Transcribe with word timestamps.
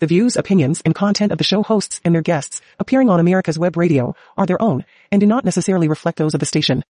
The 0.00 0.06
views, 0.06 0.36
opinions, 0.36 0.80
and 0.84 0.94
content 0.94 1.32
of 1.32 1.38
the 1.38 1.44
show 1.44 1.64
hosts 1.64 2.00
and 2.04 2.14
their 2.14 2.22
guests 2.22 2.60
appearing 2.78 3.10
on 3.10 3.18
America's 3.18 3.58
Web 3.58 3.76
Radio 3.76 4.14
are 4.36 4.46
their 4.46 4.62
own 4.62 4.84
and 5.10 5.20
do 5.20 5.26
not 5.26 5.44
necessarily 5.44 5.88
reflect 5.88 6.18
those 6.18 6.34
of 6.34 6.40
the 6.40 6.46
station. 6.46 6.84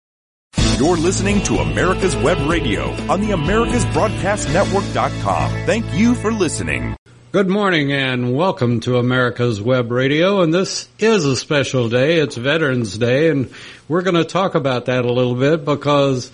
You're 0.76 0.98
listening 0.98 1.42
to 1.44 1.56
America's 1.56 2.14
Web 2.16 2.36
Radio 2.46 2.90
on 3.10 3.22
the 3.22 3.30
AmericasBroadcastNetwork.com. 3.30 5.50
Thank 5.64 5.86
you 5.94 6.14
for 6.16 6.30
listening. 6.30 6.96
Good 7.32 7.48
morning 7.48 7.92
and 7.92 8.36
welcome 8.36 8.80
to 8.80 8.98
America's 8.98 9.62
Web 9.62 9.90
Radio. 9.90 10.42
And 10.42 10.52
this 10.52 10.86
is 10.98 11.24
a 11.24 11.34
special 11.34 11.88
day. 11.88 12.18
It's 12.18 12.36
Veterans 12.36 12.98
Day 12.98 13.30
and 13.30 13.50
we're 13.88 14.02
going 14.02 14.16
to 14.16 14.24
talk 14.24 14.54
about 14.54 14.84
that 14.84 15.06
a 15.06 15.12
little 15.12 15.34
bit 15.34 15.64
because 15.64 16.30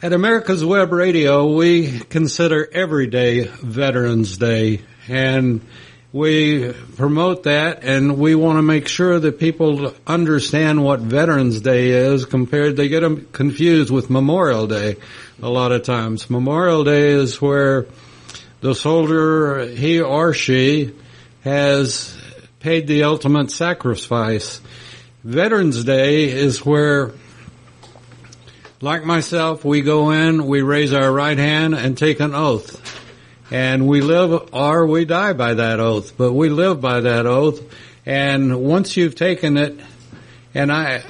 at 0.00 0.14
America's 0.14 0.64
Web 0.64 0.92
Radio, 0.92 1.52
we 1.52 2.00
consider 2.00 2.66
every 2.72 3.06
day 3.06 3.42
Veterans 3.42 4.38
Day 4.38 4.80
and 5.08 5.60
we 6.14 6.72
promote 6.96 7.42
that 7.42 7.82
and 7.82 8.16
we 8.18 8.36
want 8.36 8.58
to 8.58 8.62
make 8.62 8.86
sure 8.86 9.18
that 9.18 9.40
people 9.40 9.92
understand 10.06 10.84
what 10.84 11.00
Veterans 11.00 11.60
Day 11.60 11.90
is 11.90 12.24
compared, 12.24 12.76
they 12.76 12.86
get 12.86 13.00
them 13.00 13.26
confused 13.32 13.90
with 13.90 14.10
Memorial 14.10 14.68
Day 14.68 14.94
a 15.42 15.48
lot 15.48 15.72
of 15.72 15.82
times. 15.82 16.30
Memorial 16.30 16.84
Day 16.84 17.10
is 17.10 17.42
where 17.42 17.86
the 18.60 18.76
soldier, 18.76 19.66
he 19.66 20.00
or 20.00 20.32
she, 20.32 20.94
has 21.42 22.16
paid 22.60 22.86
the 22.86 23.02
ultimate 23.02 23.50
sacrifice. 23.50 24.60
Veterans 25.24 25.82
Day 25.82 26.30
is 26.30 26.64
where, 26.64 27.10
like 28.80 29.04
myself, 29.04 29.64
we 29.64 29.82
go 29.82 30.12
in, 30.12 30.46
we 30.46 30.62
raise 30.62 30.92
our 30.92 31.12
right 31.12 31.36
hand 31.36 31.74
and 31.74 31.98
take 31.98 32.20
an 32.20 32.36
oath 32.36 33.03
and 33.54 33.86
we 33.86 34.00
live 34.00 34.52
or 34.52 34.84
we 34.84 35.04
die 35.04 35.32
by 35.32 35.54
that 35.54 35.78
oath, 35.78 36.16
but 36.16 36.32
we 36.32 36.48
live 36.48 36.80
by 36.80 36.98
that 37.02 37.24
oath. 37.24 37.62
And 38.04 38.64
once 38.64 38.96
you've 38.96 39.14
taken 39.14 39.56
it, 39.56 39.78
and 40.54 40.72
I, 40.72 41.04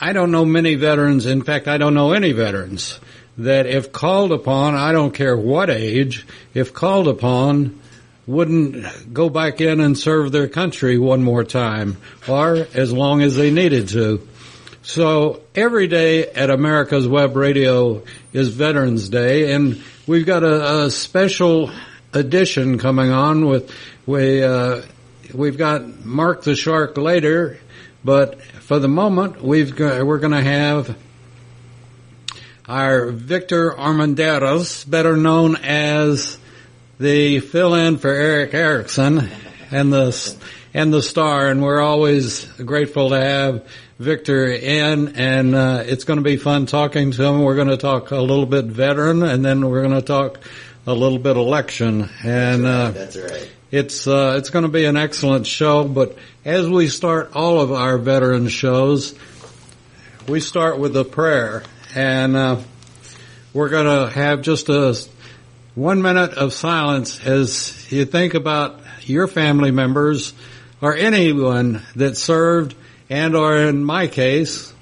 I 0.00 0.14
don't 0.14 0.30
know 0.30 0.46
many 0.46 0.76
veterans, 0.76 1.26
in 1.26 1.42
fact, 1.42 1.68
I 1.68 1.76
don't 1.76 1.92
know 1.92 2.12
any 2.12 2.32
veterans 2.32 2.98
that 3.36 3.66
if 3.66 3.92
called 3.92 4.32
upon, 4.32 4.74
I 4.74 4.92
don't 4.92 5.12
care 5.12 5.36
what 5.36 5.68
age, 5.68 6.26
if 6.54 6.72
called 6.72 7.08
upon, 7.08 7.78
wouldn't 8.26 9.12
go 9.12 9.28
back 9.28 9.60
in 9.60 9.80
and 9.80 9.98
serve 9.98 10.32
their 10.32 10.48
country 10.48 10.96
one 10.96 11.22
more 11.22 11.44
time 11.44 11.98
or 12.26 12.66
as 12.72 12.90
long 12.90 13.20
as 13.20 13.36
they 13.36 13.50
needed 13.50 13.88
to. 13.88 14.26
So 14.82 15.42
every 15.54 15.88
day 15.88 16.26
at 16.30 16.48
America's 16.48 17.06
Web 17.06 17.36
Radio 17.36 18.02
is 18.32 18.48
Veterans 18.48 19.10
Day 19.10 19.52
and 19.52 19.82
we've 20.06 20.24
got 20.24 20.42
a, 20.42 20.84
a 20.84 20.90
special 20.90 21.70
edition 22.14 22.78
coming 22.78 23.10
on 23.10 23.44
with 23.44 23.70
we 24.06 24.42
uh, 24.42 24.80
we've 25.34 25.58
got 25.58 26.06
Mark 26.06 26.44
the 26.44 26.56
Shark 26.56 26.96
later, 26.96 27.58
but 28.02 28.40
for 28.40 28.78
the 28.78 28.88
moment 28.88 29.42
we've 29.42 29.78
we're 29.78 30.18
going 30.18 30.32
to 30.32 30.42
have 30.42 30.96
our 32.66 33.10
Victor 33.10 33.72
Armenderos, 33.72 34.88
better 34.88 35.14
known 35.14 35.56
as 35.56 36.38
the 36.98 37.40
fill-in 37.40 37.98
for 37.98 38.10
Erick 38.10 38.54
Erickson 38.54 39.28
and 39.70 39.92
the 39.92 40.34
and 40.72 40.90
the 40.90 41.02
star, 41.02 41.48
and 41.48 41.62
we're 41.62 41.82
always 41.82 42.44
grateful 42.44 43.10
to 43.10 43.20
have 43.20 43.66
Victor 44.00 44.50
in, 44.50 45.14
and 45.16 45.54
uh, 45.54 45.82
it's 45.84 46.04
going 46.04 46.16
to 46.16 46.24
be 46.24 46.38
fun 46.38 46.64
talking 46.64 47.10
to 47.10 47.22
him. 47.22 47.42
We're 47.42 47.54
going 47.54 47.68
to 47.68 47.76
talk 47.76 48.12
a 48.12 48.16
little 48.16 48.46
bit 48.46 48.64
veteran, 48.64 49.22
and 49.22 49.44
then 49.44 49.68
we're 49.68 49.82
going 49.82 50.00
to 50.00 50.00
talk 50.00 50.40
a 50.86 50.94
little 50.94 51.18
bit 51.18 51.36
election. 51.36 52.08
And 52.24 52.64
uh, 52.64 52.92
that's 52.92 53.18
right. 53.18 53.50
It's 53.70 54.06
uh, 54.06 54.36
it's 54.38 54.48
going 54.48 54.62
to 54.62 54.70
be 54.70 54.86
an 54.86 54.96
excellent 54.96 55.46
show. 55.46 55.84
But 55.84 56.16
as 56.46 56.66
we 56.66 56.88
start 56.88 57.32
all 57.34 57.60
of 57.60 57.72
our 57.72 57.98
veteran 57.98 58.48
shows, 58.48 59.14
we 60.26 60.40
start 60.40 60.78
with 60.78 60.96
a 60.96 61.04
prayer, 61.04 61.62
and 61.94 62.34
uh, 62.34 62.60
we're 63.52 63.68
going 63.68 64.08
to 64.08 64.14
have 64.14 64.40
just 64.40 64.70
a 64.70 64.98
one 65.74 66.00
minute 66.00 66.32
of 66.38 66.54
silence 66.54 67.22
as 67.26 67.92
you 67.92 68.06
think 68.06 68.32
about 68.32 68.80
your 69.02 69.26
family 69.28 69.72
members 69.72 70.32
or 70.80 70.96
anyone 70.96 71.82
that 71.96 72.16
served 72.16 72.74
and 73.10 73.34
or 73.34 73.56
in 73.56 73.84
my 73.84 74.06
case, 74.06 74.72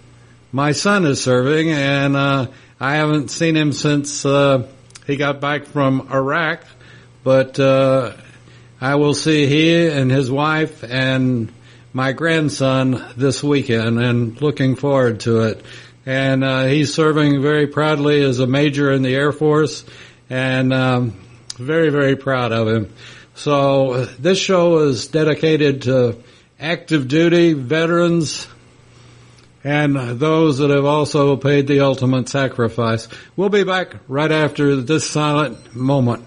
my 0.52 0.72
son 0.72 1.06
is 1.06 1.22
serving 1.22 1.70
and, 1.70 2.14
uh, 2.14 2.46
I 2.78 2.96
haven't 2.96 3.30
seen 3.30 3.56
him 3.56 3.72
since, 3.72 4.24
uh, 4.24 4.68
he 5.06 5.16
got 5.16 5.40
back 5.40 5.64
from 5.64 6.08
Iraq, 6.12 6.62
but, 7.24 7.58
uh, 7.58 8.12
I 8.80 8.94
will 8.96 9.14
see 9.14 9.46
he 9.46 9.88
and 9.88 10.10
his 10.10 10.30
wife 10.30 10.84
and 10.84 11.50
my 11.92 12.12
grandson 12.12 13.02
this 13.16 13.42
weekend 13.42 13.98
and 13.98 14.40
looking 14.40 14.76
forward 14.76 15.20
to 15.20 15.40
it. 15.40 15.62
And, 16.04 16.44
uh, 16.44 16.66
he's 16.66 16.92
serving 16.92 17.42
very 17.42 17.66
proudly 17.66 18.22
as 18.22 18.40
a 18.40 18.46
major 18.46 18.92
in 18.92 19.02
the 19.02 19.14
Air 19.14 19.32
Force 19.32 19.84
and, 20.28 20.72
um, 20.72 21.14
very, 21.56 21.88
very 21.88 22.14
proud 22.14 22.52
of 22.52 22.68
him. 22.68 22.90
So 23.34 24.04
this 24.18 24.38
show 24.38 24.78
is 24.80 25.08
dedicated 25.08 25.82
to 25.82 26.16
active 26.58 27.08
duty 27.08 27.52
veterans 27.52 28.46
and 29.64 29.96
those 30.18 30.58
that 30.58 30.70
have 30.70 30.84
also 30.84 31.36
paid 31.36 31.66
the 31.66 31.80
ultimate 31.80 32.28
sacrifice. 32.28 33.08
We'll 33.36 33.48
be 33.48 33.64
back 33.64 33.96
right 34.08 34.30
after 34.30 34.76
this 34.76 35.08
silent 35.08 35.74
moment. 35.74 36.24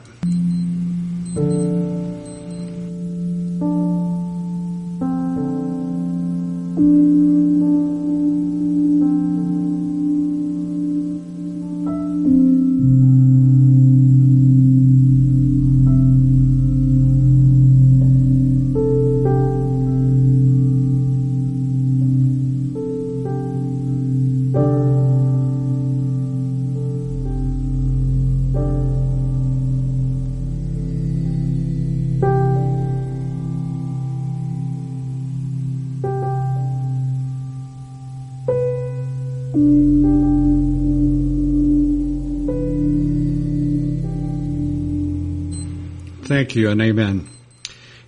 Thank 46.31 46.55
you 46.55 46.69
and 46.69 46.81
amen. 46.81 47.27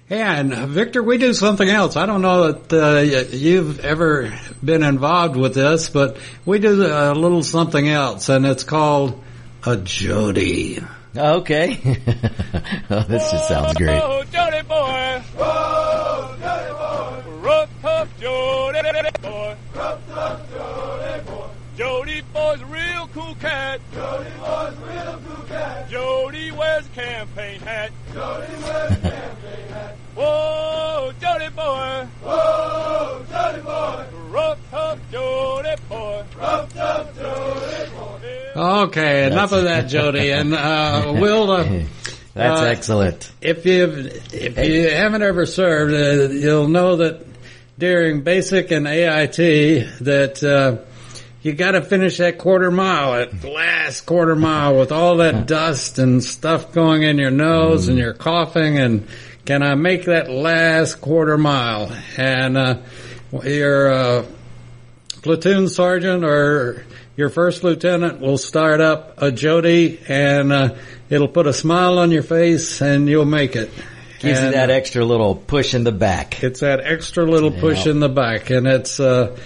And 0.09 0.53
Victor, 0.69 1.03
we 1.03 1.17
do 1.17 1.33
something 1.33 1.67
else. 1.67 1.97
I 1.97 2.05
don't 2.05 2.21
know 2.21 2.53
that 2.53 2.71
uh, 2.71 3.35
you've 3.35 3.81
ever 3.81 4.31
been 4.63 4.81
involved 4.81 5.35
with 5.35 5.55
this, 5.55 5.89
but 5.89 6.15
we 6.45 6.59
do 6.59 6.85
a 6.85 7.11
little 7.13 7.43
something 7.43 7.85
else, 7.85 8.29
and 8.29 8.45
it's 8.45 8.63
called 8.63 9.21
a 9.65 9.75
Jody. 9.75 10.81
Okay. 11.13 11.79
oh, 12.89 13.03
this 13.09 13.29
just 13.29 13.49
sounds 13.49 13.73
great. 13.73 14.01
Oh, 14.01 14.23
Jody 14.31 14.61
boy. 14.61 15.23
Oh, 15.39 16.37
Jody 16.39 16.71
boy. 16.71 17.39
Rough 17.41 17.69
tough 17.81 18.21
Jody 18.21 18.79
boy. 19.21 19.57
Rough 19.75 20.07
tough 20.07 20.49
Jody 20.49 21.23
boy. 21.25 21.47
Jody 21.75 22.21
boy's 22.33 22.63
real 22.63 23.09
cool 23.13 23.35
cat. 23.35 23.81
Jody 23.93 24.29
boy's 24.39 24.77
real 24.77 25.21
cool 25.25 25.45
cat. 25.45 25.89
Jody 25.89 26.51
wears 26.51 26.85
a 26.85 26.89
campaign 26.89 27.59
hat. 27.61 27.91
Jody 28.13 28.53
wears 28.63 28.91
a 28.91 28.95
campaign 29.01 29.67
hat. 29.69 29.95
Whoa, 30.15 31.11
Jody 31.19 31.49
boy. 31.49 32.07
Whoa, 32.23 33.25
Jody 33.31 33.61
boy. 33.61 34.05
Rough 34.29 34.59
tough 34.69 34.99
Jody 35.11 35.75
boy. 35.89 36.23
Rough 36.37 36.73
tough 36.73 37.15
Jody 37.15 37.89
boy. 37.91 38.03
Okay, 38.55 39.25
enough 39.25 39.51
of 39.51 39.63
that, 39.63 39.87
Jody, 39.87 40.29
and 40.39 40.53
uh, 40.53 41.13
we'll. 41.15 41.85
Uh, 42.35 42.39
That's 42.39 42.61
uh, 42.61 42.65
excellent. 42.65 43.31
If 43.41 43.63
you 43.67 44.09
if 44.31 44.57
you 44.57 44.89
haven't 44.89 45.21
ever 45.21 45.45
served, 45.45 45.93
uh, 45.93 46.33
you'll 46.33 46.67
know 46.67 46.95
that 46.95 47.27
during 47.77 48.23
basic 48.23 48.71
and 48.71 48.87
AIT 48.87 49.37
that 49.37 50.43
uh, 50.43 50.83
you 51.43 51.53
got 51.53 51.71
to 51.71 51.81
finish 51.81 52.17
that 52.17 52.37
quarter 52.39 52.71
mile, 52.71 53.11
that 53.13 53.43
last 53.43 54.01
quarter 54.05 54.35
mile 54.35 54.77
with 54.79 54.91
all 54.91 55.17
that 55.17 55.45
dust 55.47 55.99
and 55.99 56.23
stuff 56.23 56.71
going 56.71 57.03
in 57.03 57.17
your 57.17 57.31
nose 57.31 57.87
and 57.89 57.97
you're 57.97 58.13
coughing 58.13 58.77
and 58.79 59.07
can 59.45 59.61
I 59.61 59.75
make 59.75 60.05
that 60.05 60.29
last 60.31 61.01
quarter 61.01 61.37
mile? 61.37 61.91
And, 62.17 62.57
uh, 62.57 62.77
your, 63.43 63.91
uh, 63.91 64.25
platoon 65.21 65.67
sergeant 65.67 66.23
or 66.23 66.85
your 67.17 67.29
first 67.29 67.63
lieutenant 67.63 68.19
will 68.21 68.37
start 68.37 68.79
up 68.81 69.21
a 69.21 69.31
Jody 69.31 69.99
and, 70.07 70.51
uh, 70.53 70.75
it'll 71.09 71.27
put 71.27 71.45
a 71.47 71.53
smile 71.53 71.99
on 71.99 72.09
your 72.11 72.23
face 72.23 72.81
and 72.81 73.07
you'll 73.09 73.25
make 73.25 73.55
it. 73.55 73.69
Gives 74.19 74.41
you 74.41 74.51
that 74.51 74.69
uh, 74.69 74.73
extra 74.73 75.03
little 75.03 75.35
push 75.35 75.73
in 75.73 75.83
the 75.83 75.91
back. 75.91 76.41
It's 76.41 76.61
that 76.61 76.79
extra 76.79 77.25
little 77.25 77.51
push 77.51 77.85
Yeah. 77.85 77.91
in 77.91 77.99
the 77.99 78.07
back, 78.07 78.49
and 78.51 78.65
it's. 78.65 78.97
Uh, 78.97 79.31
And- 79.31 79.39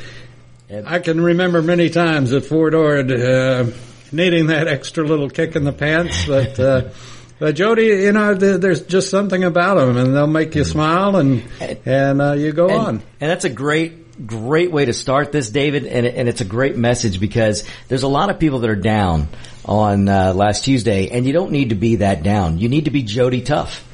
I 0.70 1.00
can 1.00 1.22
remember 1.22 1.62
many 1.62 1.90
times 1.90 2.34
at 2.34 2.46
Fort 2.46 2.74
Ord 2.74 3.12
uh, 3.12 3.66
needing 4.12 4.48
that 4.48 4.68
extra 4.68 5.06
little 5.06 5.30
kick 5.30 5.56
in 5.56 5.64
the 5.64 5.74
pants, 5.74 6.26
but. 6.26 6.60
Uh, 6.60 6.90
But 7.40 7.56
Jody, 7.56 7.86
you 7.86 8.12
know, 8.14 8.34
there's 8.34 8.82
just 8.82 9.12
something 9.12 9.44
about 9.44 9.76
them, 9.76 9.96
and 9.96 10.16
they'll 10.16 10.26
make 10.26 10.56
you 10.56 10.64
smile, 10.64 11.18
and 11.18 11.44
and 11.86 12.20
uh, 12.20 12.34
you 12.34 12.52
go 12.52 12.68
and, 12.68 12.78
on. 12.78 12.96
and 13.22 13.30
that's 13.30 13.46
a 13.46 13.50
great, 13.50 14.26
great 14.26 14.72
way 14.72 14.86
to 14.86 14.94
start 14.94 15.32
this, 15.32 15.52
David. 15.52 15.86
And, 15.86 16.08
and 16.08 16.28
it's 16.28 16.42
a 16.42 16.46
great 16.46 16.78
message 16.78 17.20
because 17.20 17.64
there's 17.90 18.02
a 18.02 18.08
lot 18.08 18.32
of 18.32 18.40
people 18.40 18.60
that 18.60 18.70
are 18.72 18.76
down 18.76 19.28
on 19.66 20.10
uh, 20.10 20.34
last 20.34 20.66
Tuesday, 20.66 21.10
and 21.10 21.28
you 21.28 21.34
don't 21.34 21.52
need 21.52 21.70
to 21.70 21.76
be 21.76 21.98
that 21.98 22.24
down. 22.24 22.58
You 22.58 22.70
need 22.70 22.86
to 22.86 22.92
be 22.92 23.04
Jody 23.04 23.42
tough. 23.42 23.87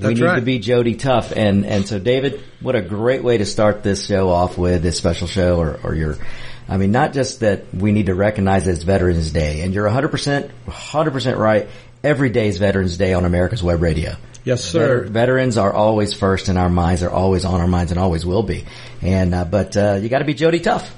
We 0.00 0.14
need 0.14 0.22
right. 0.22 0.36
to 0.36 0.42
be 0.42 0.58
Jody 0.58 0.94
tough. 0.94 1.32
And 1.32 1.64
and 1.64 1.86
so, 1.86 1.98
David, 1.98 2.42
what 2.60 2.74
a 2.74 2.82
great 2.82 3.22
way 3.22 3.38
to 3.38 3.46
start 3.46 3.82
this 3.82 4.06
show 4.06 4.30
off 4.30 4.58
with 4.58 4.82
this 4.82 4.96
special 4.96 5.26
show, 5.26 5.58
or, 5.58 5.78
or 5.82 5.94
your. 5.94 6.18
I 6.66 6.78
mean, 6.78 6.92
not 6.92 7.12
just 7.12 7.40
that 7.40 7.74
we 7.74 7.92
need 7.92 8.06
to 8.06 8.14
recognize 8.14 8.66
it's 8.66 8.84
Veterans 8.84 9.30
Day, 9.32 9.60
and 9.60 9.74
you're 9.74 9.86
100%, 9.86 10.50
100% 10.66 11.38
right. 11.38 11.68
Every 12.02 12.30
day 12.30 12.48
is 12.48 12.56
Veterans 12.56 12.96
Day 12.96 13.12
on 13.12 13.26
America's 13.26 13.62
Web 13.62 13.82
Radio. 13.82 14.16
Yes, 14.44 14.64
sir. 14.64 15.04
Veter- 15.04 15.08
veterans 15.08 15.58
are 15.58 15.72
always 15.72 16.14
first 16.14 16.48
in 16.48 16.56
our 16.56 16.68
minds. 16.70 17.02
They're 17.02 17.10
always 17.10 17.44
on 17.44 17.60
our 17.60 17.66
minds 17.66 17.92
and 17.92 18.00
always 18.00 18.24
will 18.24 18.42
be. 18.42 18.64
And 19.02 19.34
uh, 19.34 19.44
but 19.44 19.76
uh, 19.76 19.98
you 20.00 20.08
got 20.08 20.18
to 20.20 20.24
be 20.24 20.34
Jody 20.34 20.60
Tough. 20.60 20.94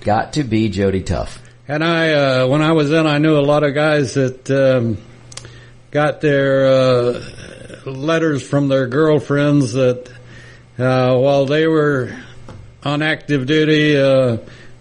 Got 0.00 0.34
to 0.34 0.44
be 0.44 0.68
Jody 0.68 1.02
Tough. 1.02 1.40
And 1.66 1.84
I, 1.84 2.12
uh, 2.12 2.46
when 2.46 2.62
I 2.62 2.72
was 2.72 2.90
in, 2.90 3.06
I 3.06 3.18
knew 3.18 3.38
a 3.38 3.42
lot 3.42 3.62
of 3.62 3.74
guys 3.74 4.14
that 4.14 4.50
um, 4.50 4.98
got 5.90 6.20
their 6.20 6.66
uh, 6.66 7.24
letters 7.90 8.46
from 8.46 8.68
their 8.68 8.86
girlfriends 8.86 9.72
that 9.72 10.10
uh, 10.78 11.16
while 11.16 11.46
they 11.46 11.66
were 11.66 12.16
on 12.84 13.02
active 13.02 13.46
duty, 13.46 13.96
uh, 13.96 14.38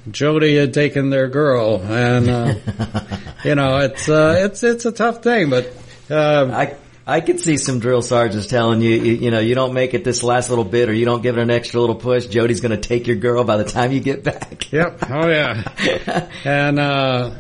Jody 0.09 0.56
had 0.56 0.74
taken 0.74 1.09
their 1.09 1.27
girl, 1.27 1.81
and 1.81 2.30
uh, 2.30 2.54
you 3.44 3.56
know 3.56 3.77
it's 3.77 4.07
uh, 4.07 4.36
it's 4.45 4.63
it's 4.63 4.86
a 4.86 4.92
tough 4.92 5.24
thing, 5.24 5.50
but. 5.50 5.74
Uh, 6.09 6.50
I 6.54 6.77
I 7.09 7.21
could 7.21 7.39
see 7.39 7.56
some 7.56 7.80
drill 7.80 8.01
sergeants 8.01 8.48
telling 8.48 8.81
you, 8.81 8.92
you, 8.92 9.13
you 9.13 9.31
know, 9.31 9.39
you 9.39 9.56
don't 9.56 9.74
make 9.74 9.94
it 9.94 10.04
this 10.04 10.24
last 10.24 10.50
little 10.50 10.65
bit, 10.65 10.89
or 10.89 10.94
you 10.94 11.06
don't 11.06 11.21
give 11.21 11.38
it 11.38 11.42
an 11.42 11.50
extra 11.50 11.80
little 11.80 11.95
push. 11.95 12.27
Jody's 12.27 12.59
going 12.59 12.77
to 12.80 12.86
take 12.86 13.07
your 13.07 13.15
girl 13.15 13.45
by 13.45 13.56
the 13.56 13.63
time 13.63 13.94
you 13.94 14.01
get 14.01 14.25
back. 14.25 14.69
Yep. 14.74 15.09
Oh 15.09 15.30
yeah. 15.30 16.27
and 16.44 16.77
uh 16.77 17.33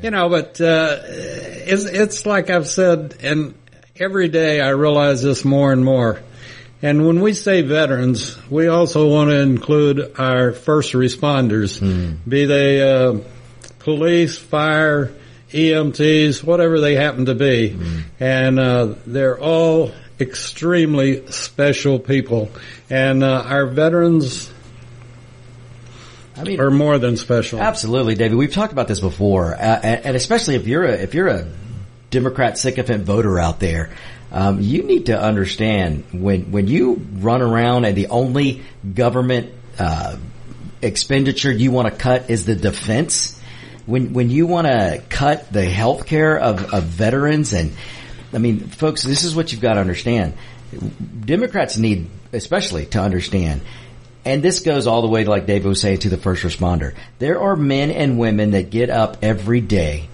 you 0.00 0.12
know, 0.12 0.28
but 0.28 0.60
uh 0.60 1.00
it's 1.02 1.84
it's 1.84 2.26
like 2.26 2.48
I've 2.48 2.68
said 2.68 3.16
and 3.22 3.54
every 3.98 4.28
day 4.28 4.60
I 4.60 4.70
realize 4.70 5.22
this 5.22 5.44
more 5.44 5.72
and 5.72 5.84
more. 5.84 6.20
And 6.82 7.06
when 7.06 7.20
we 7.20 7.32
say 7.32 7.62
veterans, 7.62 8.36
we 8.50 8.68
also 8.68 9.08
want 9.08 9.30
to 9.30 9.40
include 9.40 10.14
our 10.18 10.52
first 10.52 10.92
responders, 10.92 11.80
be 12.28 12.44
they 12.44 12.82
uh 12.82 13.20
police, 13.78 14.36
fire, 14.36 15.12
EMTs, 15.50 16.44
whatever 16.44 16.80
they 16.80 16.94
happen 16.94 17.26
to 17.26 17.34
be. 17.34 17.76
And 18.20 18.58
uh 18.58 18.94
they're 19.06 19.38
all 19.38 19.92
extremely 20.20 21.30
special 21.30 21.98
people. 21.98 22.50
And 22.88 23.22
uh, 23.22 23.42
our 23.46 23.66
veterans 23.66 24.52
I 26.36 26.44
mean, 26.44 26.60
are 26.60 26.70
more 26.70 26.98
than 26.98 27.16
special. 27.16 27.60
Absolutely, 27.60 28.14
David. 28.14 28.36
We've 28.36 28.52
talked 28.52 28.72
about 28.72 28.88
this 28.88 29.00
before, 29.00 29.54
uh, 29.54 29.58
and, 29.58 30.06
and 30.06 30.16
especially 30.16 30.56
if 30.56 30.66
you're 30.66 30.84
a 30.84 30.92
if 30.92 31.14
you're 31.14 31.28
a 31.28 31.46
Democrat 32.10 32.58
sycophant 32.58 33.04
voter 33.04 33.38
out 33.38 33.60
there, 33.60 33.90
um, 34.32 34.60
you 34.60 34.82
need 34.82 35.06
to 35.06 35.20
understand 35.20 36.04
when 36.12 36.50
when 36.52 36.66
you 36.66 36.94
run 36.94 37.42
around 37.42 37.84
and 37.84 37.96
the 37.96 38.08
only 38.08 38.62
government 38.94 39.52
uh, 39.78 40.16
expenditure 40.82 41.52
you 41.52 41.70
want 41.70 41.88
to 41.88 41.94
cut 41.96 42.30
is 42.30 42.44
the 42.44 42.54
defense. 42.54 43.40
When 43.86 44.12
when 44.12 44.30
you 44.30 44.46
want 44.46 44.66
to 44.66 45.02
cut 45.08 45.52
the 45.52 45.64
health 45.64 46.06
care 46.06 46.38
of, 46.38 46.74
of 46.74 46.84
veterans 46.84 47.52
and 47.52 47.72
I 48.32 48.38
mean, 48.38 48.60
folks, 48.60 49.02
this 49.02 49.24
is 49.24 49.34
what 49.34 49.52
you've 49.52 49.60
got 49.60 49.74
to 49.74 49.80
understand. 49.80 50.34
Democrats 51.24 51.78
need, 51.78 52.10
especially, 52.32 52.86
to 52.86 53.00
understand 53.00 53.62
and 54.26 54.42
this 54.42 54.58
goes 54.58 54.88
all 54.88 55.02
the 55.02 55.08
way, 55.08 55.24
like 55.24 55.46
David 55.46 55.68
was 55.68 55.80
saying, 55.80 56.00
to 56.00 56.08
the 56.08 56.16
first 56.16 56.42
responder. 56.42 56.94
There 57.20 57.40
are 57.40 57.54
men 57.54 57.92
and 57.92 58.18
women 58.18 58.50
that 58.50 58.70
get 58.70 58.90
up 58.90 59.18
every 59.22 59.60
day 59.60 60.08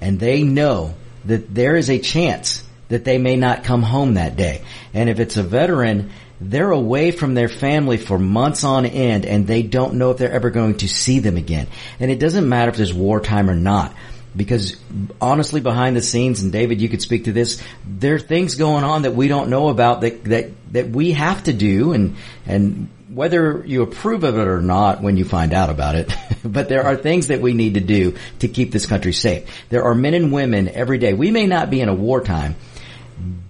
and 0.00 0.18
they 0.18 0.42
know 0.42 0.94
that 1.28 1.54
there 1.54 1.76
is 1.76 1.88
a 1.88 1.98
chance 1.98 2.62
that 2.88 3.04
they 3.04 3.18
may 3.18 3.36
not 3.36 3.64
come 3.64 3.82
home 3.82 4.14
that 4.14 4.36
day. 4.36 4.62
And 4.94 5.08
if 5.08 5.20
it's 5.20 5.36
a 5.36 5.42
veteran, 5.42 6.10
they're 6.40 6.70
away 6.70 7.10
from 7.10 7.34
their 7.34 7.48
family 7.48 7.96
for 7.96 8.18
months 8.18 8.64
on 8.64 8.86
end 8.86 9.26
and 9.26 9.46
they 9.46 9.62
don't 9.62 9.94
know 9.94 10.10
if 10.10 10.18
they're 10.18 10.32
ever 10.32 10.50
going 10.50 10.78
to 10.78 10.88
see 10.88 11.18
them 11.18 11.36
again. 11.36 11.66
And 12.00 12.10
it 12.10 12.18
doesn't 12.18 12.48
matter 12.48 12.70
if 12.70 12.76
there's 12.76 12.94
wartime 12.94 13.50
or 13.50 13.56
not. 13.56 13.94
Because 14.38 14.76
honestly, 15.20 15.60
behind 15.60 15.96
the 15.96 16.02
scenes, 16.02 16.42
and 16.42 16.52
David, 16.52 16.80
you 16.80 16.88
could 16.88 17.02
speak 17.02 17.24
to 17.24 17.32
this, 17.32 17.60
there 17.84 18.14
are 18.14 18.20
things 18.20 18.54
going 18.54 18.84
on 18.84 19.02
that 19.02 19.14
we 19.14 19.28
don't 19.28 19.50
know 19.50 19.68
about 19.68 20.00
that, 20.02 20.24
that, 20.24 20.50
that 20.72 20.88
we 20.90 21.12
have 21.12 21.42
to 21.44 21.52
do 21.52 21.92
and, 21.92 22.16
and 22.46 22.88
whether 23.08 23.64
you 23.66 23.82
approve 23.82 24.22
of 24.22 24.38
it 24.38 24.46
or 24.46 24.62
not 24.62 25.02
when 25.02 25.16
you 25.16 25.24
find 25.24 25.52
out 25.52 25.70
about 25.70 25.96
it, 25.96 26.14
but 26.44 26.68
there 26.68 26.84
are 26.84 26.96
things 26.96 27.26
that 27.26 27.40
we 27.40 27.52
need 27.52 27.74
to 27.74 27.80
do 27.80 28.16
to 28.38 28.48
keep 28.48 28.70
this 28.70 28.86
country 28.86 29.12
safe. 29.12 29.48
There 29.70 29.84
are 29.84 29.94
men 29.94 30.14
and 30.14 30.32
women 30.32 30.68
every 30.68 30.98
day. 30.98 31.14
We 31.14 31.30
may 31.30 31.46
not 31.46 31.68
be 31.68 31.80
in 31.80 31.88
a 31.88 31.94
wartime, 31.94 32.54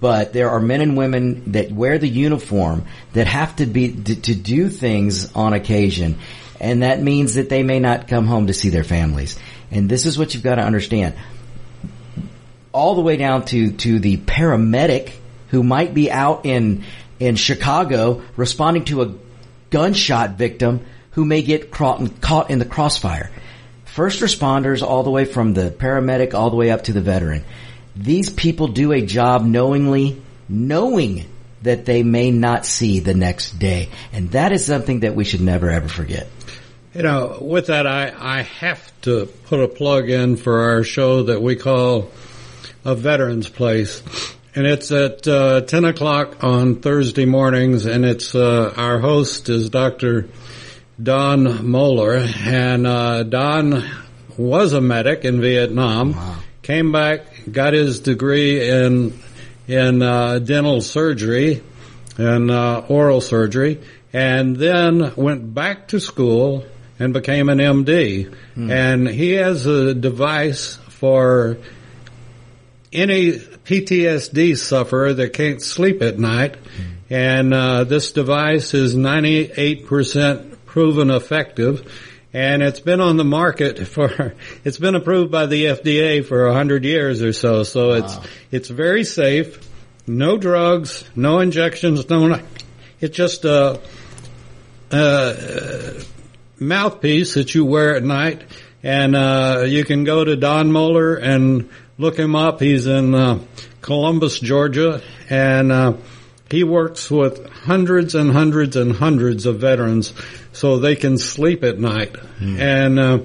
but 0.00 0.32
there 0.32 0.50
are 0.50 0.60
men 0.60 0.80
and 0.80 0.96
women 0.96 1.52
that 1.52 1.70
wear 1.70 1.98
the 1.98 2.08
uniform 2.08 2.86
that 3.12 3.26
have 3.26 3.56
to 3.56 3.66
be 3.66 3.92
to, 3.92 4.20
to 4.22 4.34
do 4.34 4.68
things 4.68 5.34
on 5.34 5.52
occasion, 5.52 6.18
and 6.60 6.82
that 6.82 7.02
means 7.02 7.34
that 7.34 7.48
they 7.48 7.62
may 7.62 7.78
not 7.78 8.08
come 8.08 8.26
home 8.26 8.46
to 8.46 8.54
see 8.54 8.70
their 8.70 8.84
families. 8.84 9.38
And 9.70 9.88
this 9.88 10.06
is 10.06 10.18
what 10.18 10.34
you've 10.34 10.42
got 10.42 10.56
to 10.56 10.62
understand. 10.62 11.14
All 12.72 12.94
the 12.94 13.00
way 13.00 13.16
down 13.16 13.44
to 13.46 13.72
to 13.72 13.98
the 13.98 14.16
paramedic 14.18 15.12
who 15.48 15.62
might 15.62 15.94
be 15.94 16.10
out 16.10 16.46
in 16.46 16.84
in 17.18 17.36
Chicago 17.36 18.22
responding 18.36 18.84
to 18.86 19.02
a 19.02 19.14
gunshot 19.70 20.32
victim 20.32 20.84
who 21.12 21.24
may 21.24 21.42
get 21.42 21.70
caught, 21.70 22.50
in 22.50 22.58
the 22.58 22.64
crossfire. 22.64 23.30
First 23.84 24.20
responders 24.20 24.82
all 24.82 25.02
the 25.02 25.10
way 25.10 25.24
from 25.24 25.54
the 25.54 25.70
paramedic 25.70 26.34
all 26.34 26.50
the 26.50 26.56
way 26.56 26.70
up 26.70 26.84
to 26.84 26.92
the 26.92 27.00
veteran. 27.00 27.42
These 27.96 28.30
people 28.30 28.68
do 28.68 28.92
a 28.92 29.00
job 29.00 29.44
knowingly, 29.44 30.22
knowing 30.48 31.24
that 31.62 31.84
they 31.84 32.04
may 32.04 32.30
not 32.30 32.64
see 32.64 33.00
the 33.00 33.14
next 33.14 33.58
day. 33.58 33.88
And 34.12 34.30
that 34.30 34.52
is 34.52 34.64
something 34.64 35.00
that 35.00 35.16
we 35.16 35.24
should 35.24 35.40
never 35.40 35.70
ever 35.70 35.88
forget. 35.88 36.28
You 36.98 37.04
know, 37.04 37.38
with 37.40 37.68
that, 37.68 37.86
I, 37.86 38.12
I 38.18 38.42
have 38.42 39.00
to 39.02 39.26
put 39.44 39.60
a 39.60 39.68
plug 39.68 40.10
in 40.10 40.34
for 40.34 40.62
our 40.62 40.82
show 40.82 41.22
that 41.22 41.40
we 41.40 41.54
call 41.54 42.10
A 42.84 42.96
Veteran's 42.96 43.48
Place. 43.48 44.02
And 44.56 44.66
it's 44.66 44.90
at 44.90 45.28
uh, 45.28 45.60
10 45.60 45.84
o'clock 45.84 46.42
on 46.42 46.80
Thursday 46.80 47.24
mornings, 47.24 47.86
and 47.86 48.04
it's 48.04 48.34
uh, 48.34 48.74
our 48.76 48.98
host 48.98 49.48
is 49.48 49.70
Dr. 49.70 50.28
Don 51.00 51.70
Moeller, 51.70 52.16
and 52.16 52.84
uh, 52.84 53.22
Don 53.22 53.88
was 54.36 54.72
a 54.72 54.80
medic 54.80 55.24
in 55.24 55.40
Vietnam, 55.40 56.16
came 56.62 56.90
back, 56.90 57.20
got 57.48 57.74
his 57.74 58.00
degree 58.00 58.68
in 58.68 59.16
in 59.68 60.02
uh, 60.02 60.40
dental 60.40 60.80
surgery 60.80 61.62
and 62.16 62.50
uh, 62.50 62.82
oral 62.88 63.20
surgery, 63.20 63.80
and 64.12 64.56
then 64.56 65.14
went 65.14 65.54
back 65.54 65.86
to 65.86 66.00
school 66.00 66.64
and 66.98 67.12
became 67.12 67.48
an 67.48 67.58
MD. 67.58 68.32
Hmm. 68.54 68.70
And 68.70 69.08
he 69.08 69.32
has 69.32 69.66
a 69.66 69.94
device 69.94 70.76
for 70.76 71.58
any 72.92 73.32
PTSD 73.32 74.56
sufferer 74.56 75.12
that 75.14 75.32
can't 75.32 75.62
sleep 75.62 76.02
at 76.02 76.18
night. 76.18 76.56
Hmm. 76.56 76.82
And 77.10 77.54
uh, 77.54 77.84
this 77.84 78.12
device 78.12 78.74
is 78.74 78.94
98% 78.94 80.56
proven 80.66 81.10
effective. 81.10 81.90
And 82.34 82.62
it's 82.62 82.80
been 82.80 83.00
on 83.00 83.16
the 83.16 83.24
market 83.24 83.78
for, 83.88 84.34
it's 84.64 84.78
been 84.78 84.94
approved 84.94 85.30
by 85.30 85.46
the 85.46 85.64
FDA 85.66 86.24
for 86.24 86.46
a 86.46 86.52
hundred 86.52 86.84
years 86.84 87.22
or 87.22 87.32
so. 87.32 87.62
So 87.62 87.92
it's, 87.92 88.16
it's 88.50 88.68
very 88.68 89.04
safe. 89.04 89.66
No 90.06 90.38
drugs, 90.38 91.04
no 91.14 91.40
injections, 91.40 92.08
no, 92.08 92.40
it's 93.00 93.14
just 93.14 93.44
a, 93.44 93.78
a 94.90 96.02
mouthpiece 96.60 97.34
that 97.34 97.54
you 97.54 97.64
wear 97.64 97.96
at 97.96 98.04
night. 98.04 98.42
And, 98.82 99.16
uh, 99.16 99.64
you 99.66 99.84
can 99.84 100.04
go 100.04 100.24
to 100.24 100.36
Don 100.36 100.70
Moeller 100.70 101.14
and 101.14 101.68
look 101.98 102.18
him 102.18 102.36
up. 102.36 102.60
He's 102.60 102.86
in, 102.86 103.14
uh, 103.14 103.40
Columbus, 103.80 104.38
Georgia. 104.38 105.02
And, 105.28 105.72
uh, 105.72 105.92
he 106.50 106.64
works 106.64 107.10
with 107.10 107.48
hundreds 107.50 108.14
and 108.14 108.32
hundreds 108.32 108.76
and 108.76 108.92
hundreds 108.92 109.46
of 109.46 109.58
veterans 109.60 110.14
so 110.52 110.78
they 110.78 110.96
can 110.96 111.18
sleep 111.18 111.64
at 111.64 111.78
night. 111.78 112.16
And, 112.40 112.98
uh, 112.98 113.18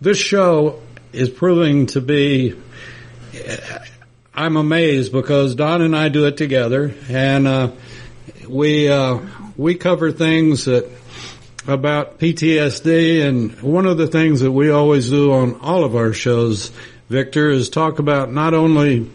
this 0.00 0.18
show 0.18 0.80
is 1.12 1.28
proving 1.28 1.86
to 1.86 2.00
be, 2.00 2.54
I'm 4.34 4.56
amazed 4.56 5.12
because 5.12 5.54
Don 5.54 5.82
and 5.82 5.94
I 5.94 6.08
do 6.08 6.26
it 6.26 6.36
together 6.36 6.94
and, 7.08 7.46
uh, 7.46 7.70
we 8.50 8.88
uh, 8.88 9.18
we 9.56 9.74
cover 9.76 10.10
things 10.12 10.64
that 10.64 10.88
about 11.66 12.18
PTSD, 12.18 13.26
and 13.26 13.60
one 13.60 13.86
of 13.86 13.98
the 13.98 14.06
things 14.06 14.40
that 14.40 14.52
we 14.52 14.70
always 14.70 15.10
do 15.10 15.32
on 15.32 15.60
all 15.60 15.84
of 15.84 15.94
our 15.94 16.12
shows, 16.12 16.70
Victor, 17.08 17.50
is 17.50 17.68
talk 17.68 17.98
about 17.98 18.32
not 18.32 18.54
only 18.54 19.10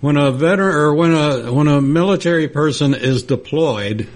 when 0.00 0.16
a 0.16 0.30
veteran 0.30 0.74
or 0.74 0.94
when 0.94 1.12
a 1.12 1.52
when 1.52 1.68
a 1.68 1.80
military 1.80 2.48
person 2.48 2.94
is 2.94 3.24
deployed, 3.24 4.08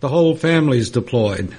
the 0.00 0.08
whole 0.08 0.36
family's 0.36 0.90
deployed. 0.90 1.54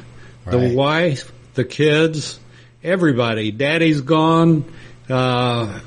Right. 0.46 0.52
The 0.52 0.76
wife, 0.76 1.32
the 1.56 1.66
kids, 1.66 2.40
everybody. 2.84 3.52
Daddy's 3.52 4.02
gone. 4.02 4.66
Uh, 5.10 5.80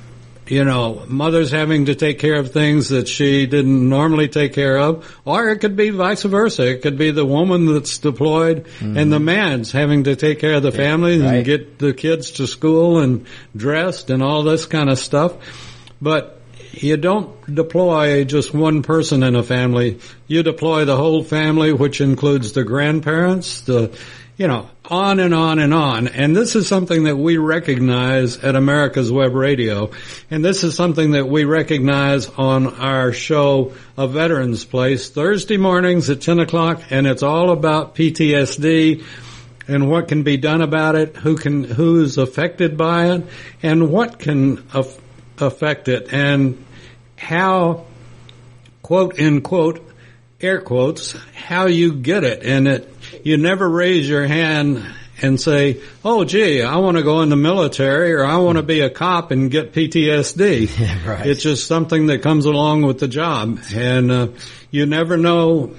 you 0.47 0.65
know, 0.65 1.05
mother's 1.07 1.51
having 1.51 1.87
to 1.87 1.95
take 1.95 2.19
care 2.19 2.35
of 2.35 2.53
things 2.53 2.89
that 2.89 3.07
she 3.09 3.47
didn't 3.47 3.89
normally 3.89 4.29
take 4.29 4.53
care 4.53 4.77
of, 4.77 5.21
or 5.25 5.51
it 5.51 5.59
could 5.59 5.77
be 5.77 5.91
vice 5.91 6.23
versa. 6.25 6.69
It 6.69 6.83
could 6.83 6.99
be 6.99 7.11
the 7.11 7.25
woman 7.25 7.67
that's 7.67 7.99
deployed 7.99 8.67
and 8.81 9.13
the 9.13 9.21
man's 9.21 9.71
having 9.71 10.05
to 10.05 10.17
take 10.17 10.41
care 10.41 10.55
of 10.55 10.63
the 10.63 10.73
family 10.73 11.21
right. 11.21 11.37
and 11.37 11.45
get 11.45 11.79
the 11.79 11.95
kids 11.95 12.33
to 12.33 12.47
school 12.47 12.99
and 12.99 13.27
dressed 13.57 14.11
and 14.11 14.23
all 14.23 14.43
this 14.43 14.67
kind 14.67 14.91
of 14.91 14.99
stuff. 14.99 15.37
But 16.01 16.41
you 16.73 16.97
don't 16.97 17.55
deploy 17.55 18.25
just 18.25 18.53
one 18.53 18.83
person 18.83 19.23
in 19.23 19.37
a 19.37 19.43
family. 19.43 20.01
You 20.27 20.43
deploy 20.43 20.85
the 20.85 20.97
whole 20.97 21.23
family, 21.23 21.73
which 21.73 22.01
includes 22.01 22.53
the 22.53 22.65
grandparents, 22.65 23.61
the, 23.63 23.97
you 24.37 24.47
know, 24.47 24.69
on 24.85 25.21
and 25.21 25.35
on 25.35 25.59
and 25.59 25.75
on. 25.75 26.09
And 26.09 26.35
this 26.35 26.57
is 26.57 26.67
something 26.67 27.05
that 27.05 27.17
we 27.17 27.37
recognize 27.37 28.39
at 28.39 28.57
America's 28.57 29.13
Web 29.13 29.35
Radio. 29.35 29.91
And 30.31 30.45
this 30.45 30.65
is 30.65 30.75
something 30.75 31.13
that 31.13 31.29
we 31.29 31.45
recognize 31.45 32.29
on 32.29 32.67
our 32.67 33.13
show, 33.13 33.75
A 33.97 34.09
Veterans 34.09 34.65
Place, 34.65 35.11
Thursday 35.11 35.59
mornings 35.59 36.09
at 36.11 36.23
10 36.23 36.41
o'clock. 36.41 36.83
And 36.91 37.07
it's 37.07 37.23
all 37.23 37.51
about 37.51 37.95
PTSD 37.95 39.05
and 39.69 39.89
what 39.89 40.09
can 40.09 40.23
be 40.23 40.37
done 40.37 40.63
about 40.63 40.97
it, 40.97 41.17
who 41.17 41.37
can, 41.37 41.65
who's 41.65 42.19
affected 42.19 42.77
by 42.77 43.13
it, 43.13 43.27
and 43.63 43.91
what 43.91 44.19
can 44.19 44.65
af- 44.75 45.01
affect 45.39 45.89
it, 45.89 46.13
and 46.13 46.65
how, 47.17 47.87
quote 48.83 49.21
unquote, 49.21 49.89
air 50.41 50.61
quotes, 50.61 51.13
how 51.35 51.67
you 51.67 51.95
get 51.95 52.25
it. 52.25 52.43
And 52.43 52.67
it, 52.67 52.92
you 53.23 53.37
never 53.37 53.69
raise 53.69 54.09
your 54.09 54.27
hand 54.27 54.85
and 55.21 55.41
say, 55.41 55.81
oh 56.05 56.25
gee, 56.25 56.63
I 56.63 56.77
want 56.77 56.97
to 56.97 57.03
go 57.03 57.21
in 57.23 57.29
the 57.29 57.37
military 57.37 58.13
or 58.13 58.25
I 58.25 58.39
want 58.39 58.57
to 58.57 58.63
be 58.63 58.81
a 58.81 58.91
cop 58.91 59.31
and 59.31 59.51
get 59.51 59.73
PTSD. 59.73 60.79
Yeah, 60.83 61.09
right. 61.09 61.27
It's 61.27 61.43
just 61.43 61.67
something 61.67 62.07
that 62.07 62.23
comes 62.23 62.45
along 62.45 62.83
with 62.83 62.99
the 62.99 63.09
job. 63.09 63.61
And, 63.75 64.11
uh, 64.11 64.29
you 64.71 64.87
never 64.87 65.17
know. 65.17 65.77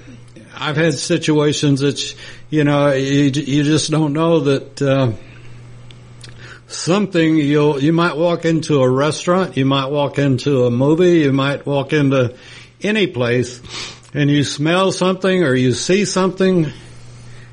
I've 0.56 0.76
had 0.76 0.94
situations 0.94 1.80
that, 1.80 2.16
you 2.48 2.64
know, 2.64 2.92
you, 2.92 3.24
you 3.24 3.64
just 3.64 3.90
don't 3.90 4.12
know 4.12 4.40
that, 4.40 4.80
uh, 4.80 5.12
something 6.66 7.36
you'll 7.36 7.80
you 7.80 7.92
might 7.92 8.16
walk 8.16 8.44
into 8.44 8.80
a 8.82 8.88
restaurant, 8.88 9.56
you 9.56 9.64
might 9.64 9.86
walk 9.86 10.18
into 10.18 10.64
a 10.64 10.70
movie, 10.70 11.20
you 11.20 11.32
might 11.32 11.66
walk 11.66 11.92
into 11.92 12.34
any 12.82 13.06
place 13.06 13.60
and 14.12 14.30
you 14.30 14.44
smell 14.44 14.92
something 14.92 15.42
or 15.42 15.54
you 15.54 15.72
see 15.72 16.04
something 16.04 16.72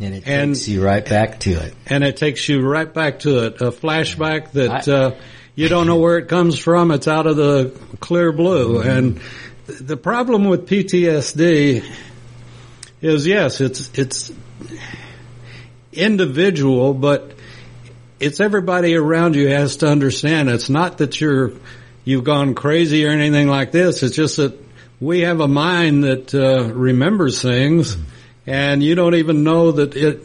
And 0.01 0.15
it 0.15 0.23
And- 0.25 0.55
takes 0.55 0.67
you 0.67 0.81
right 0.83 1.07
back 1.07 1.39
to 1.41 1.51
it. 1.51 1.73
and 1.87 2.03
it 2.03 2.17
takes 2.17 2.49
you 2.49 2.61
right 2.61 2.91
back 2.91 3.19
to 3.19 3.45
it. 3.45 3.61
A 3.61 3.71
flashback 3.71 4.51
that 4.53 4.87
I- 4.87 4.91
uh, 4.91 5.11
you 5.55 5.67
don't 5.69 5.85
know 5.87 5.97
where 5.97 6.17
it 6.17 6.27
comes 6.27 6.57
from. 6.57 6.91
It's 6.91 7.07
out 7.07 7.27
of 7.27 7.35
the 7.37 7.71
clear 7.99 8.31
blue. 8.31 8.79
And 8.79 9.19
th- 9.67 9.79
the 9.79 9.97
problem 9.97 10.45
with 10.45 10.65
PTSD 10.67 11.83
is 13.01 13.27
yes, 13.27 13.61
it's 13.61 13.89
it's 13.95 14.31
individual, 15.93 16.93
but 16.93 17.33
it's 18.19 18.39
everybody 18.39 18.95
around 18.95 19.35
you 19.35 19.49
has 19.49 19.77
to 19.77 19.87
understand. 19.87 20.49
It's 20.49 20.69
not 20.69 20.99
that 20.99 21.19
you're 21.19 21.53
you've 22.05 22.23
gone 22.23 22.55
crazy 22.55 23.05
or 23.05 23.09
anything 23.09 23.47
like 23.47 23.71
this. 23.71 24.03
It's 24.03 24.15
just 24.15 24.37
that 24.37 24.57
we 24.99 25.21
have 25.21 25.39
a 25.39 25.47
mind 25.47 26.03
that 26.03 26.33
uh, 26.33 26.63
remembers 26.73 27.41
things, 27.41 27.97
and 28.47 28.83
you 28.83 28.95
don't 28.95 29.15
even 29.15 29.43
know 29.43 29.71
that 29.73 29.95
it 29.95 30.21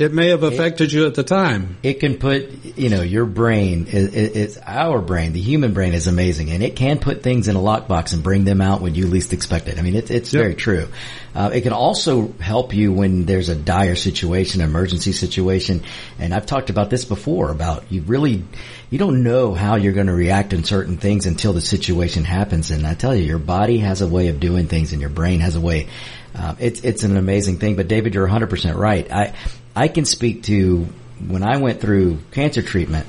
it 0.00 0.14
may 0.14 0.28
have 0.28 0.44
affected 0.44 0.92
you 0.92 1.06
at 1.06 1.14
the 1.14 1.22
time. 1.22 1.76
It 1.82 2.00
can 2.00 2.16
put, 2.16 2.64
you 2.78 2.88
know, 2.88 3.02
your 3.02 3.26
brain, 3.26 3.86
is, 3.86 4.14
it's 4.14 4.58
our 4.64 5.02
brain, 5.02 5.34
the 5.34 5.42
human 5.42 5.74
brain 5.74 5.92
is 5.92 6.06
amazing 6.06 6.50
and 6.50 6.62
it 6.62 6.74
can 6.74 6.98
put 6.98 7.22
things 7.22 7.48
in 7.48 7.56
a 7.56 7.58
lockbox 7.58 8.14
and 8.14 8.22
bring 8.22 8.44
them 8.44 8.62
out 8.62 8.80
when 8.80 8.94
you 8.94 9.06
least 9.06 9.34
expect 9.34 9.68
it. 9.68 9.78
I 9.78 9.82
mean, 9.82 9.94
it's, 9.94 10.10
it's 10.10 10.32
Yep. 10.32 10.42
very 10.42 10.54
true. 10.54 10.88
Uh, 11.34 11.50
it 11.52 11.60
can 11.60 11.74
also 11.74 12.32
help 12.40 12.72
you 12.72 12.92
when 12.94 13.26
there's 13.26 13.50
a 13.50 13.54
dire 13.54 13.94
situation, 13.94 14.62
emergency 14.62 15.12
situation. 15.12 15.82
And 16.18 16.32
I've 16.32 16.46
talked 16.46 16.70
about 16.70 16.88
this 16.88 17.04
before 17.04 17.50
about 17.50 17.92
you 17.92 18.00
really, 18.00 18.42
you 18.88 18.98
don't 18.98 19.22
know 19.22 19.52
how 19.52 19.76
you're 19.76 19.92
going 19.92 20.06
to 20.06 20.14
react 20.14 20.54
in 20.54 20.64
certain 20.64 20.96
things 20.96 21.26
until 21.26 21.52
the 21.52 21.60
situation 21.60 22.24
happens. 22.24 22.70
And 22.70 22.86
I 22.86 22.94
tell 22.94 23.14
you, 23.14 23.24
your 23.24 23.38
body 23.38 23.78
has 23.80 24.00
a 24.00 24.08
way 24.08 24.28
of 24.28 24.40
doing 24.40 24.66
things 24.66 24.92
and 24.92 25.00
your 25.02 25.10
brain 25.10 25.40
has 25.40 25.56
a 25.56 25.60
way. 25.60 25.88
Uh, 26.34 26.54
it's, 26.58 26.80
it's 26.80 27.02
an 27.02 27.16
amazing 27.16 27.58
thing. 27.58 27.76
But 27.76 27.88
David, 27.88 28.14
you're 28.14 28.28
100% 28.28 28.76
right. 28.76 29.10
I, 29.10 29.34
I 29.74 29.88
can 29.88 30.04
speak 30.04 30.44
to 30.44 30.86
when 31.26 31.42
I 31.42 31.58
went 31.58 31.80
through 31.80 32.18
cancer 32.32 32.62
treatment. 32.62 33.06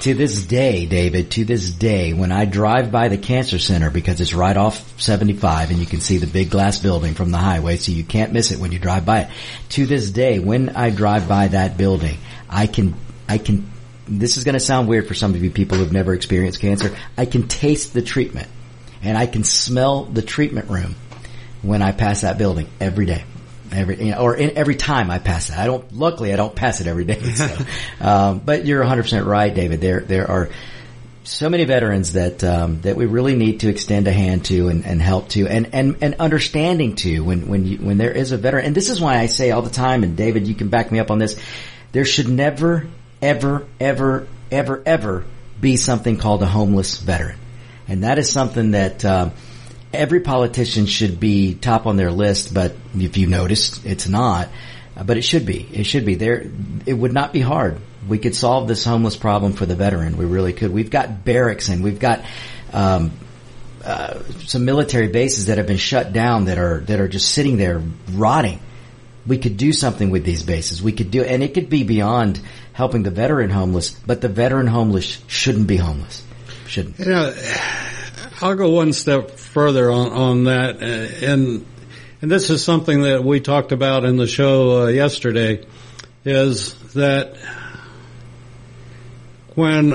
To 0.00 0.14
this 0.14 0.44
day, 0.44 0.86
David, 0.86 1.30
to 1.32 1.44
this 1.44 1.70
day, 1.70 2.12
when 2.12 2.32
I 2.32 2.44
drive 2.44 2.90
by 2.90 3.06
the 3.06 3.16
cancer 3.16 3.60
center 3.60 3.88
because 3.88 4.20
it's 4.20 4.34
right 4.34 4.56
off 4.56 5.00
75 5.00 5.70
and 5.70 5.78
you 5.78 5.86
can 5.86 6.00
see 6.00 6.18
the 6.18 6.26
big 6.26 6.50
glass 6.50 6.80
building 6.80 7.14
from 7.14 7.30
the 7.30 7.38
highway 7.38 7.76
so 7.76 7.92
you 7.92 8.02
can't 8.02 8.32
miss 8.32 8.50
it 8.50 8.58
when 8.58 8.72
you 8.72 8.80
drive 8.80 9.06
by 9.06 9.20
it. 9.20 9.30
To 9.70 9.86
this 9.86 10.10
day, 10.10 10.40
when 10.40 10.70
I 10.70 10.90
drive 10.90 11.28
by 11.28 11.48
that 11.48 11.76
building, 11.76 12.18
I 12.50 12.66
can, 12.66 12.94
I 13.28 13.38
can, 13.38 13.70
this 14.08 14.36
is 14.36 14.42
going 14.42 14.54
to 14.54 14.60
sound 14.60 14.88
weird 14.88 15.06
for 15.06 15.14
some 15.14 15.36
of 15.36 15.44
you 15.44 15.52
people 15.52 15.78
who've 15.78 15.92
never 15.92 16.14
experienced 16.14 16.60
cancer. 16.60 16.96
I 17.16 17.24
can 17.24 17.46
taste 17.46 17.94
the 17.94 18.02
treatment 18.02 18.48
and 19.02 19.16
I 19.16 19.26
can 19.26 19.44
smell 19.44 20.02
the 20.02 20.22
treatment 20.22 20.68
room 20.68 20.96
when 21.62 21.82
I 21.82 21.92
pass 21.92 22.22
that 22.22 22.38
building 22.38 22.68
every 22.80 23.06
day. 23.06 23.24
Every, 23.70 24.04
you 24.04 24.10
know, 24.10 24.18
or 24.18 24.36
in, 24.36 24.56
every 24.58 24.74
time 24.74 25.10
I 25.10 25.18
pass 25.18 25.48
it. 25.48 25.56
I 25.56 25.64
don't, 25.64 25.92
luckily 25.94 26.32
I 26.32 26.36
don't 26.36 26.54
pass 26.54 26.80
it 26.80 26.86
every 26.86 27.04
day. 27.04 27.22
So, 27.22 27.56
um, 28.00 28.38
but 28.40 28.66
you're 28.66 28.84
100% 28.84 29.24
right, 29.24 29.54
David. 29.54 29.80
There, 29.80 30.00
there 30.00 30.30
are 30.30 30.50
so 31.24 31.48
many 31.48 31.64
veterans 31.64 32.14
that, 32.14 32.42
um, 32.44 32.80
that 32.82 32.96
we 32.96 33.06
really 33.06 33.34
need 33.34 33.60
to 33.60 33.68
extend 33.68 34.08
a 34.08 34.12
hand 34.12 34.44
to 34.46 34.68
and, 34.68 34.84
and 34.84 35.00
help 35.00 35.28
to 35.30 35.46
and, 35.46 35.70
and, 35.72 35.96
and 36.02 36.16
understanding 36.18 36.96
to 36.96 37.20
when, 37.20 37.48
when 37.48 37.64
you, 37.64 37.78
when 37.78 37.96
there 37.96 38.12
is 38.12 38.32
a 38.32 38.36
veteran. 38.36 38.66
And 38.66 38.74
this 38.74 38.90
is 38.90 39.00
why 39.00 39.18
I 39.18 39.26
say 39.26 39.52
all 39.52 39.62
the 39.62 39.70
time, 39.70 40.02
and 40.02 40.16
David, 40.16 40.46
you 40.46 40.54
can 40.54 40.68
back 40.68 40.92
me 40.92 40.98
up 40.98 41.10
on 41.10 41.18
this. 41.18 41.36
There 41.92 42.04
should 42.04 42.28
never, 42.28 42.88
ever, 43.22 43.66
ever, 43.80 44.26
ever, 44.50 44.82
ever 44.84 45.24
be 45.60 45.76
something 45.76 46.18
called 46.18 46.42
a 46.42 46.46
homeless 46.46 46.98
veteran. 46.98 47.38
And 47.88 48.04
that 48.04 48.18
is 48.18 48.30
something 48.30 48.72
that, 48.72 49.04
um, 49.04 49.32
every 49.92 50.20
politician 50.20 50.86
should 50.86 51.20
be 51.20 51.54
top 51.54 51.86
on 51.86 51.96
their 51.96 52.10
list, 52.10 52.52
but 52.54 52.74
if 52.96 53.16
you 53.16 53.26
noticed, 53.26 53.84
it's 53.84 54.08
not. 54.08 54.48
Uh, 54.96 55.04
But 55.04 55.16
it 55.16 55.22
should 55.22 55.46
be. 55.46 55.66
It 55.72 55.84
should 55.84 56.04
be. 56.04 56.16
There, 56.16 56.50
it 56.86 56.94
would 56.94 57.12
not 57.12 57.32
be 57.32 57.40
hard. 57.40 57.78
We 58.08 58.18
could 58.18 58.34
solve 58.34 58.68
this 58.68 58.84
homeless 58.84 59.16
problem 59.16 59.52
for 59.52 59.64
the 59.64 59.74
veteran. 59.74 60.16
We 60.16 60.24
really 60.24 60.52
could. 60.52 60.72
We've 60.72 60.90
got 60.90 61.24
barracks 61.24 61.68
and 61.68 61.82
we've 61.84 62.00
got 62.00 62.24
um, 62.72 63.12
uh, 63.84 64.20
some 64.44 64.64
military 64.64 65.08
bases 65.08 65.46
that 65.46 65.58
have 65.58 65.66
been 65.66 65.76
shut 65.76 66.12
down 66.12 66.46
that 66.46 66.58
are 66.58 66.80
that 66.80 67.00
are 67.00 67.08
just 67.08 67.28
sitting 67.30 67.56
there 67.56 67.80
rotting. 68.12 68.58
We 69.24 69.38
could 69.38 69.56
do 69.56 69.72
something 69.72 70.10
with 70.10 70.24
these 70.24 70.42
bases. 70.42 70.82
We 70.82 70.92
could 70.92 71.12
do, 71.12 71.22
and 71.22 71.42
it 71.44 71.54
could 71.54 71.70
be 71.70 71.84
beyond 71.84 72.40
helping 72.72 73.04
the 73.04 73.10
veteran 73.12 73.50
homeless. 73.50 73.90
But 73.90 74.20
the 74.20 74.28
veteran 74.28 74.66
homeless 74.66 75.22
shouldn't 75.28 75.68
be 75.68 75.76
homeless. 75.76 76.24
Shouldn't. 76.66 76.98
You 76.98 77.04
know, 77.06 77.34
I'll 78.42 78.56
go 78.56 78.70
one 78.70 78.92
step 78.92 79.30
further 79.30 79.88
on, 79.88 80.10
on 80.10 80.44
that, 80.44 80.82
uh, 80.82 81.26
and 81.26 81.64
and 82.20 82.28
this 82.28 82.50
is 82.50 82.64
something 82.64 83.02
that 83.02 83.22
we 83.22 83.38
talked 83.38 83.70
about 83.70 84.04
in 84.04 84.16
the 84.16 84.26
show 84.26 84.82
uh, 84.82 84.86
yesterday, 84.88 85.64
is 86.24 86.74
that 86.94 87.36
when 89.54 89.92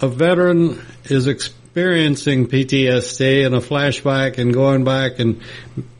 a 0.00 0.08
veteran 0.08 0.80
is 1.04 1.26
experiencing 1.26 2.46
PTSD 2.46 3.44
and 3.44 3.54
a 3.54 3.60
flashback 3.60 4.38
and 4.38 4.54
going 4.54 4.84
back 4.84 5.18
and 5.18 5.42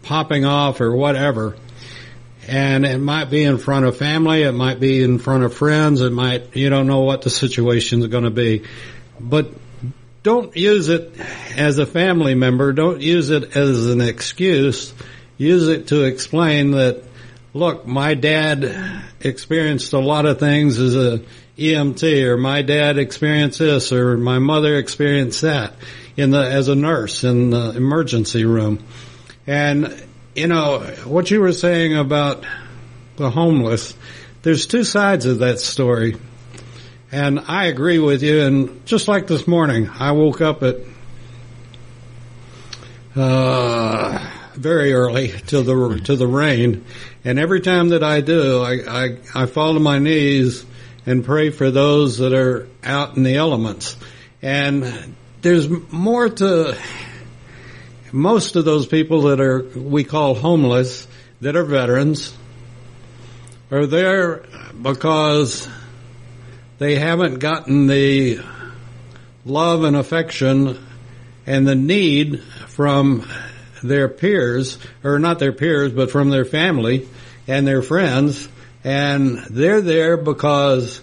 popping 0.02 0.46
off 0.46 0.80
or 0.80 0.96
whatever, 0.96 1.54
and 2.46 2.87
it 2.87 2.96
might 2.96 3.26
be 3.26 3.44
in 3.44 3.58
front 3.58 3.84
of 3.84 3.94
family, 3.98 4.42
it 4.42 4.52
might 4.52 4.80
be 4.80 5.02
in 5.02 5.18
front 5.18 5.44
of 5.44 5.52
friends, 5.52 6.00
it 6.00 6.12
might, 6.12 6.56
you 6.56 6.70
don't 6.70 6.87
know 6.87 7.00
what 7.00 7.20
the 7.20 7.30
situation 7.30 8.00
is 8.00 8.06
going 8.06 8.25
to 8.25 8.30
be, 8.30 8.64
but 9.20 9.50
don't 10.22 10.56
use 10.56 10.88
it 10.88 11.12
as 11.56 11.78
a 11.78 11.87
family 11.87 12.34
member. 12.34 12.72
Don't 12.72 13.00
use 13.00 13.30
it 13.30 13.56
as 13.56 13.87
an 13.87 14.00
excuse. 14.00 14.92
Use 15.37 15.68
it 15.68 15.88
to 15.88 16.04
explain 16.04 16.72
that, 16.72 17.04
look, 17.54 17.87
my 17.87 18.14
dad 18.14 19.02
experienced 19.20 19.92
a 19.92 19.98
lot 19.98 20.26
of 20.26 20.38
things 20.38 20.78
as 20.78 20.96
a 20.96 21.20
EMT 21.58 22.22
or 22.25 22.37
my 22.37 22.62
dad 22.62 22.98
experienced 22.98 23.58
this 23.58 23.92
or 23.92 24.16
my 24.16 24.38
mother 24.38 24.76
experienced 24.76 25.42
that 25.42 25.75
in 26.16 26.30
the, 26.30 26.40
as 26.40 26.68
a 26.68 26.75
nurse 26.75 27.25
in 27.25 27.50
the 27.50 27.70
emergency 27.76 28.44
room. 28.44 28.84
And, 29.46 30.04
you 30.37 30.46
know, 30.46 30.80
what 31.04 31.30
you 31.30 31.40
were 31.40 31.52
saying 31.52 31.96
about 31.96 32.44
the 33.16 33.30
homeless, 33.30 33.94
there's 34.42 34.66
two 34.66 34.84
sides 34.84 35.26
of 35.26 35.38
that 35.38 35.58
story. 35.58 36.16
And 37.10 37.40
I 37.40 37.66
agree 37.66 37.98
with 37.98 38.22
you. 38.22 38.42
And 38.42 38.84
just 38.84 39.08
like 39.08 39.26
this 39.26 39.46
morning, 39.46 39.88
I 39.88 40.12
woke 40.12 40.42
up 40.42 40.62
at, 40.62 40.76
uh, 43.16 44.30
very 44.54 44.92
early 44.92 45.28
to 45.28 45.62
the, 45.62 46.00
to 46.04 46.16
the 46.16 46.26
rain. 46.26 46.84
And 47.24 47.38
every 47.38 47.60
time 47.60 47.90
that 47.90 48.02
I 48.02 48.20
do, 48.20 48.62
I, 48.62 49.04
I, 49.04 49.18
I 49.34 49.46
fall 49.46 49.74
to 49.74 49.80
my 49.80 49.98
knees 49.98 50.66
and 51.06 51.24
pray 51.24 51.48
for 51.50 51.70
those 51.70 52.18
that 52.18 52.34
are 52.34 52.68
out 52.84 53.16
in 53.16 53.22
the 53.22 53.36
elements. 53.36 53.96
And 54.42 55.16
there's 55.40 55.68
more 55.90 56.28
to, 56.28 56.78
most 58.12 58.56
of 58.56 58.66
those 58.66 58.86
people 58.86 59.22
that 59.22 59.40
are, 59.40 59.62
we 59.62 60.04
call 60.04 60.34
homeless, 60.34 61.06
that 61.40 61.56
are 61.56 61.64
veterans, 61.64 62.36
are 63.70 63.86
there 63.86 64.44
because 64.80 65.68
they 66.78 66.97
haven't 66.97 67.38
gotten 67.38 67.87
the 67.87 68.40
love 69.44 69.85
and 69.85 69.97
affection 69.97 70.85
and 71.47 71.66
the 71.66 71.75
need 71.75 72.42
from 72.68 73.28
their 73.82 74.08
peers, 74.08 74.78
or 75.04 75.18
not 75.18 75.38
their 75.38 75.52
peers, 75.52 75.92
but 75.92 76.11
from 76.11 76.30
their 76.30 76.44
family 76.44 77.08
and 77.47 77.66
their 77.66 77.82
friends, 77.82 78.49
and 78.85 79.38
they're 79.50 79.80
there 79.80 80.16
because 80.16 81.00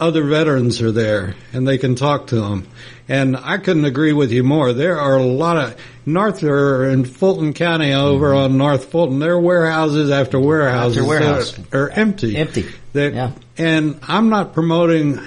other 0.00 0.24
veterans 0.24 0.80
are 0.80 0.92
there 0.92 1.34
and 1.52 1.68
they 1.68 1.76
can 1.76 1.94
talk 1.94 2.28
to 2.28 2.36
them. 2.36 2.66
And 3.06 3.36
I 3.36 3.58
couldn't 3.58 3.84
agree 3.84 4.12
with 4.12 4.32
you 4.32 4.42
more. 4.42 4.72
There 4.72 4.98
are 4.98 5.16
a 5.16 5.22
lot 5.22 5.56
of 5.58 5.76
North 6.06 6.42
or 6.42 6.88
in 6.88 7.04
Fulton 7.04 7.52
County 7.52 7.92
over 7.92 8.28
mm-hmm. 8.30 8.52
on 8.52 8.56
North 8.56 8.86
Fulton. 8.86 9.18
There 9.18 9.32
are 9.32 9.40
warehouses 9.40 10.10
after 10.10 10.40
warehouses 10.40 10.98
After 10.98 11.08
warehouse. 11.08 11.52
that 11.52 11.74
are 11.74 11.90
empty. 11.90 12.36
Empty. 12.36 12.66
That, 12.92 13.14
Yeah. 13.14 13.30
And 13.58 14.00
I'm 14.08 14.28
not 14.30 14.52
promoting. 14.54 15.20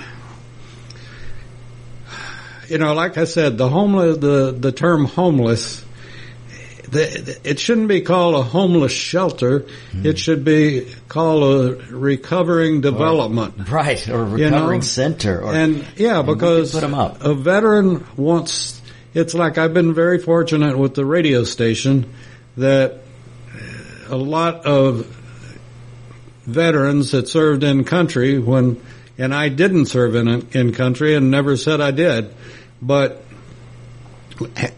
You 2.70 2.78
know, 2.78 2.94
like 2.94 3.18
I 3.18 3.26
said, 3.26 3.58
the 3.58 3.68
homeless, 3.70 4.18
the 4.18 4.56
the 4.58 4.72
term 4.72 5.06
homeless. 5.06 5.84
The, 6.90 7.40
it 7.44 7.60
shouldn't 7.60 7.88
be 7.88 8.02
called 8.02 8.36
a 8.36 8.44
homeless 8.44 8.92
shelter. 8.92 9.66
Hmm. 9.92 10.06
It 10.06 10.20
should 10.20 10.44
be 10.46 10.88
called 11.08 11.44
a 11.44 11.76
recovering 11.92 12.82
development. 12.82 13.68
Right, 13.70 14.08
or 14.10 14.24
a 14.24 14.30
You 14.38 14.50
know? 14.52 14.58
recovering 14.58 14.82
center. 14.84 15.42
Or, 15.42 15.54
And 15.56 15.84
yeah, 15.96 16.22
we 16.22 16.36
because 16.36 16.72
can 16.72 16.80
put 16.82 16.86
'em 16.86 16.94
up. 16.94 17.24
a 17.24 17.34
veteran 17.34 18.06
wants, 18.16 18.80
it's 19.16 19.34
like 19.34 19.58
I've 19.58 19.74
been 19.74 19.96
very 19.96 20.20
fortunate 20.20 20.78
with 20.78 20.94
the 20.94 21.04
radio 21.04 21.44
station 21.46 22.06
that 22.58 23.00
a 24.10 24.16
lot 24.18 24.66
of 24.68 25.08
veterans 26.46 27.12
that 27.12 27.28
served 27.28 27.64
in 27.64 27.84
country 27.84 28.40
when, 28.40 28.82
and 29.18 29.34
I 29.34 29.50
didn't 29.50 29.86
serve 29.88 30.16
in, 30.16 30.28
in 30.52 30.74
country 30.74 31.16
and 31.16 31.32
never 31.32 31.56
said 31.58 31.82
I 31.82 31.92
did, 31.92 32.34
but 32.82 33.24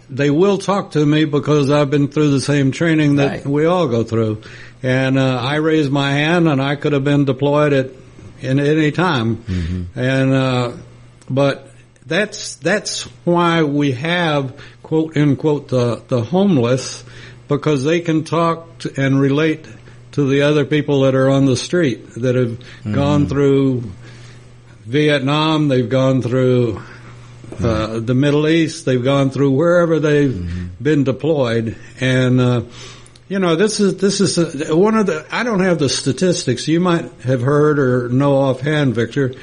they 0.10 0.29
will 0.29 0.57
talk 0.57 0.91
to 0.91 1.05
me 1.05 1.25
because 1.25 1.72
I've 1.72 1.89
been 1.89 2.07
through 2.10 2.31
the 2.31 2.41
same 2.41 2.72
training 2.72 3.15
that 3.17 3.29
Right. 3.31 3.45
we 3.45 3.65
all 3.65 3.88
go 3.88 4.03
through. 4.03 4.41
And 4.84 5.17
uh, 5.17 5.39
I 5.39 5.55
raised 5.55 5.91
my 5.91 6.12
hand, 6.12 6.48
and 6.48 6.62
I 6.62 6.75
could 6.75 6.93
have 6.93 7.03
been 7.03 7.25
deployed 7.25 7.74
at 7.74 7.89
in 8.41 8.60
any 8.60 8.91
time. 8.91 9.88
And 9.95 10.34
uh, 10.34 10.72
but 11.29 11.72
that's 12.05 12.55
that's 12.55 13.03
why 13.24 13.63
we 13.63 13.93
have 13.93 14.60
quote 14.84 15.17
unquote 15.17 15.69
the 15.69 16.03
the 16.07 16.22
homeless 16.22 17.03
because 17.48 17.84
they 17.84 18.01
can 18.01 18.25
talk 18.25 18.77
to, 18.79 18.93
and 19.01 19.19
relate 19.19 19.65
to 20.15 20.29
the 20.29 20.43
other 20.43 20.63
people 20.63 21.01
that 21.01 21.13
are 21.13 21.29
on 21.29 21.45
the 21.45 21.58
street 21.58 22.13
that 22.15 22.36
have 22.36 22.58
gone 22.93 23.28
through 23.28 23.84
Vietnam. 24.86 25.67
They've 25.67 25.89
gone 25.89 26.21
through 26.21 26.82
uh, 27.62 27.99
the 27.99 28.13
Middle 28.13 28.47
East. 28.47 28.86
They've 28.86 29.04
gone 29.04 29.30
through 29.30 29.51
wherever 29.51 29.99
they've 29.99 30.71
been 30.82 31.04
deployed, 31.04 31.78
and 31.99 32.39
uh, 32.39 32.62
you 33.28 33.39
know 33.39 33.58
this 33.58 33.82
is 33.82 33.97
this 33.97 34.21
is 34.21 34.38
uh 34.38 34.75
one 34.75 34.95
of 34.95 35.08
the. 35.08 35.25
I 35.32 35.43
don't 35.43 35.60
have 35.60 35.80
the 35.80 35.89
statistics. 35.89 36.65
You 36.67 36.80
might 36.80 37.12
have 37.23 37.41
heard 37.41 37.78
or 37.78 38.08
know 38.08 38.38
offhand, 38.38 38.95
Victor. 38.95 39.34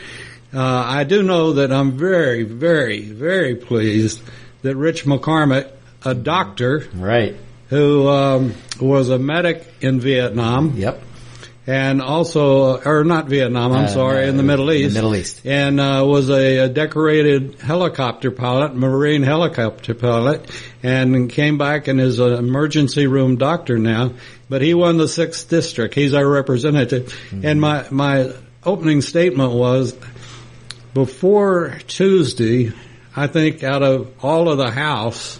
Uh, 0.55 0.61
I 0.61 1.05
do 1.05 1.23
know 1.23 1.55
that 1.55 1.71
I'm 1.71 1.93
very, 1.93 2.45
very, 2.45 3.03
very 3.03 3.57
pleased 3.57 4.23
that 4.63 4.77
Rich 4.77 5.05
McCormick, 5.05 5.71
a 6.05 6.15
doctor 6.15 6.87
right. 6.95 7.37
Who 7.73 8.07
um, 8.09 8.55
was 8.81 9.09
a 9.09 9.19
medic 9.19 9.67
in 9.81 9.99
Vietnam, 9.99 10.75
Yep. 10.77 11.01
and 11.67 12.03
also, 12.03 12.77
or 12.83 13.03
not 13.03 13.29
Vietnam, 13.29 13.73
I'm 13.73 13.85
Uh, 13.85 13.89
sorry, 13.89 14.29
in 14.29 14.37
the 14.37 14.43
Middle 14.43 14.67
the 14.67 14.75
East. 14.77 14.95
Middle 14.95 15.15
East. 15.17 15.41
And 15.47 15.81
uh, 15.81 16.05
was 16.07 16.29
a, 16.29 16.59
a 16.59 16.69
decorated 16.69 17.57
helicopter 17.61 18.31
pilot, 18.31 18.75
Marine 18.77 19.23
helicopter 19.23 19.95
pilot, 19.95 20.51
and 20.83 21.31
came 21.31 21.57
back 21.57 21.89
and 21.89 21.99
is 21.99 22.19
an 22.19 22.35
emergency 22.35 23.07
room 23.07 23.37
doctor 23.37 23.79
now. 23.79 24.13
But 24.51 24.61
he 24.61 24.75
won 24.75 24.99
the 24.99 25.09
sixth 25.09 25.49
district. 25.49 25.95
He's 25.95 26.13
our 26.13 26.29
representative. 26.29 27.07
Mm-hmm. 27.31 27.47
And 27.47 27.61
my 27.61 27.87
my 27.91 28.33
opening 28.65 29.01
statement 29.01 29.53
was 29.53 29.97
before 30.95 31.79
Tuesday. 31.87 32.73
I 33.17 33.27
think 33.29 33.63
out 33.63 33.83
of 33.83 34.11
all 34.23 34.51
of 34.51 34.59
the 34.59 34.71
House, 34.71 35.39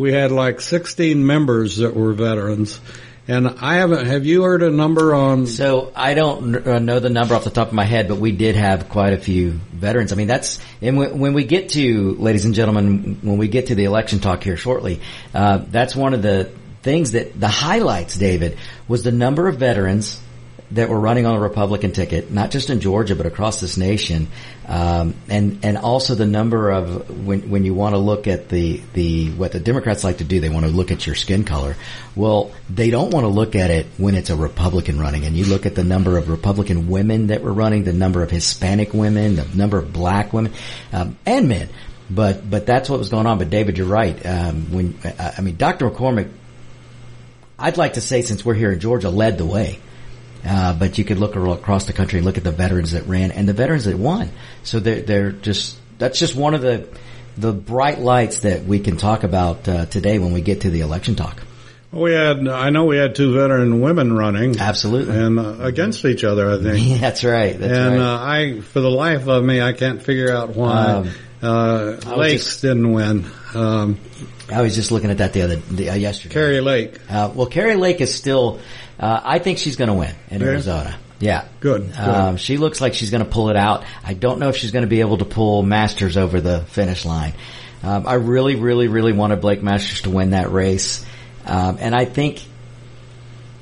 we 0.00 0.12
had 0.12 0.32
like 0.32 0.62
16 0.62 1.24
members 1.24 1.76
that 1.76 1.94
were 1.94 2.12
veterans. 2.14 2.80
And 3.28 3.46
I 3.46 3.74
haven't, 3.74 4.06
have 4.06 4.24
you 4.24 4.42
heard 4.42 4.62
a 4.62 4.70
number 4.70 5.14
on 5.14 5.46
So 5.46 5.92
I 5.94 6.14
don't 6.14 6.66
uh, 6.66 6.78
know 6.78 6.98
the 6.98 7.10
number 7.10 7.34
off 7.34 7.44
the 7.44 7.50
top 7.50 7.68
of 7.68 7.74
my 7.74 7.84
head, 7.84 8.08
but 8.08 8.16
we 8.16 8.32
did 8.32 8.56
have 8.56 8.88
quite 8.88 9.12
a 9.12 9.18
few 9.18 9.50
veterans. 9.72 10.12
I 10.12 10.16
mean, 10.16 10.26
that's 10.26 10.58
and 10.80 10.96
when, 10.96 11.18
when 11.18 11.34
we 11.34 11.44
get 11.44 11.68
to, 11.70 12.14
ladies 12.14 12.46
and 12.46 12.54
gentlemen, 12.54 13.18
when 13.22 13.36
we 13.36 13.48
get 13.48 13.66
to 13.66 13.74
the 13.74 13.84
election 13.84 14.20
talk 14.20 14.42
here 14.42 14.56
shortly, 14.56 15.00
uh, 15.34 15.58
that's 15.68 15.94
one 15.94 16.14
of 16.14 16.22
the 16.22 16.50
things 16.82 17.12
that 17.12 17.38
the 17.38 17.48
highlights, 17.48 18.16
David, 18.16 18.56
was 18.88 19.04
the 19.04 19.12
number 19.12 19.48
of 19.48 19.58
veterans 19.58 20.18
that 20.72 20.88
were 20.88 20.98
running 20.98 21.26
on 21.26 21.34
a 21.34 21.40
Republican 21.40 21.92
ticket, 21.92 22.30
not 22.30 22.50
just 22.50 22.70
in 22.70 22.80
Georgia 22.80 23.16
but 23.16 23.26
across 23.26 23.60
this 23.60 23.76
nation, 23.76 24.28
um, 24.66 25.14
and 25.28 25.60
and 25.64 25.76
also 25.78 26.14
the 26.14 26.26
number 26.26 26.70
of 26.70 27.26
when 27.26 27.50
when 27.50 27.64
you 27.64 27.74
want 27.74 27.94
to 27.94 27.98
look 27.98 28.26
at 28.26 28.48
the 28.48 28.80
the 28.92 29.30
what 29.30 29.52
the 29.52 29.60
Democrats 29.60 30.04
like 30.04 30.18
to 30.18 30.24
do, 30.24 30.40
they 30.40 30.48
want 30.48 30.66
to 30.66 30.70
look 30.70 30.90
at 30.90 31.06
your 31.06 31.14
skin 31.14 31.44
color. 31.44 31.76
Well, 32.14 32.52
they 32.68 32.90
don't 32.90 33.12
want 33.12 33.24
to 33.24 33.28
look 33.28 33.56
at 33.56 33.70
it 33.70 33.86
when 33.96 34.14
it's 34.14 34.30
a 34.30 34.36
Republican 34.36 35.00
running, 35.00 35.24
and 35.24 35.36
you 35.36 35.44
look 35.44 35.66
at 35.66 35.74
the 35.74 35.84
number 35.84 36.18
of 36.18 36.28
Republican 36.28 36.88
women 36.88 37.28
that 37.28 37.42
were 37.42 37.52
running, 37.52 37.84
the 37.84 37.92
number 37.92 38.22
of 38.22 38.30
Hispanic 38.30 38.94
women, 38.94 39.36
the 39.36 39.46
number 39.54 39.78
of 39.78 39.92
Black 39.92 40.32
women, 40.32 40.52
um, 40.92 41.18
and 41.26 41.48
men. 41.48 41.68
But 42.08 42.48
but 42.48 42.66
that's 42.66 42.88
what 42.88 42.98
was 42.98 43.08
going 43.08 43.26
on. 43.26 43.38
But 43.38 43.50
David, 43.50 43.78
you're 43.78 43.86
right. 43.86 44.26
Um, 44.26 44.72
when 44.72 44.98
I 45.04 45.34
I 45.38 45.40
mean, 45.40 45.56
Dr. 45.56 45.90
McCormick 45.90 46.30
I'd 47.60 47.76
like 47.76 47.94
to 47.94 48.00
say, 48.00 48.22
since 48.22 48.44
we're 48.44 48.54
here 48.54 48.72
in 48.72 48.80
Georgia, 48.80 49.10
led 49.10 49.36
the 49.36 49.44
way. 49.44 49.78
Uh, 50.44 50.72
but 50.72 50.96
you 50.98 51.04
could 51.04 51.18
look 51.18 51.36
across 51.36 51.84
the 51.86 51.92
country 51.92 52.18
and 52.18 52.26
look 52.26 52.38
at 52.38 52.44
the 52.44 52.52
veterans 52.52 52.92
that 52.92 53.06
ran 53.06 53.30
and 53.30 53.48
the 53.48 53.52
veterans 53.52 53.84
that 53.84 53.96
won. 53.98 54.30
So 54.62 54.80
they're, 54.80 55.02
they're 55.02 55.32
just, 55.32 55.76
that's 55.98 56.18
just 56.18 56.34
one 56.34 56.54
of 56.54 56.62
the, 56.62 56.88
the 57.36 57.52
bright 57.52 57.98
lights 57.98 58.40
that 58.40 58.64
we 58.64 58.80
can 58.80 58.96
talk 58.96 59.22
about, 59.22 59.68
uh, 59.68 59.86
today 59.86 60.18
when 60.18 60.32
we 60.32 60.40
get 60.40 60.62
to 60.62 60.70
the 60.70 60.80
election 60.80 61.14
talk. 61.14 61.42
We 61.92 62.12
had, 62.12 62.46
I 62.46 62.70
know 62.70 62.84
we 62.84 62.96
had 62.96 63.16
two 63.16 63.34
veteran 63.34 63.80
women 63.80 64.12
running. 64.12 64.58
Absolutely. 64.60 65.16
And 65.16 65.38
uh, 65.40 65.56
against 65.60 66.04
each 66.04 66.22
other, 66.22 66.48
I 66.50 66.62
think. 66.62 67.00
that's 67.00 67.24
right. 67.24 67.58
That's 67.58 67.72
and 67.72 67.96
right. 67.96 68.00
uh, 68.00 68.18
I, 68.56 68.60
for 68.60 68.80
the 68.80 68.90
life 68.90 69.26
of 69.28 69.42
me, 69.44 69.60
I 69.60 69.72
can't 69.72 70.00
figure 70.02 70.32
out 70.32 70.50
why 70.50 70.86
Um, 70.86 71.10
uh, 71.42 71.96
Lakes 72.16 72.44
just- 72.44 72.62
didn't 72.62 72.92
win. 72.92 73.26
Um, 73.54 73.98
I 74.52 74.62
was 74.62 74.74
just 74.74 74.90
looking 74.92 75.10
at 75.10 75.18
that 75.18 75.32
the 75.32 75.42
other, 75.42 75.56
the, 75.56 75.90
uh, 75.90 75.94
yesterday. 75.94 76.34
Kari 76.34 76.60
Lake. 76.60 76.98
Uh, 77.08 77.30
well, 77.34 77.46
Kari 77.46 77.74
Lake 77.76 78.00
is 78.00 78.14
still, 78.14 78.60
uh, 79.00 79.20
I 79.24 79.38
think 79.40 79.58
she's 79.58 79.76
going 79.76 79.88
to 79.88 79.94
win 79.94 80.14
in 80.30 80.40
Yeah? 80.40 80.46
Arizona. 80.46 80.98
Yeah. 81.18 81.48
Good, 81.60 81.88
good. 81.88 81.98
Um, 81.98 82.36
she 82.36 82.56
looks 82.56 82.80
like 82.80 82.94
she's 82.94 83.10
going 83.10 83.24
to 83.24 83.28
pull 83.30 83.50
it 83.50 83.56
out. 83.56 83.84
I 84.04 84.14
don't 84.14 84.38
know 84.38 84.48
if 84.48 84.56
she's 84.56 84.70
going 84.70 84.84
to 84.84 84.88
be 84.88 85.00
able 85.00 85.18
to 85.18 85.24
pull 85.24 85.62
Masters 85.62 86.16
over 86.16 86.40
the 86.40 86.60
finish 86.60 87.04
line. 87.04 87.34
Um, 87.82 88.06
I 88.06 88.14
really, 88.14 88.54
really, 88.56 88.88
really 88.88 89.12
wanted 89.12 89.40
Blake 89.40 89.62
Masters 89.62 90.02
to 90.02 90.10
win 90.10 90.30
that 90.30 90.52
race. 90.52 91.04
Um, 91.46 91.78
and 91.80 91.94
I 91.94 92.04
think, 92.04 92.42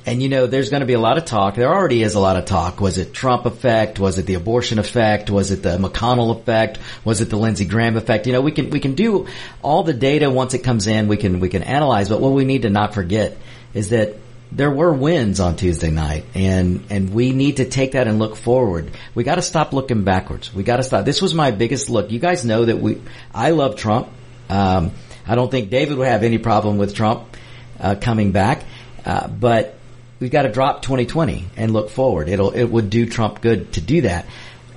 and 0.07 0.23
you 0.23 0.29
know, 0.29 0.47
there's 0.47 0.71
going 0.71 0.81
to 0.81 0.87
be 0.87 0.95
a 0.95 1.01
lot 1.01 1.19
of 1.19 1.25
talk. 1.25 1.55
There 1.55 1.73
already 1.73 2.03
is 2.03 2.15
a 2.15 2.21
lot 2.21 2.37
of 2.37 2.45
talk. 2.45 2.81
Was 2.81 2.99
it 2.99 3.13
Trump 3.13 3.45
effect? 3.47 4.01
Was 4.01 4.19
it 4.19 4.27
the 4.27 4.35
abortion 4.35 4.79
effect? 4.79 5.31
Was 5.31 5.51
it 5.51 5.63
the 5.63 5.79
McConnell 5.79 6.37
effect? 6.41 6.79
Was 7.05 7.21
it 7.21 7.29
the 7.31 7.37
Lindsey 7.37 7.65
Graham 7.65 7.97
effect? 7.97 8.27
You 8.27 8.33
know, 8.33 8.41
we 8.41 8.53
can, 8.53 8.71
we 8.71 8.81
can 8.81 8.95
do 8.95 9.27
all 9.63 9.83
the 9.83 9.93
data 9.95 10.31
once 10.31 10.55
it 10.55 10.61
comes 10.61 10.87
in. 10.87 11.09
We 11.09 11.17
can, 11.17 11.41
we 11.41 11.49
can 11.49 11.63
analyze, 11.63 12.09
but 12.09 12.21
what 12.21 12.33
we 12.33 12.45
need 12.45 12.63
to 12.63 12.71
not 12.71 12.95
forget 12.95 13.37
is 13.75 13.91
that 13.91 14.17
there 14.51 14.71
were 14.71 14.93
wins 14.93 15.41
on 15.41 15.57
Tuesday 15.57 15.91
night 15.91 16.25
and, 16.35 16.85
and 16.91 17.13
we 17.13 17.33
need 17.33 17.59
to 17.59 17.69
take 17.69 17.93
that 17.93 18.07
and 18.07 18.19
look 18.19 18.37
forward. 18.37 18.91
We 19.15 19.25
gotta 19.25 19.43
stop 19.43 19.73
looking 19.73 20.05
backwards. 20.05 20.55
We 20.55 20.63
gotta 20.63 20.83
stop. 20.83 21.05
This 21.05 21.21
was 21.21 21.35
my 21.35 21.51
biggest 21.51 21.91
look. 21.91 22.11
You 22.11 22.19
guys 22.19 22.45
know 22.45 22.65
that 22.65 22.79
we, 22.79 23.01
I 23.35 23.51
love 23.51 23.77
Trump. 23.77 24.09
Um, 24.49 24.93
I 25.27 25.35
don't 25.35 25.51
think 25.51 25.69
David 25.69 25.99
would 25.99 26.09
have 26.09 26.23
any 26.23 26.39
problem 26.39 26.79
with 26.79 26.95
Trump. 26.95 27.37
uh, 27.81 27.95
coming 28.01 28.33
back, 28.33 28.65
uh, 29.05 29.29
but 29.29 29.77
we've 30.21 30.31
got 30.31 30.43
to 30.43 30.51
drop 30.51 30.83
2020 30.83 31.47
and 31.57 31.73
look 31.73 31.91
forward. 31.91 32.29
It'll 32.29 32.51
it 32.51 32.65
would 32.65 32.91
do 32.91 33.07
Trump 33.07 33.41
good 33.41 33.73
to 33.75 33.81
do 33.81 34.03
that. 34.03 34.27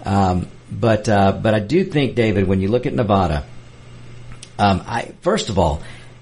Um, 0.06 0.48
but 0.72 1.10
uh, 1.10 1.32
but 1.34 1.54
I 1.54 1.60
do 1.60 1.84
think, 1.84 2.16
David, 2.16 2.48
when 2.48 2.62
you 2.62 2.70
look 2.70 2.86
at 2.86 2.94
Nevada, 2.94 3.46
um, 4.58 4.84
I 4.88 5.14
first 5.22 5.50
of 5.50 5.60
all, 5.60 5.82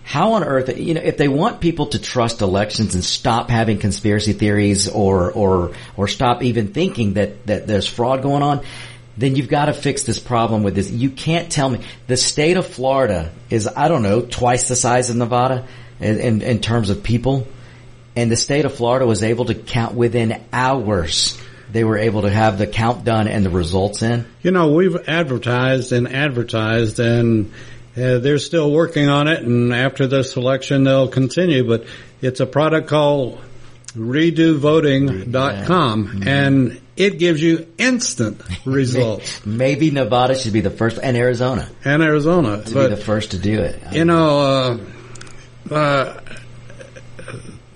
how 0.10 0.34
on 0.34 0.44
earth, 0.44 0.76
you 0.76 0.96
know, 0.96 1.02
if 1.02 1.18
they 1.18 1.28
want 1.28 1.62
people 1.62 1.86
to 1.86 2.00
trust 2.00 2.42
elections 2.42 2.96
and 2.96 3.06
stop 3.06 3.52
having 3.52 3.78
conspiracy 3.78 4.34
theories 4.34 4.90
or 4.90 5.32
or 5.32 5.74
or 5.96 6.08
stop 6.08 6.42
even 6.42 6.74
thinking 6.74 7.14
that 7.14 7.46
that 7.46 7.68
there's 7.68 7.86
fraud 7.86 8.24
going 8.24 8.42
on, 8.42 8.66
then 9.18 9.36
you've 9.36 9.50
got 9.50 9.66
to 9.66 9.74
fix 9.74 10.02
this 10.02 10.20
problem 10.20 10.64
with 10.64 10.74
this. 10.74 10.90
You 10.90 11.12
can't 11.12 11.52
tell 11.52 11.70
me 11.70 11.82
the 12.08 12.18
state 12.18 12.58
of 12.58 12.66
Florida 12.66 13.32
is 13.52 13.68
I 13.68 13.88
don't 13.88 14.02
know 14.02 14.22
twice 14.22 14.68
the 14.68 14.76
size 14.76 15.12
of 15.12 15.16
Nevada 15.16 15.68
in, 16.00 16.20
in, 16.20 16.42
in 16.42 16.60
terms 16.60 16.90
of 16.90 17.04
people, 17.04 17.48
and 18.16 18.32
the 18.32 18.36
state 18.36 18.66
of 18.66 18.74
Florida 18.74 19.06
was 19.06 19.22
able 19.22 19.46
to 19.46 19.54
count 19.54 19.94
within 19.94 20.44
hours. 20.52 21.40
They 21.72 21.84
were 21.84 22.00
able 22.00 22.24
to 22.24 22.32
have 22.32 22.58
the 22.58 22.66
count 22.66 23.06
done 23.06 23.28
and 23.28 23.46
the 23.46 23.52
results 23.52 24.02
in. 24.02 24.26
You 24.42 24.50
know, 24.50 24.72
we've 24.74 25.08
advertised 25.08 25.92
and 25.92 26.12
advertised 26.12 27.00
and 27.00 27.54
uh, 27.98 28.20
they're 28.20 28.38
still 28.40 28.72
working 28.72 29.10
on 29.10 29.28
it 29.28 29.44
and 29.44 29.74
after 29.74 30.08
this 30.08 30.36
election 30.36 30.84
they'll 30.84 31.08
continue, 31.08 31.68
but 31.68 31.86
it's 32.22 32.40
a 32.40 32.46
product 32.46 32.88
called 32.88 33.40
redovoting.com 33.96 36.08
Mm-hmm. 36.08 36.28
and 36.28 36.82
it 36.96 37.18
gives 37.18 37.42
you 37.42 37.66
instant 37.78 38.42
results. 38.66 39.42
Maybe 39.46 39.90
Nevada 39.90 40.38
should 40.38 40.54
be 40.54 40.62
the 40.62 40.70
first, 40.70 41.00
and 41.02 41.16
Arizona 41.18 41.68
and 41.86 42.04
Arizona. 42.04 42.62
to 42.64 42.74
but 42.74 42.90
be 42.90 42.96
the 42.96 43.02
first 43.02 43.32
to 43.32 43.40
do 43.40 43.62
it. 43.62 43.82
you 43.94 44.06
know, 44.06 44.80
uh, 45.72 45.74
uh, 45.74 46.22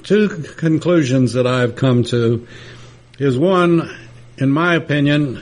two 0.03 0.29
conclusions 0.57 1.33
that 1.33 1.47
I've 1.47 1.75
come 1.75 2.03
to 2.05 2.47
is 3.17 3.37
one, 3.37 3.89
in 4.37 4.49
my 4.49 4.75
opinion, 4.75 5.41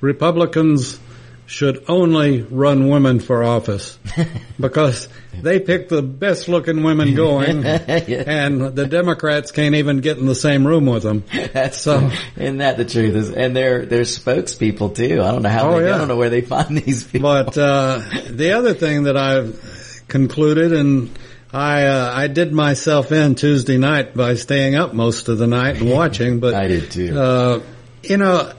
Republicans 0.00 0.98
should 1.46 1.84
only 1.88 2.42
run 2.42 2.88
women 2.88 3.20
for 3.20 3.44
office 3.44 3.98
because 4.60 5.08
they 5.40 5.60
pick 5.60 5.88
the 5.88 6.02
best 6.02 6.48
looking 6.48 6.82
women 6.82 7.14
going 7.14 7.64
and 7.64 8.60
the 8.74 8.86
Democrats 8.86 9.52
can't 9.52 9.76
even 9.76 9.98
get 9.98 10.18
in 10.18 10.26
the 10.26 10.34
same 10.34 10.66
room 10.66 10.86
with 10.86 11.04
them. 11.04 11.22
That's 11.52 11.78
So- 11.78 12.10
isn't 12.36 12.58
that 12.58 12.76
the 12.76 12.84
truth? 12.84 13.14
Is 13.14 13.30
and 13.30 13.54
they're 13.54 13.86
they're 13.86 14.02
spokespeople 14.02 14.96
too. 14.96 15.22
I 15.22 15.30
don't 15.30 15.42
know 15.42 15.48
how 15.48 15.70
Oh, 15.74 15.80
they, 15.80 15.90
I 15.90 15.98
don't 15.98 16.08
know 16.08 16.16
where 16.16 16.30
they 16.30 16.40
find 16.40 16.76
these 16.78 17.04
people. 17.04 17.30
But 17.30 17.56
uh, 17.56 18.00
the 18.28 18.52
other 18.52 18.74
thing 18.74 19.04
that 19.04 19.16
I've 19.16 20.02
concluded, 20.08 20.72
and 20.72 21.16
I 21.52 21.84
uh, 21.84 22.12
I 22.12 22.26
did 22.26 22.52
myself 22.52 23.12
in 23.12 23.36
Tuesday 23.36 23.78
night 23.78 24.14
by 24.14 24.34
staying 24.34 24.74
up 24.74 24.94
most 24.94 25.28
of 25.28 25.38
the 25.38 25.46
night 25.46 25.80
and 25.80 25.90
watching. 25.90 26.40
But 26.40 26.54
I 26.54 26.66
did 26.66 26.90
too. 26.90 27.16
Uh, 27.18 27.60
you 28.02 28.16
know, 28.16 28.52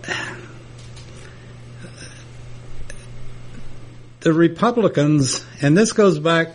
the 4.27 4.33
Republicans, 4.33 5.45
and 5.61 5.77
this 5.77 5.93
goes 5.93 6.19
back, 6.19 6.49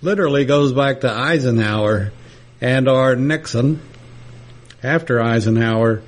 literally 0.00 0.44
goes 0.44 0.72
back 0.72 1.00
to 1.00 1.10
Eisenhower 1.10 2.12
and 2.60 2.88
our 2.88 3.16
Nixon 3.16 3.80
after 4.80 5.20
Eisenhower, 5.20 6.02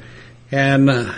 and 0.53 0.89
uh, 0.89 1.13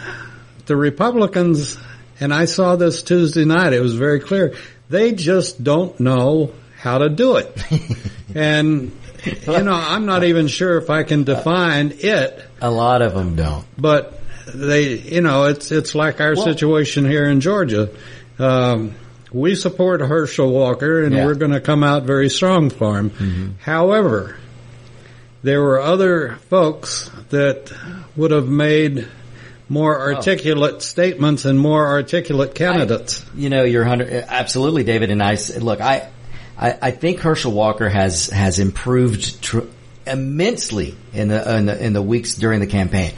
the 0.64 0.74
Republicans, 0.74 1.76
and 2.18 2.32
I 2.32 2.46
saw 2.46 2.76
this 2.76 3.02
Tuesday 3.02 3.44
night, 3.44 3.74
it 3.74 3.80
was 3.80 3.94
very 3.94 4.20
clear, 4.20 4.54
they 4.88 5.12
just 5.12 5.62
don't 5.62 6.00
know 6.00 6.54
how 6.78 6.96
to 6.96 7.10
do 7.10 7.36
it. 7.36 7.62
and, 8.34 8.90
you 9.26 9.62
know, 9.64 9.74
I'm 9.74 10.06
not 10.06 10.24
even 10.24 10.48
sure 10.48 10.78
if 10.78 10.88
I 10.88 11.02
can 11.02 11.24
define 11.24 11.92
it, 11.98 12.42
A 12.62 12.70
lot 12.70 13.02
of 13.02 13.12
them 13.12 13.36
don't. 13.36 13.66
but 13.76 14.18
they, 14.46 14.94
you 14.96 15.20
know, 15.20 15.44
it's, 15.44 15.70
it's 15.70 15.94
like 15.94 16.22
our 16.22 16.36
Well- 16.36 16.42
situation 16.42 17.04
here 17.04 17.26
in 17.26 17.42
Georgia. 17.42 17.90
Um, 18.38 18.94
we 19.32 19.54
support 19.54 20.00
Herschel 20.00 20.50
Walker 20.50 21.02
and 21.02 21.14
Yeah. 21.14 21.24
we're 21.24 21.34
going 21.34 21.52
to 21.52 21.60
come 21.60 21.82
out 21.82 22.04
very 22.04 22.28
strong 22.28 22.70
for 22.70 22.98
him. 22.98 23.10
Mm-hmm. 23.10 23.48
However, 23.60 24.36
there 25.42 25.60
were 25.60 25.80
other 25.80 26.36
folks 26.50 27.10
that 27.30 27.72
would 28.16 28.30
have 28.30 28.48
made 28.48 29.08
more 29.68 29.98
oh. 29.98 30.14
articulate 30.14 30.82
statements 30.82 31.44
and 31.44 31.58
more 31.58 31.86
articulate 31.86 32.54
candidates. 32.54 33.24
You 33.34 33.48
know, 33.48 33.64
you're 33.64 33.84
absolutely, 33.84 34.84
David. 34.84 35.10
And 35.10 35.22
I 35.22 35.38
look, 35.58 35.80
I, 35.80 36.08
I, 36.58 36.78
I 36.80 36.90
think 36.90 37.20
Herschel 37.20 37.52
Walker 37.52 37.88
has 37.88 38.26
has 38.26 38.58
improved 38.58 39.42
tr- 39.42 39.60
immensely 40.06 40.94
in 41.12 41.28
the, 41.28 41.56
in 41.56 41.66
the 41.66 41.84
in 41.84 41.92
the 41.92 42.02
weeks 42.02 42.34
during 42.34 42.60
the 42.60 42.66
campaign. 42.66 43.12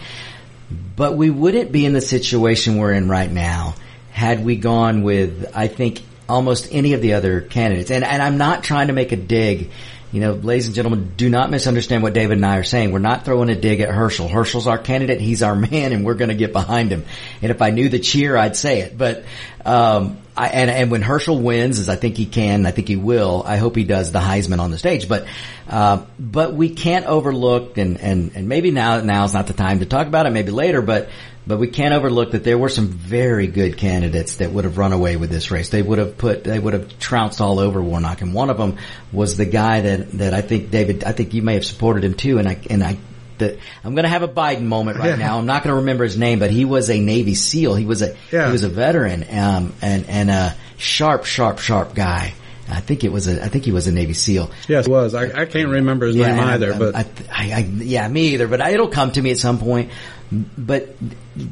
But 0.97 1.17
we 1.17 1.29
wouldn't 1.29 1.73
be 1.73 1.85
in 1.85 1.93
the 1.93 2.01
situation 2.01 2.79
we're 2.79 2.93
in 2.93 3.09
right 3.09 3.31
now 3.31 3.75
had 4.15 4.45
we 4.45 4.55
gone 4.55 5.03
with, 5.03 5.51
I 5.57 5.67
think, 5.67 6.01
almost 6.29 6.69
any 6.71 6.93
of 6.93 7.03
the 7.03 7.15
other 7.15 7.41
candidates. 7.41 7.91
And 7.91 8.05
and 8.05 8.23
I'm 8.23 8.39
not 8.39 8.63
trying 8.63 8.87
to 8.87 8.93
make 8.93 9.11
a 9.11 9.17
dig. 9.17 9.71
You 10.13 10.21
know, 10.21 10.35
ladies 10.35 10.67
and 10.67 10.77
gentlemen, 10.77 11.13
do 11.17 11.29
not 11.29 11.51
misunderstand 11.51 12.05
what 12.05 12.13
David 12.13 12.39
and 12.39 12.47
I 12.47 12.59
are 12.59 12.63
saying. 12.63 12.93
We're 12.93 13.01
not 13.01 13.25
throwing 13.25 13.49
a 13.49 13.57
dig 13.57 13.81
at 13.81 13.89
Herschel. 13.89 14.29
Herschel's 14.29 14.69
our 14.69 14.79
candidate. 14.79 15.21
He's 15.21 15.43
our 15.43 15.57
man 15.57 15.93
and 15.93 16.05
we're 16.05 16.15
going 16.15 16.29
to 16.29 16.37
get 16.37 16.53
behind 16.53 16.93
him. 16.93 17.05
And 17.43 17.51
if 17.51 17.61
I 17.61 17.71
knew 17.71 17.89
the 17.89 17.99
cheer, 17.99 18.37
I'd 18.37 18.55
say 18.55 18.83
it. 18.83 18.97
But, 18.97 19.25
um, 19.65 20.19
I, 20.37 20.47
and, 20.51 20.71
and 20.71 20.91
when 20.93 21.03
Herschel 21.03 21.41
wins, 21.41 21.81
as 21.81 21.89
I 21.89 21.97
think 21.97 22.17
he 22.17 22.27
can, 22.27 22.65
I 22.65 22.71
think 22.71 22.87
he 22.87 22.95
will, 22.95 23.43
I 23.45 23.57
hope 23.57 23.75
he 23.75 23.83
does 23.83 24.13
the 24.13 24.21
Heisman 24.21 24.61
on 24.61 24.71
the 24.71 24.79
stage. 24.79 25.09
But, 25.09 25.27
uh, 25.69 26.05
but 26.17 26.55
we 26.55 26.71
can't 26.71 27.07
overlook 27.07 27.77
and, 27.77 28.01
and, 28.01 28.37
and 28.37 28.49
maybe 28.49 28.71
now, 28.71 29.01
now's 29.01 29.35
not 29.35 29.49
the 29.49 29.53
time 29.53 29.81
to 29.81 29.87
talk 29.87 30.07
about 30.07 30.27
it, 30.27 30.31
maybe 30.31 30.53
later, 30.53 30.81
but, 30.81 31.09
but 31.47 31.59
we 31.59 31.69
can't 31.69 31.93
overlook 31.95 32.31
that 32.33 32.43
there 32.45 32.57
were 32.57 32.69
some 32.71 32.89
very 32.89 33.47
good 33.47 33.77
candidates 33.77 34.37
that 34.37 34.51
would 34.51 34.65
have 34.65 34.79
run 34.79 34.93
away 34.93 35.17
with 35.17 35.31
this 35.31 35.51
race. 35.51 35.69
They 35.69 35.83
would 35.83 35.99
have 35.99 36.17
put, 36.17 36.45
they 36.45 36.59
would 36.59 36.73
have 36.73 36.99
trounced 36.99 37.41
all 37.41 37.59
over 37.59 37.83
Warnock. 37.83 38.23
And 38.23 38.33
one 38.33 38.49
of 38.51 38.57
them 38.57 38.79
was 39.13 39.37
the 39.37 39.45
guy 39.45 39.83
that, 39.83 40.11
that 40.13 40.33
I 40.35 40.41
think 40.41 40.71
David, 40.71 41.05
I 41.05 41.13
think 41.13 41.35
you 41.35 41.43
may 41.43 41.55
have 41.55 41.65
supported 41.67 42.03
him 42.05 42.15
too. 42.15 42.39
And 42.39 42.49
I, 42.49 42.59
and 42.71 42.83
I, 42.83 42.97
that 43.39 43.59
I'm 43.83 43.95
going 43.95 44.05
to 44.05 44.09
have 44.09 44.23
a 44.23 44.29
Biden 44.29 44.63
moment 44.63 44.97
right 44.99 45.11
Yeah. 45.11 45.17
now. 45.17 45.39
I'm 45.39 45.47
not 45.47 45.63
going 45.65 45.73
to 45.75 45.81
remember 45.81 46.05
his 46.05 46.17
name, 46.17 46.39
but 46.39 46.51
he 46.51 46.65
was 46.65 46.89
a 46.89 46.99
Navy 47.01 47.35
SEAL. 47.35 47.75
He 47.75 47.85
was 47.85 48.01
a, 48.01 48.17
Yeah. 48.33 48.47
he 48.47 48.53
was 48.53 48.63
a 48.63 48.69
veteran, 48.69 49.25
um, 49.31 49.75
and, 49.83 50.07
and 50.09 50.31
a 50.31 50.57
sharp, 50.79 51.25
sharp, 51.25 51.59
sharp 51.59 51.95
guy. 51.95 52.33
I 52.67 52.81
think 52.81 53.05
it 53.05 53.13
was 53.13 53.29
a, 53.29 53.45
I 53.45 53.49
think 53.49 53.65
he 53.67 53.73
was 53.73 53.87
a 53.89 53.93
Navy 53.93 54.15
SEAL. 54.15 54.51
Yes, 54.69 54.87
it 54.87 54.91
was. 54.91 55.15
I, 55.15 55.25
I 55.43 55.45
can't 55.45 55.69
remember 55.69 56.07
his 56.07 56.17
name 56.17 56.39
either, 56.39 56.73
I- 56.73 56.79
but 56.79 56.95
I, 56.95 57.01
I, 57.31 57.53
I, 57.53 57.59
yeah, 57.59 58.09
me 58.09 58.29
either. 58.35 58.49
But 58.49 58.61
it'll 58.61 58.89
come 58.89 59.13
to 59.13 59.21
me 59.21 59.33
at 59.33 59.39
some 59.39 59.59
point. 59.59 59.91
But 60.33 60.97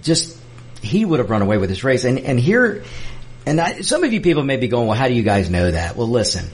just 0.03 0.39
he 0.83 1.05
would 1.05 1.21
have 1.21 1.31
run 1.31 1.43
away 1.43 1.59
with 1.59 1.69
this 1.69 1.85
race. 1.85 2.05
And 2.05 2.19
and 2.19 2.39
here, 2.39 2.85
and 3.47 3.61
I, 3.61 3.81
some 3.81 4.05
of 4.05 4.13
you 4.13 4.21
people 4.21 4.43
may 4.43 4.57
be 4.57 4.69
going, 4.69 4.87
well, 4.87 4.97
how 4.97 5.09
do 5.09 5.15
you 5.15 5.23
guys 5.23 5.51
know 5.51 5.71
that? 5.71 5.97
Well, 5.97 6.09
listen. 6.09 6.49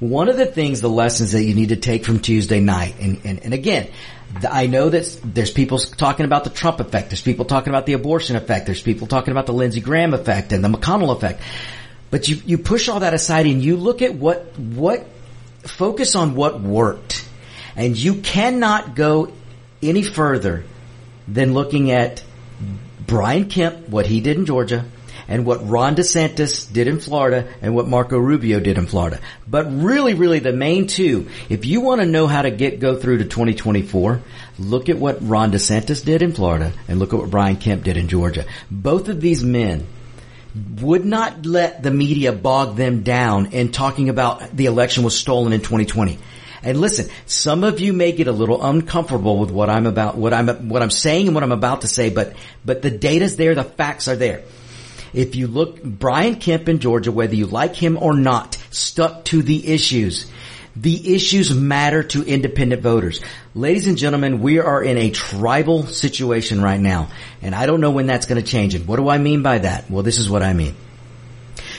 One 0.00 0.28
of 0.28 0.36
the 0.36 0.46
things, 0.46 0.80
the 0.80 0.88
lessons 0.88 1.32
that 1.32 1.42
you 1.42 1.54
need 1.54 1.70
to 1.70 1.76
take 1.76 2.04
from 2.04 2.20
Tuesday 2.20 2.60
night, 2.60 2.94
and, 3.00 3.20
and, 3.24 3.40
and 3.42 3.52
again, 3.52 3.90
I 4.48 4.66
know 4.66 4.88
that 4.88 5.20
there's 5.24 5.50
people 5.50 5.78
talking 5.78 6.24
about 6.24 6.44
the 6.44 6.50
Trump 6.50 6.78
effect, 6.78 7.10
there's 7.10 7.22
people 7.22 7.46
talking 7.46 7.70
about 7.70 7.84
the 7.86 7.94
abortion 7.94 8.36
effect, 8.36 8.66
there's 8.66 8.82
people 8.82 9.08
talking 9.08 9.32
about 9.32 9.46
the 9.46 9.52
Lindsey 9.52 9.80
Graham 9.80 10.14
effect 10.14 10.52
and 10.52 10.62
the 10.62 10.68
McConnell 10.68 11.16
effect. 11.16 11.42
But 12.10 12.28
you, 12.28 12.36
you 12.46 12.58
push 12.58 12.88
all 12.88 13.00
that 13.00 13.12
aside 13.12 13.46
and 13.46 13.62
you 13.62 13.76
look 13.76 14.00
at 14.00 14.14
what, 14.14 14.56
what, 14.58 15.06
focus 15.62 16.14
on 16.14 16.34
what 16.34 16.60
worked. 16.60 17.26
And 17.74 17.96
you 17.96 18.16
cannot 18.16 18.94
go 18.94 19.32
any 19.82 20.02
further 20.02 20.64
than 21.30 21.54
looking 21.54 21.90
at 21.90 22.22
Brian 23.06 23.48
Kemp, 23.48 23.88
what 23.88 24.06
he 24.06 24.20
did 24.20 24.36
in 24.36 24.46
Georgia, 24.46 24.84
and 25.28 25.44
what 25.44 25.68
Ron 25.68 25.94
DeSantis 25.94 26.72
did 26.72 26.88
in 26.88 27.00
Florida, 27.00 27.46
and 27.60 27.74
what 27.74 27.86
Marco 27.86 28.18
Rubio 28.18 28.60
did 28.60 28.78
in 28.78 28.86
Florida. 28.86 29.20
But 29.46 29.66
really, 29.70 30.14
really 30.14 30.38
the 30.38 30.52
main 30.52 30.86
two, 30.86 31.28
if 31.50 31.66
you 31.66 31.82
want 31.82 32.00
to 32.00 32.06
know 32.06 32.26
how 32.26 32.42
to 32.42 32.50
get, 32.50 32.80
go 32.80 32.96
through 32.96 33.18
to 33.18 33.24
2024, 33.24 34.22
look 34.58 34.88
at 34.88 34.98
what 34.98 35.18
Ron 35.20 35.52
DeSantis 35.52 36.04
did 36.04 36.22
in 36.22 36.32
Florida, 36.32 36.72
and 36.88 36.98
look 36.98 37.12
at 37.12 37.18
what 37.18 37.30
Brian 37.30 37.56
Kemp 37.56 37.84
did 37.84 37.98
in 37.98 38.08
Georgia. 38.08 38.46
Both 38.70 39.08
of 39.08 39.20
these 39.20 39.44
men 39.44 39.86
would 40.80 41.04
not 41.04 41.44
let 41.44 41.82
the 41.82 41.90
media 41.90 42.32
bog 42.32 42.76
them 42.76 43.02
down 43.02 43.52
in 43.52 43.70
talking 43.70 44.08
about 44.08 44.56
the 44.56 44.66
election 44.66 45.04
was 45.04 45.18
stolen 45.18 45.52
in 45.52 45.60
2020. 45.60 46.18
And 46.62 46.80
listen, 46.80 47.08
some 47.26 47.64
of 47.64 47.80
you 47.80 47.92
may 47.92 48.12
get 48.12 48.26
a 48.26 48.32
little 48.32 48.64
uncomfortable 48.64 49.38
with 49.38 49.50
what 49.50 49.70
I'm 49.70 49.86
about, 49.86 50.16
what 50.16 50.32
I'm, 50.32 50.68
what 50.68 50.82
I'm 50.82 50.90
saying 50.90 51.26
and 51.26 51.34
what 51.34 51.44
I'm 51.44 51.52
about 51.52 51.82
to 51.82 51.88
say, 51.88 52.10
but, 52.10 52.34
but 52.64 52.82
the 52.82 52.90
data's 52.90 53.36
there, 53.36 53.54
the 53.54 53.64
facts 53.64 54.08
are 54.08 54.16
there. 54.16 54.42
If 55.12 55.36
you 55.36 55.46
look, 55.46 55.82
Brian 55.82 56.36
Kemp 56.36 56.68
in 56.68 56.80
Georgia, 56.80 57.12
whether 57.12 57.34
you 57.34 57.46
like 57.46 57.74
him 57.74 57.96
or 57.96 58.14
not, 58.14 58.56
stuck 58.70 59.24
to 59.26 59.42
the 59.42 59.72
issues. 59.72 60.30
The 60.76 61.14
issues 61.14 61.52
matter 61.52 62.02
to 62.04 62.24
independent 62.24 62.82
voters. 62.82 63.20
Ladies 63.54 63.88
and 63.88 63.98
gentlemen, 63.98 64.40
we 64.40 64.60
are 64.60 64.82
in 64.82 64.96
a 64.96 65.10
tribal 65.10 65.84
situation 65.84 66.62
right 66.62 66.78
now, 66.78 67.08
and 67.42 67.54
I 67.54 67.66
don't 67.66 67.80
know 67.80 67.90
when 67.90 68.06
that's 68.06 68.26
going 68.26 68.40
to 68.40 68.48
change. 68.48 68.74
And 68.74 68.86
what 68.86 68.96
do 68.96 69.08
I 69.08 69.18
mean 69.18 69.42
by 69.42 69.58
that? 69.58 69.90
Well, 69.90 70.04
this 70.04 70.18
is 70.18 70.30
what 70.30 70.42
I 70.42 70.52
mean. 70.52 70.76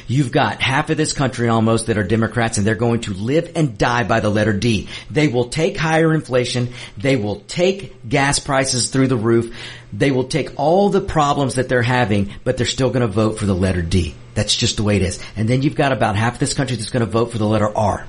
You've 0.09 0.31
got 0.31 0.59
half 0.59 0.89
of 0.89 0.97
this 0.97 1.13
country 1.13 1.49
almost 1.49 1.85
that 1.85 1.99
are 1.99 2.03
Democrats 2.03 2.57
and 2.57 2.65
they're 2.65 2.73
going 2.73 3.01
to 3.01 3.13
live 3.13 3.51
and 3.55 3.77
die 3.77 4.03
by 4.03 4.21
the 4.21 4.29
letter 4.29 4.53
D. 4.53 4.89
They 5.11 5.27
will 5.27 5.49
take 5.49 5.77
higher 5.77 6.15
inflation. 6.15 6.73
They 6.97 7.15
will 7.15 7.41
take 7.41 8.09
gas 8.09 8.39
prices 8.39 8.89
through 8.89 9.07
the 9.07 9.15
roof. 9.15 9.55
They 9.93 10.09
will 10.09 10.23
take 10.23 10.59
all 10.59 10.89
the 10.89 10.99
problems 10.99 11.55
that 11.55 11.69
they're 11.69 11.83
having, 11.83 12.33
but 12.43 12.57
they're 12.57 12.65
still 12.65 12.89
going 12.89 13.01
to 13.01 13.07
vote 13.07 13.37
for 13.37 13.45
the 13.45 13.53
letter 13.53 13.83
D. 13.83 14.15
That's 14.33 14.55
just 14.55 14.77
the 14.77 14.83
way 14.83 14.95
it 14.95 15.03
is. 15.03 15.23
And 15.35 15.47
then 15.47 15.61
you've 15.61 15.75
got 15.75 15.91
about 15.91 16.15
half 16.15 16.33
of 16.33 16.39
this 16.39 16.55
country 16.55 16.75
that's 16.75 16.89
going 16.89 17.05
to 17.05 17.11
vote 17.11 17.31
for 17.31 17.37
the 17.37 17.45
letter 17.45 17.69
R 17.77 18.07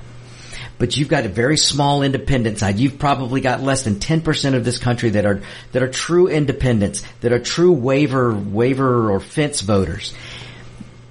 but 0.81 0.97
you've 0.97 1.09
got 1.09 1.27
a 1.27 1.29
very 1.29 1.57
small 1.57 2.01
independent 2.01 2.57
side. 2.57 2.79
You've 2.79 2.97
probably 2.97 3.39
got 3.39 3.61
less 3.61 3.83
than 3.83 3.97
10% 3.97 4.55
of 4.55 4.65
this 4.65 4.79
country 4.79 5.11
that 5.11 5.27
are, 5.27 5.43
that 5.73 5.83
are 5.83 5.91
true 5.91 6.27
independents, 6.27 7.03
that 7.19 7.31
are 7.31 7.37
true 7.37 7.71
waiver, 7.71 8.33
waiver 8.33 9.11
or 9.11 9.19
fence 9.19 9.61
voters. 9.61 10.11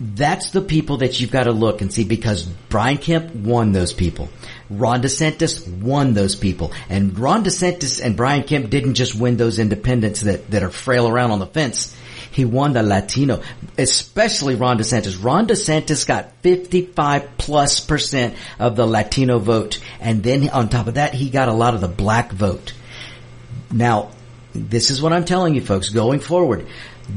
That's 0.01 0.51
the 0.51 0.63
people 0.63 0.99
that 0.99 1.21
you've 1.21 1.31
got 1.31 1.45
to 1.45 1.53
look 1.53 1.83
and 1.83 1.93
see 1.93 2.05
because 2.05 2.45
Brian 2.45 2.97
Kemp 2.97 3.35
won 3.35 3.73
those 3.73 3.93
people. 3.93 4.31
Ron 4.71 5.03
DeSantis 5.03 5.69
won 5.81 6.15
those 6.15 6.35
people. 6.35 6.73
And 6.89 7.19
Ron 7.19 7.45
DeSantis 7.45 8.03
and 8.03 8.17
Brian 8.17 8.45
Kemp 8.45 8.71
didn't 8.71 8.95
just 8.95 9.15
win 9.15 9.37
those 9.37 9.59
independents 9.59 10.23
that, 10.23 10.51
that 10.53 10.63
are 10.63 10.71
frail 10.71 11.07
around 11.07 11.33
on 11.33 11.39
the 11.39 11.47
fence. 11.47 11.95
He 12.31 12.45
won 12.45 12.73
the 12.73 12.83
Latino, 12.83 13.43
especially 13.77 14.55
Ron 14.55 14.79
DeSantis. 14.79 15.23
Ron 15.23 15.49
DeSantis 15.49 16.07
got 16.07 16.33
55 16.43 17.37
plus 17.37 17.81
percent 17.81 18.37
of 18.59 18.77
the 18.77 18.87
Latino 18.87 19.39
vote. 19.39 19.81
And 20.01 20.23
then 20.23 20.49
on 20.49 20.69
top 20.69 20.87
of 20.87 20.95
that, 20.95 21.13
he 21.13 21.29
got 21.29 21.49
a 21.49 21.53
lot 21.53 21.75
of 21.75 21.81
the 21.81 21.89
black 21.89 22.33
vote. 22.33 22.73
Now, 23.71 24.13
this 24.55 24.91
is 24.91 25.03
what 25.03 25.13
I'm 25.13 25.25
telling 25.25 25.55
you 25.55 25.61
folks 25.61 25.91
going 25.91 26.21
forward. 26.21 26.67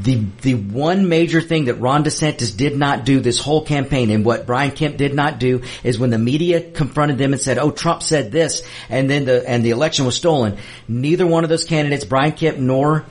The, 0.02 0.26
the 0.42 0.56
one 0.56 1.08
major 1.08 1.42
thing 1.42 1.66
that 1.66 1.76
Ron 1.76 2.04
DeSantis 2.04 2.56
did 2.56 2.78
not 2.78 3.06
do 3.06 3.20
this 3.20 3.40
whole 3.40 3.64
campaign 3.64 4.10
and 4.10 4.26
what 4.26 4.46
Brian 4.46 4.72
Kemp 4.72 4.98
did 4.98 5.14
not 5.14 5.40
do 5.40 5.62
is 5.84 6.00
when 6.00 6.10
the 6.10 6.18
media 6.18 6.62
confronted 6.72 7.18
them 7.18 7.34
and 7.34 7.42
said, 7.42 7.58
oh, 7.58 7.72
Trump 7.72 8.02
said 8.04 8.32
this 8.32 8.64
and 8.90 9.10
then 9.10 9.26
the, 9.26 9.48
and 9.48 9.64
the 9.64 9.70
election 9.70 10.06
was 10.06 10.16
stolen, 10.16 10.58
neither 10.88 11.28
one 11.28 11.44
of 11.44 11.50
those 11.50 11.66
candidates, 11.66 12.06
Brian 12.06 12.32
Kemp 12.32 12.58
nor 12.58 13.06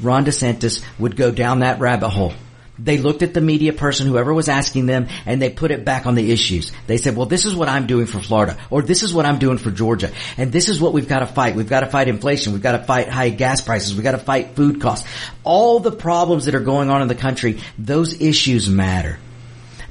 Ron 0.00 0.24
DeSantis 0.24 0.84
would 0.98 1.16
go 1.16 1.30
down 1.30 1.60
that 1.60 1.80
rabbit 1.80 2.10
hole. 2.10 2.34
They 2.78 2.98
looked 2.98 3.22
at 3.22 3.34
the 3.34 3.40
media 3.40 3.72
person, 3.72 4.06
whoever 4.06 4.32
was 4.32 4.48
asking 4.48 4.86
them, 4.86 5.08
and 5.26 5.40
they 5.40 5.50
put 5.50 5.70
it 5.70 5.84
back 5.84 6.06
on 6.06 6.14
the 6.14 6.30
issues. 6.30 6.72
They 6.86 6.96
said, 6.96 7.16
well, 7.16 7.26
this 7.26 7.44
is 7.44 7.54
what 7.54 7.68
I'm 7.68 7.86
doing 7.86 8.06
for 8.06 8.20
Florida, 8.20 8.56
or 8.70 8.82
this 8.82 9.02
is 9.02 9.12
what 9.12 9.26
I'm 9.26 9.38
doing 9.38 9.58
for 9.58 9.70
Georgia, 9.70 10.12
and 10.36 10.52
this 10.52 10.68
is 10.68 10.80
what 10.80 10.92
we've 10.92 11.08
got 11.08 11.20
to 11.20 11.26
fight. 11.26 11.54
We've 11.54 11.68
got 11.68 11.80
to 11.80 11.86
fight 11.86 12.08
inflation. 12.08 12.52
We've 12.52 12.62
got 12.62 12.72
to 12.72 12.84
fight 12.84 13.08
high 13.08 13.30
gas 13.30 13.60
prices. 13.60 13.94
We've 13.94 14.04
got 14.04 14.12
to 14.12 14.18
fight 14.18 14.54
food 14.56 14.80
costs. 14.80 15.08
All 15.44 15.80
the 15.80 15.92
problems 15.92 16.44
that 16.46 16.54
are 16.54 16.60
going 16.60 16.90
on 16.90 17.02
in 17.02 17.08
the 17.08 17.14
country, 17.14 17.60
those 17.78 18.20
issues 18.20 18.68
matter. 18.68 19.18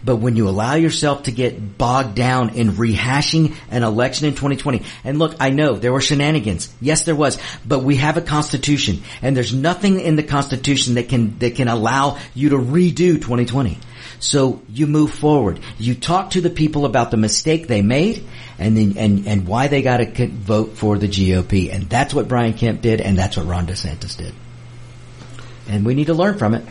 But 0.08 0.22
when 0.22 0.38
you 0.38 0.48
allow 0.48 0.76
yourself 0.76 1.24
to 1.24 1.34
get 1.34 1.78
bogged 1.78 2.16
down 2.16 2.52
in 2.52 2.72
rehashing 2.72 3.54
an 3.70 3.84
election 3.84 4.26
in 4.26 4.36
2020, 4.36 4.84
and 5.04 5.20
look, 5.20 5.36
I 5.42 5.50
know 5.50 5.74
there 5.74 5.92
were 5.92 6.00
shenanigans. 6.00 6.74
Yes, 6.80 7.04
there 7.04 7.14
was, 7.14 7.38
but 7.66 7.84
we 7.84 7.98
have 7.98 8.16
a 8.16 8.22
constitution 8.22 9.02
and 9.22 9.36
there's 9.36 9.54
nothing 9.54 10.00
in 10.00 10.16
the 10.16 10.24
constitution 10.24 10.94
that 10.94 11.10
can, 11.10 11.38
that 11.40 11.56
can 11.56 11.68
allow 11.68 12.20
you 12.34 12.52
to 12.52 12.56
redo 12.56 13.16
2020. 13.16 13.78
So 14.22 14.62
you 14.70 14.88
move 14.88 15.12
forward. 15.12 15.60
You 15.78 15.94
talk 15.94 16.32
to 16.32 16.42
the 16.42 16.50
people 16.50 16.86
about 16.86 17.12
the 17.12 17.18
mistake 17.18 17.68
they 17.68 17.82
made 17.82 18.24
and 18.58 18.78
then, 18.78 18.94
and, 18.98 19.28
and 19.28 19.46
why 19.46 19.68
they 19.68 19.82
got 19.82 19.98
to 19.98 20.28
vote 20.28 20.78
for 20.78 20.98
the 20.98 21.10
GOP. 21.10 21.70
And 21.74 21.84
that's 21.90 22.14
what 22.14 22.30
Brian 22.30 22.54
Kemp 22.54 22.82
did 22.82 23.02
and 23.02 23.18
that's 23.18 23.36
what 23.36 23.46
Ron 23.46 23.68
DeSantis 23.68 24.16
did. 24.16 24.34
And 25.68 25.86
we 25.86 25.96
need 25.96 26.08
to 26.08 26.14
learn 26.14 26.38
from 26.38 26.54
it. 26.54 26.64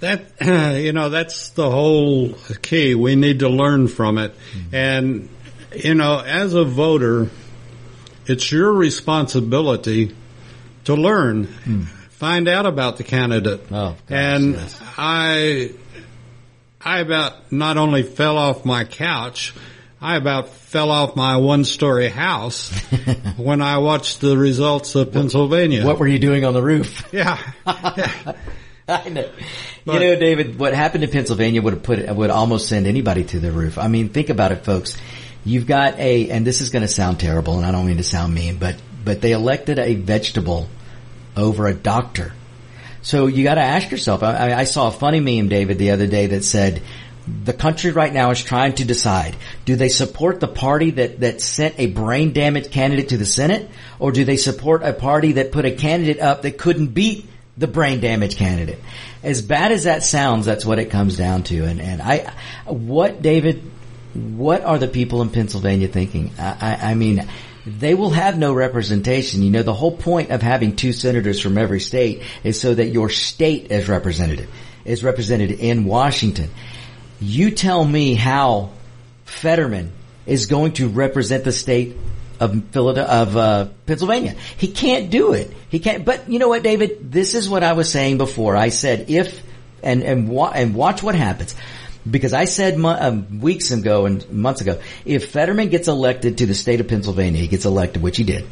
That 0.00 0.24
you 0.80 0.92
know, 0.92 1.08
that's 1.08 1.50
the 1.50 1.70
whole 1.70 2.34
key. 2.62 2.94
We 2.94 3.16
need 3.16 3.40
to 3.40 3.48
learn 3.48 3.88
from 3.88 4.18
it, 4.18 4.32
mm-hmm. 4.32 4.74
and 4.74 5.28
you 5.74 5.94
know, 5.94 6.20
as 6.20 6.54
a 6.54 6.64
voter, 6.64 7.30
it's 8.26 8.50
your 8.50 8.72
responsibility 8.72 10.14
to 10.84 10.94
learn, 10.94 11.46
mm. 11.46 11.84
find 11.84 12.48
out 12.48 12.66
about 12.66 12.96
the 12.96 13.04
candidate. 13.04 13.60
Oh, 13.70 13.70
gosh, 13.70 13.96
and 14.08 14.54
yes. 14.54 14.82
I, 14.96 15.72
I 16.80 17.00
about 17.00 17.52
not 17.52 17.76
only 17.76 18.02
fell 18.02 18.38
off 18.38 18.64
my 18.64 18.84
couch, 18.84 19.54
I 20.00 20.16
about 20.16 20.50
fell 20.50 20.90
off 20.90 21.16
my 21.16 21.38
one-story 21.38 22.08
house 22.08 22.70
when 23.36 23.62
I 23.62 23.78
watched 23.78 24.20
the 24.20 24.36
results 24.36 24.94
of 24.94 25.12
Pennsylvania. 25.12 25.84
What 25.84 25.98
were 25.98 26.06
you 26.06 26.18
doing 26.18 26.44
on 26.44 26.54
the 26.54 26.62
roof? 26.62 27.08
Yeah. 27.12 27.38
yeah. 27.66 28.32
I 28.88 29.08
know. 29.08 29.28
But, 29.84 29.94
you 29.94 30.00
know, 30.00 30.16
David, 30.16 30.58
what 30.58 30.74
happened 30.74 31.02
in 31.04 31.10
Pennsylvania 31.10 31.60
would 31.60 31.74
have 31.74 31.82
put 31.82 32.08
would 32.14 32.30
almost 32.30 32.68
send 32.68 32.86
anybody 32.86 33.24
to 33.24 33.40
the 33.40 33.50
roof. 33.50 33.78
I 33.78 33.88
mean, 33.88 34.10
think 34.10 34.30
about 34.30 34.52
it, 34.52 34.64
folks. 34.64 34.96
You've 35.44 35.66
got 35.66 35.98
a, 35.98 36.30
and 36.30 36.46
this 36.46 36.60
is 36.60 36.70
going 36.70 36.82
to 36.82 36.88
sound 36.88 37.20
terrible, 37.20 37.56
and 37.56 37.66
I 37.66 37.72
don't 37.72 37.86
mean 37.86 37.96
to 37.98 38.04
sound 38.04 38.34
mean, 38.34 38.58
but 38.58 38.76
but 39.04 39.20
they 39.20 39.32
elected 39.32 39.78
a 39.78 39.94
vegetable 39.94 40.68
over 41.36 41.66
a 41.66 41.74
doctor. 41.74 42.32
So 43.02 43.28
you 43.28 43.44
got 43.44 43.54
to 43.54 43.62
ask 43.62 43.90
yourself. 43.90 44.22
I, 44.24 44.52
I 44.52 44.64
saw 44.64 44.88
a 44.88 44.90
funny 44.90 45.20
meme, 45.20 45.48
David, 45.48 45.78
the 45.78 45.92
other 45.92 46.08
day 46.08 46.26
that 46.28 46.42
said 46.42 46.82
the 47.26 47.52
country 47.52 47.92
right 47.92 48.12
now 48.12 48.30
is 48.30 48.42
trying 48.42 48.74
to 48.76 48.84
decide, 48.84 49.36
do 49.64 49.76
they 49.76 49.88
support 49.88 50.40
the 50.40 50.48
party 50.48 50.92
that, 50.92 51.20
that 51.20 51.40
sent 51.40 51.78
a 51.78 51.86
brain 51.86 52.32
damaged 52.32 52.70
candidate 52.70 53.10
to 53.10 53.16
the 53.16 53.26
Senate 53.26 53.68
or 53.98 54.12
do 54.12 54.24
they 54.24 54.36
support 54.36 54.82
a 54.82 54.92
party 54.92 55.32
that 55.32 55.52
put 55.52 55.64
a 55.64 55.72
candidate 55.72 56.20
up 56.20 56.42
that 56.42 56.58
couldn't 56.58 56.88
beat 56.88 57.28
the 57.56 57.66
brain 57.66 58.00
damage 58.00 58.36
candidate. 58.36 58.78
As 59.22 59.42
bad 59.42 59.72
as 59.72 59.84
that 59.84 60.02
sounds, 60.02 60.46
that's 60.46 60.64
what 60.64 60.78
it 60.78 60.90
comes 60.90 61.16
down 61.16 61.42
to. 61.44 61.64
And, 61.64 61.80
and 61.80 62.02
I, 62.02 62.32
what 62.66 63.22
David, 63.22 63.62
what 64.14 64.62
are 64.62 64.78
the 64.78 64.88
people 64.88 65.22
in 65.22 65.30
Pennsylvania 65.30 65.88
thinking? 65.88 66.32
I, 66.38 66.56
I, 66.60 66.90
I 66.90 66.94
mean, 66.94 67.26
they 67.66 67.94
will 67.94 68.10
have 68.10 68.38
no 68.38 68.52
representation. 68.52 69.42
You 69.42 69.50
know, 69.50 69.62
the 69.62 69.74
whole 69.74 69.96
point 69.96 70.30
of 70.30 70.42
having 70.42 70.76
two 70.76 70.92
senators 70.92 71.40
from 71.40 71.58
every 71.58 71.80
state 71.80 72.22
is 72.44 72.60
so 72.60 72.74
that 72.74 72.86
your 72.86 73.08
state 73.08 73.72
is 73.72 73.88
represented, 73.88 74.48
is 74.84 75.02
represented 75.02 75.50
in 75.50 75.84
Washington. 75.84 76.50
You 77.20 77.50
tell 77.50 77.84
me 77.84 78.14
how 78.14 78.70
Fetterman 79.24 79.92
is 80.26 80.46
going 80.46 80.74
to 80.74 80.88
represent 80.88 81.44
the 81.44 81.52
state 81.52 81.96
of 82.40 82.64
Philadelphia, 82.70 83.12
of 83.12 83.36
uh, 83.36 83.68
Pennsylvania. 83.86 84.34
He 84.56 84.68
can't 84.68 85.10
do 85.10 85.32
it. 85.32 85.52
He 85.68 85.78
can't. 85.78 86.04
But 86.04 86.28
you 86.28 86.38
know 86.38 86.48
what, 86.48 86.62
David? 86.62 87.10
This 87.12 87.34
is 87.34 87.48
what 87.48 87.62
I 87.62 87.72
was 87.72 87.90
saying 87.90 88.18
before. 88.18 88.56
I 88.56 88.68
said 88.68 89.10
if 89.10 89.42
and 89.82 90.02
and 90.02 90.28
wa- 90.28 90.52
and 90.54 90.74
watch 90.74 91.02
what 91.02 91.14
happens. 91.14 91.54
Because 92.08 92.32
I 92.32 92.44
said 92.44 92.78
mo- 92.78 92.96
um, 92.98 93.40
weeks 93.40 93.72
ago 93.72 94.06
and 94.06 94.30
months 94.30 94.60
ago, 94.60 94.80
if 95.04 95.30
Fetterman 95.30 95.70
gets 95.70 95.88
elected 95.88 96.38
to 96.38 96.46
the 96.46 96.54
state 96.54 96.80
of 96.80 96.86
Pennsylvania, 96.86 97.40
he 97.40 97.48
gets 97.48 97.64
elected, 97.64 98.00
which 98.00 98.16
he 98.16 98.22
did. 98.22 98.46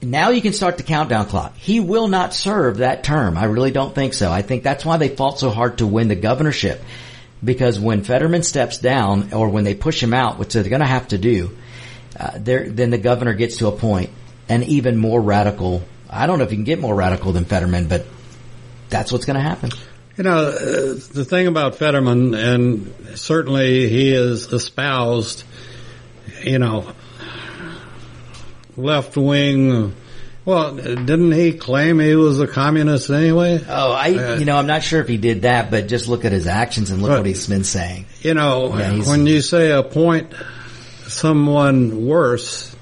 Now 0.00 0.30
you 0.30 0.42
can 0.42 0.52
start 0.52 0.76
the 0.76 0.82
countdown 0.82 1.26
clock. 1.26 1.56
He 1.56 1.80
will 1.80 2.08
not 2.08 2.34
serve 2.34 2.78
that 2.78 3.04
term. 3.04 3.36
I 3.36 3.44
really 3.44 3.70
don't 3.70 3.94
think 3.94 4.14
so. 4.14 4.30
I 4.30 4.42
think 4.42 4.62
that's 4.62 4.84
why 4.84 4.96
they 4.96 5.08
fought 5.08 5.38
so 5.38 5.50
hard 5.50 5.78
to 5.78 5.86
win 5.86 6.08
the 6.08 6.16
governorship. 6.16 6.82
Because 7.42 7.78
when 7.80 8.04
Fetterman 8.04 8.42
steps 8.42 8.78
down, 8.78 9.32
or 9.32 9.48
when 9.48 9.64
they 9.64 9.74
push 9.74 10.00
him 10.00 10.14
out, 10.14 10.38
which 10.38 10.52
they're 10.52 10.62
going 10.62 10.80
to 10.80 10.86
have 10.86 11.08
to 11.08 11.18
do, 11.18 11.56
uh, 12.22 12.30
there, 12.36 12.70
then 12.70 12.90
the 12.90 12.98
governor 12.98 13.34
gets 13.34 13.56
to 13.56 13.66
a 13.66 13.72
point, 13.72 14.10
and 14.48 14.62
even 14.64 14.96
more 14.96 15.20
radical. 15.20 15.82
I 16.08 16.26
don't 16.26 16.38
know 16.38 16.44
if 16.44 16.52
you 16.52 16.56
can 16.56 16.64
get 16.64 16.78
more 16.78 16.94
radical 16.94 17.32
than 17.32 17.44
Fetterman, 17.46 17.88
but 17.88 18.06
that's 18.88 19.10
what's 19.10 19.24
going 19.24 19.36
to 19.36 19.42
happen. 19.42 19.70
You 20.16 20.24
know, 20.24 20.36
uh, 20.36 20.94
the 21.12 21.24
thing 21.28 21.48
about 21.48 21.76
Fetterman, 21.76 22.34
and 22.34 22.94
certainly 23.16 23.88
he 23.88 24.14
is 24.14 24.52
espoused, 24.52 25.42
you 26.44 26.60
know, 26.60 26.92
left 28.76 29.16
wing. 29.16 29.94
Well, 30.44 30.76
didn't 30.76 31.32
he 31.32 31.54
claim 31.54 31.98
he 31.98 32.14
was 32.14 32.40
a 32.40 32.46
communist 32.46 33.10
anyway? 33.10 33.64
Oh, 33.68 33.92
I, 33.92 34.14
uh, 34.14 34.34
you 34.36 34.44
know, 34.44 34.56
I'm 34.56 34.66
not 34.66 34.82
sure 34.82 35.00
if 35.00 35.08
he 35.08 35.16
did 35.16 35.42
that, 35.42 35.70
but 35.70 35.88
just 35.88 36.08
look 36.08 36.24
at 36.24 36.32
his 36.32 36.46
actions 36.46 36.90
and 36.90 37.00
look 37.00 37.10
but, 37.10 37.18
what 37.18 37.26
he's 37.26 37.48
been 37.48 37.64
saying. 37.64 38.06
You 38.20 38.34
know, 38.34 38.76
yeah, 38.76 39.08
when 39.08 39.26
you 39.26 39.40
say 39.40 39.70
a 39.72 39.82
point 39.82 40.34
someone 41.12 42.06
worse, 42.06 42.74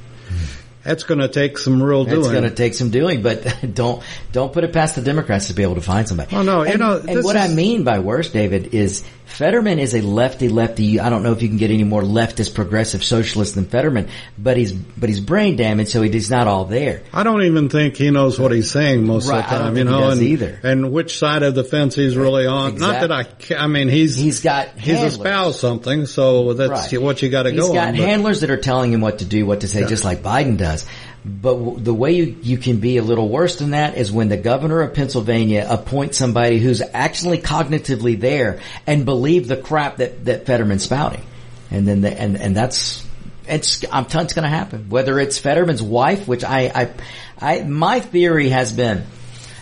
that's 0.82 1.02
going 1.02 1.20
to 1.20 1.28
take 1.28 1.58
some 1.58 1.82
real 1.82 2.04
doing. 2.04 2.20
It's 2.20 2.28
going 2.28 2.44
to 2.44 2.50
take 2.50 2.74
some 2.74 2.90
doing, 2.90 3.22
but 3.22 3.58
don't 3.74 4.02
don't 4.32 4.52
put 4.52 4.64
it 4.64 4.72
past 4.72 4.94
the 4.94 5.02
Democrats 5.02 5.48
to 5.48 5.54
be 5.54 5.62
able 5.62 5.74
to 5.74 5.82
find 5.82 6.08
somebody. 6.08 6.34
Oh 6.34 6.42
no, 6.42 6.62
and, 6.62 6.72
you 6.72 6.78
know, 6.78 6.96
and 6.96 7.22
what 7.22 7.36
is... 7.36 7.42
I 7.42 7.54
mean 7.54 7.84
by 7.84 7.98
worse, 7.98 8.30
David, 8.30 8.74
is 8.74 9.04
Fetterman 9.30 9.78
is 9.78 9.94
a 9.94 10.02
lefty 10.02 10.48
lefty. 10.48 11.00
I 11.00 11.08
don't 11.08 11.22
know 11.22 11.32
if 11.32 11.40
you 11.40 11.48
can 11.48 11.56
get 11.56 11.70
any 11.70 11.84
more 11.84 12.02
leftist 12.02 12.54
progressive 12.54 13.04
socialist 13.04 13.54
than 13.54 13.64
Fetterman, 13.64 14.08
but 14.36 14.56
he's 14.56 14.72
but 14.72 15.08
he's 15.08 15.20
brain 15.20 15.56
damaged, 15.56 15.90
so 15.90 16.02
he's 16.02 16.30
not 16.30 16.46
all 16.46 16.64
there. 16.64 17.02
I 17.12 17.22
don't 17.22 17.42
even 17.42 17.68
think 17.68 17.96
he 17.96 18.10
knows 18.10 18.38
what 18.38 18.52
he's 18.52 18.70
saying 18.70 19.06
most 19.06 19.28
right, 19.28 19.44
of 19.44 19.50
the 19.50 19.56
time. 19.56 19.76
you 19.76 19.84
know, 19.84 20.10
and, 20.10 20.20
either. 20.20 20.58
and 20.62 20.92
which 20.92 21.18
side 21.18 21.42
of 21.42 21.54
the 21.54 21.64
fence 21.64 21.94
he's 21.94 22.16
really 22.16 22.46
on. 22.46 22.72
Exactly. 22.72 23.08
Not 23.08 23.28
that 23.48 23.56
I, 23.58 23.64
I 23.64 23.66
mean, 23.66 23.88
he's 23.88 24.16
he's 24.16 24.40
got 24.40 24.68
he's 24.74 24.96
handlers. 24.96 25.12
espoused 25.14 25.60
something, 25.60 26.06
so 26.06 26.52
that's 26.52 26.92
right. 26.92 27.00
what 27.00 27.22
you 27.22 27.30
got 27.30 27.44
to 27.44 27.52
go 27.52 27.58
on. 27.58 27.70
He's 27.70 27.74
got 27.74 27.88
on, 27.88 27.94
handlers 27.94 28.40
that 28.40 28.50
are 28.50 28.56
telling 28.56 28.92
him 28.92 29.00
what 29.00 29.20
to 29.20 29.24
do, 29.24 29.46
what 29.46 29.60
to 29.60 29.68
say, 29.68 29.80
yeah. 29.80 29.86
just 29.86 30.04
like 30.04 30.22
Biden 30.22 30.58
does. 30.58 30.86
But 31.24 31.54
w- 31.54 31.78
the 31.78 31.92
way 31.92 32.12
you, 32.12 32.36
you 32.42 32.58
can 32.58 32.78
be 32.78 32.96
a 32.96 33.02
little 33.02 33.28
worse 33.28 33.56
than 33.56 33.70
that 33.70 33.96
is 33.96 34.10
when 34.10 34.28
the 34.28 34.36
governor 34.36 34.80
of 34.80 34.94
Pennsylvania 34.94 35.66
appoints 35.68 36.16
somebody 36.16 36.58
who's 36.58 36.80
actually 36.80 37.38
cognitively 37.38 38.18
there 38.18 38.60
and 38.86 39.04
believe 39.04 39.46
the 39.46 39.56
crap 39.56 39.98
that, 39.98 40.24
that 40.24 40.46
Fetterman's 40.46 40.84
spouting. 40.84 41.22
And 41.70 41.86
then 41.86 42.00
the, 42.00 42.18
and, 42.18 42.36
and 42.36 42.56
that's, 42.56 43.06
it's, 43.46 43.84
I'm 43.92 44.06
telling 44.06 44.26
it's 44.26 44.34
to 44.34 44.48
happen. 44.48 44.88
Whether 44.88 45.20
it's 45.20 45.38
Fetterman's 45.38 45.82
wife, 45.82 46.26
which 46.26 46.42
I, 46.42 46.72
I, 46.74 46.90
I, 47.38 47.62
my 47.64 48.00
theory 48.00 48.48
has 48.48 48.72
been 48.72 49.04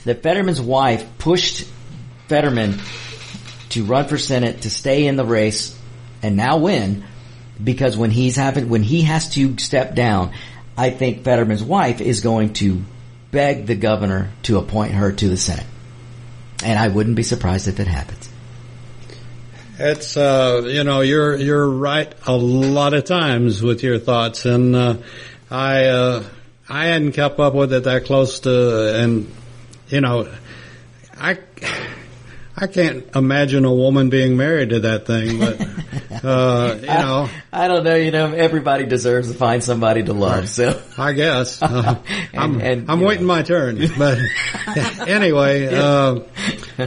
that 0.04 0.22
Fetterman's 0.22 0.60
wife 0.60 1.06
pushed 1.18 1.68
Fetterman 2.28 2.78
to 3.70 3.84
run 3.84 4.06
for 4.06 4.16
Senate 4.16 4.62
to 4.62 4.70
stay 4.70 5.06
in 5.06 5.16
the 5.16 5.24
race 5.24 5.78
and 6.22 6.36
now 6.36 6.58
win 6.58 7.04
because 7.62 7.96
when 7.96 8.10
he's 8.10 8.36
having, 8.36 8.68
when 8.68 8.82
he 8.82 9.02
has 9.02 9.30
to 9.30 9.58
step 9.58 9.94
down, 9.94 10.32
I 10.78 10.90
think 10.90 11.24
Fetterman's 11.24 11.62
wife 11.62 12.00
is 12.00 12.20
going 12.20 12.52
to 12.54 12.80
beg 13.32 13.66
the 13.66 13.74
governor 13.74 14.30
to 14.44 14.58
appoint 14.58 14.92
her 14.92 15.10
to 15.10 15.28
the 15.28 15.36
Senate. 15.36 15.66
And 16.64 16.78
I 16.78 16.86
wouldn't 16.86 17.16
be 17.16 17.24
surprised 17.24 17.66
if 17.66 17.80
it 17.80 17.88
happens. 17.88 18.30
It's 19.80 20.16
uh, 20.16 20.62
you 20.66 20.84
know 20.84 21.00
you're 21.02 21.36
you're 21.36 21.68
right 21.68 22.12
a 22.26 22.36
lot 22.36 22.94
of 22.94 23.04
times 23.04 23.62
with 23.62 23.84
your 23.84 23.98
thoughts, 23.98 24.44
and 24.44 24.74
uh, 24.74 24.96
I 25.50 25.84
uh, 25.84 26.24
I 26.68 26.86
hadn't 26.86 27.12
kept 27.12 27.38
up 27.38 27.54
with 27.54 27.72
it 27.72 27.84
that 27.84 28.04
close 28.04 28.40
to, 28.40 29.02
and 29.02 29.32
you 29.88 30.00
know 30.00 30.28
I 31.16 31.38
I 32.60 32.66
can't 32.66 33.14
imagine 33.14 33.64
a 33.64 33.72
woman 33.72 34.10
being 34.10 34.36
married 34.36 34.70
to 34.70 34.80
that 34.80 35.06
thing, 35.06 35.38
but 35.38 35.60
uh, 36.24 36.76
you 36.80 36.86
know 36.86 37.30
I, 37.52 37.64
I, 37.64 37.68
don't 37.68 37.84
know. 37.84 37.94
You 37.94 38.10
know, 38.10 38.32
everybody 38.32 38.84
deserves 38.84 39.30
to 39.30 39.38
find 39.38 39.62
somebody 39.62 40.02
to 40.02 40.12
love. 40.12 40.48
So 40.48 40.80
I 40.96 41.12
guess 41.12 41.62
uh, 41.62 42.02
I'm 42.34 42.60
and, 42.60 42.90
I'm 42.90 43.00
waiting 43.00 43.28
know. 43.28 43.34
my 43.34 43.42
turn. 43.42 43.78
But 43.98 44.18
anyway, 45.08 45.68
uh, 45.72 46.20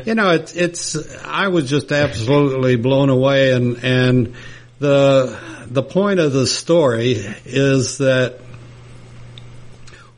you 0.03 0.15
know, 0.15 0.31
it's 0.31 0.53
it's 0.55 1.17
I 1.23 1.47
was 1.47 1.69
just 1.69 1.93
absolutely 1.93 2.75
blown 2.75 3.09
away, 3.09 3.53
and 3.53 3.81
and 3.81 4.35
the 4.79 5.39
the 5.67 5.83
point 5.83 6.19
of 6.19 6.33
the 6.33 6.47
story 6.47 7.13
is 7.45 7.99
that 7.99 8.39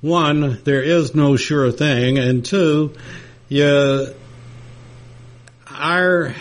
one, 0.01 0.61
there 0.63 0.81
is 0.81 1.13
no 1.13 1.35
sure 1.35 1.71
thing, 1.71 2.17
and 2.17 2.43
two, 2.43 2.95
you 3.49 4.15
our 5.73 6.33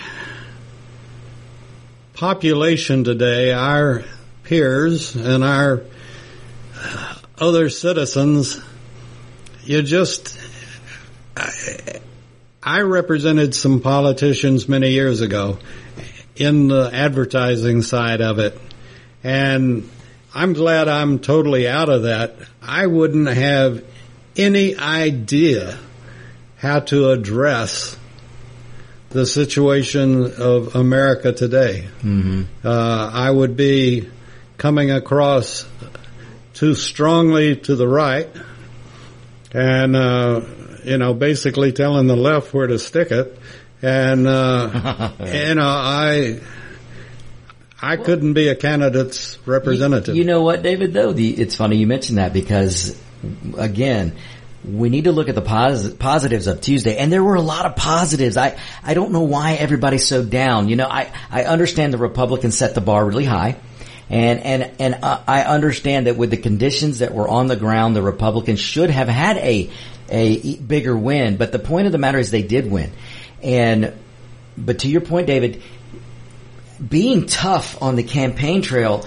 population 2.14 3.04
today, 3.04 3.52
our 3.52 4.04
peers 4.44 5.14
and 5.14 5.42
our 5.42 5.82
other 7.38 7.70
citizens, 7.70 8.60
you 9.64 9.82
just, 9.82 10.38
I, 12.62 12.80
represented 12.82 13.54
some 13.54 13.80
politicians 13.80 14.68
many 14.68 14.90
years 14.90 15.20
ago 15.20 15.58
in 16.36 16.68
the 16.68 16.90
advertising 16.92 17.82
side 17.82 18.20
of 18.20 18.38
it. 18.38 18.58
And 19.24 19.88
I'm 20.34 20.52
glad 20.52 20.88
I'm 20.88 21.18
totally 21.18 21.68
out 21.68 21.88
of 21.88 22.02
that. 22.02 22.36
I 22.60 22.86
wouldn't 22.86 23.28
have 23.28 23.84
any 24.36 24.76
idea 24.76 25.78
how 26.58 26.80
to 26.80 27.10
address 27.10 27.96
the 29.12 29.26
situation 29.26 30.32
of 30.40 30.74
America 30.74 31.32
today. 31.32 31.86
Mm-hmm. 32.02 32.42
Uh, 32.64 33.10
I 33.12 33.30
would 33.30 33.56
be 33.56 34.08
coming 34.58 34.90
across 34.90 35.66
too 36.54 36.74
strongly 36.74 37.56
to 37.56 37.76
the 37.76 37.86
right 37.86 38.28
and, 39.52 39.96
uh, 39.96 40.40
you 40.84 40.98
know, 40.98 41.14
basically 41.14 41.72
telling 41.72 42.06
the 42.06 42.16
left 42.16 42.52
where 42.54 42.66
to 42.66 42.78
stick 42.78 43.10
it. 43.10 43.38
And, 43.82 44.26
uh, 44.26 45.12
you 45.20 45.54
know, 45.54 45.66
I, 45.66 46.40
I 47.80 47.96
couldn't 47.96 48.34
be 48.34 48.48
a 48.48 48.54
candidate's 48.54 49.38
representative. 49.46 50.14
You, 50.14 50.22
you 50.22 50.26
know 50.26 50.42
what, 50.42 50.62
David, 50.62 50.92
though? 50.92 51.12
The, 51.12 51.30
it's 51.30 51.56
funny 51.56 51.76
you 51.76 51.86
mentioned 51.86 52.18
that 52.18 52.32
because, 52.32 52.98
again, 53.58 54.16
we 54.64 54.88
need 54.88 55.04
to 55.04 55.12
look 55.12 55.28
at 55.28 55.34
the 55.34 55.42
pos- 55.42 55.92
positives 55.94 56.46
of 56.46 56.60
Tuesday. 56.60 56.96
And 56.96 57.12
there 57.12 57.22
were 57.22 57.34
a 57.34 57.42
lot 57.42 57.66
of 57.66 57.76
positives. 57.76 58.36
I, 58.36 58.58
I 58.82 58.94
don't 58.94 59.12
know 59.12 59.22
why 59.22 59.54
everybody's 59.54 60.06
so 60.06 60.24
down. 60.24 60.68
You 60.68 60.76
know, 60.76 60.86
I, 60.88 61.12
I 61.30 61.44
understand 61.44 61.92
the 61.92 61.98
Republicans 61.98 62.56
set 62.56 62.74
the 62.74 62.80
bar 62.80 63.04
really 63.04 63.24
high. 63.24 63.56
And, 64.08 64.40
and, 64.40 64.70
and 64.78 64.98
I 65.02 65.42
understand 65.42 66.06
that 66.06 66.16
with 66.16 66.30
the 66.30 66.36
conditions 66.36 66.98
that 66.98 67.14
were 67.14 67.26
on 67.26 67.46
the 67.46 67.56
ground, 67.56 67.96
the 67.96 68.02
Republicans 68.02 68.60
should 68.60 68.90
have 68.90 69.08
had 69.08 69.38
a, 69.38 69.70
a 70.10 70.56
bigger 70.56 70.96
win. 70.96 71.38
But 71.38 71.50
the 71.50 71.58
point 71.58 71.86
of 71.86 71.92
the 71.92 71.98
matter 71.98 72.18
is 72.18 72.30
they 72.30 72.42
did 72.42 72.70
win. 72.70 72.92
And, 73.42 73.94
but 74.56 74.80
to 74.80 74.88
your 74.88 75.00
point, 75.00 75.26
David, 75.26 75.62
being 76.86 77.26
tough 77.26 77.80
on 77.82 77.96
the 77.96 78.02
campaign 78.02 78.62
trail 78.62 79.06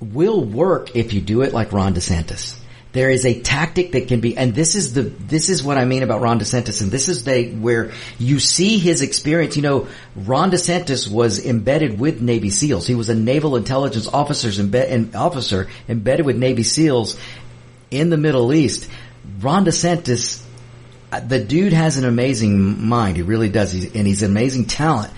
will 0.00 0.44
work 0.44 0.96
if 0.96 1.12
you 1.12 1.20
do 1.20 1.42
it 1.42 1.52
like 1.52 1.72
Ron 1.72 1.94
DeSantis. 1.94 2.58
There 2.92 3.08
is 3.08 3.24
a 3.24 3.40
tactic 3.40 3.92
that 3.92 4.08
can 4.08 4.20
be, 4.20 4.36
and 4.36 4.54
this 4.54 4.74
is 4.74 4.92
the, 4.92 5.02
this 5.02 5.48
is 5.48 5.62
what 5.62 5.78
I 5.78 5.86
mean 5.86 6.02
about 6.02 6.20
Ron 6.20 6.38
DeSantis, 6.38 6.82
and 6.82 6.90
this 6.90 7.08
is 7.08 7.24
the, 7.24 7.50
where 7.50 7.92
you 8.18 8.38
see 8.38 8.78
his 8.78 9.00
experience. 9.00 9.56
You 9.56 9.62
know, 9.62 9.88
Ron 10.14 10.50
DeSantis 10.50 11.10
was 11.10 11.44
embedded 11.44 11.98
with 11.98 12.20
Navy 12.20 12.50
SEALs. 12.50 12.86
He 12.86 12.94
was 12.94 13.08
a 13.08 13.14
naval 13.14 13.56
intelligence 13.56 14.06
officers 14.08 14.58
embed, 14.58 15.14
officer 15.14 15.68
embedded 15.88 16.26
with 16.26 16.36
Navy 16.36 16.64
SEALs 16.64 17.18
in 17.90 18.10
the 18.10 18.18
Middle 18.18 18.52
East. 18.52 18.90
Ron 19.40 19.64
DeSantis, 19.64 20.42
uh, 21.10 21.20
the 21.20 21.42
dude 21.42 21.72
has 21.72 21.96
an 21.96 22.04
amazing 22.04 22.86
mind. 22.86 23.16
He 23.16 23.22
really 23.22 23.48
does. 23.48 23.72
He's, 23.72 23.94
and 23.94 24.06
he's 24.06 24.22
an 24.22 24.30
amazing 24.30 24.66
talent. 24.66 25.12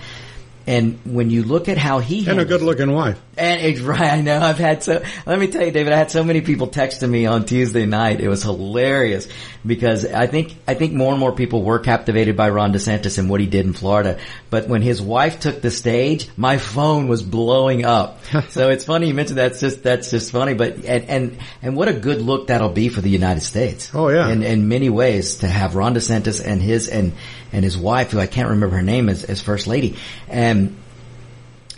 And 0.67 0.99
when 1.05 1.29
you 1.29 1.43
look 1.43 1.69
at 1.69 1.77
how 1.77 1.99
he 1.99 2.27
and 2.27 2.39
a 2.39 2.45
good 2.45 2.63
looking 2.63 2.91
wife, 2.91 3.21
and 3.37 3.61
it's 3.61 3.79
right, 3.81 4.01
I 4.13 4.21
know 4.21 4.39
I've 4.39 4.57
had 4.57 4.81
so. 4.81 5.03
Let 5.25 5.39
me 5.39 5.47
tell 5.47 5.63
you, 5.63 5.71
David, 5.71 5.93
I 5.93 5.97
had 5.97 6.09
so 6.09 6.23
many 6.23 6.41
people 6.41 6.67
texting 6.67 7.09
me 7.09 7.27
on 7.27 7.45
Tuesday 7.45 7.85
night. 7.85 8.19
It 8.19 8.29
was 8.29 8.41
hilarious 8.41 9.27
because 9.63 10.05
I 10.05 10.25
think 10.25 10.55
I 10.67 10.73
think 10.73 10.93
more 10.93 11.11
and 11.11 11.19
more 11.19 11.33
people 11.33 11.61
were 11.61 11.77
captivated 11.79 12.35
by 12.35 12.49
Ron 12.49 12.73
DeSantis 12.73 13.19
and 13.19 13.29
what 13.29 13.41
he 13.41 13.45
did 13.45 13.65
in 13.67 13.73
Florida. 13.73 14.19
But 14.49 14.67
when 14.67 14.81
his 14.81 15.01
wife 15.01 15.39
took 15.39 15.61
the 15.61 15.71
stage, 15.71 16.29
my 16.35 16.57
phone 16.57 17.07
was 17.07 17.21
blowing 17.21 17.85
up. 17.85 18.19
so 18.49 18.69
it's 18.69 18.85
funny 18.85 19.07
you 19.07 19.13
mentioned 19.13 19.37
that's 19.37 19.59
just 19.59 19.83
that's 19.83 20.09
just 20.09 20.31
funny. 20.31 20.55
But 20.55 20.83
and 20.85 21.05
and 21.09 21.37
and 21.61 21.77
what 21.77 21.89
a 21.89 21.93
good 21.93 22.21
look 22.21 22.47
that'll 22.47 22.69
be 22.69 22.89
for 22.89 23.01
the 23.01 23.09
United 23.09 23.41
States. 23.41 23.91
Oh 23.93 24.09
yeah, 24.09 24.29
in 24.29 24.41
in 24.41 24.67
many 24.67 24.89
ways 24.89 25.37
to 25.37 25.47
have 25.47 25.75
Ron 25.75 25.93
DeSantis 25.93 26.43
and 26.43 26.59
his 26.59 26.89
and 26.89 27.13
and 27.55 27.63
his 27.63 27.77
wife, 27.77 28.11
who 28.11 28.19
I 28.19 28.27
can't 28.27 28.49
remember 28.49 28.75
her 28.75 28.81
name, 28.81 29.07
as, 29.07 29.23
as 29.23 29.41
first 29.41 29.65
lady, 29.65 29.95
and 30.27 30.54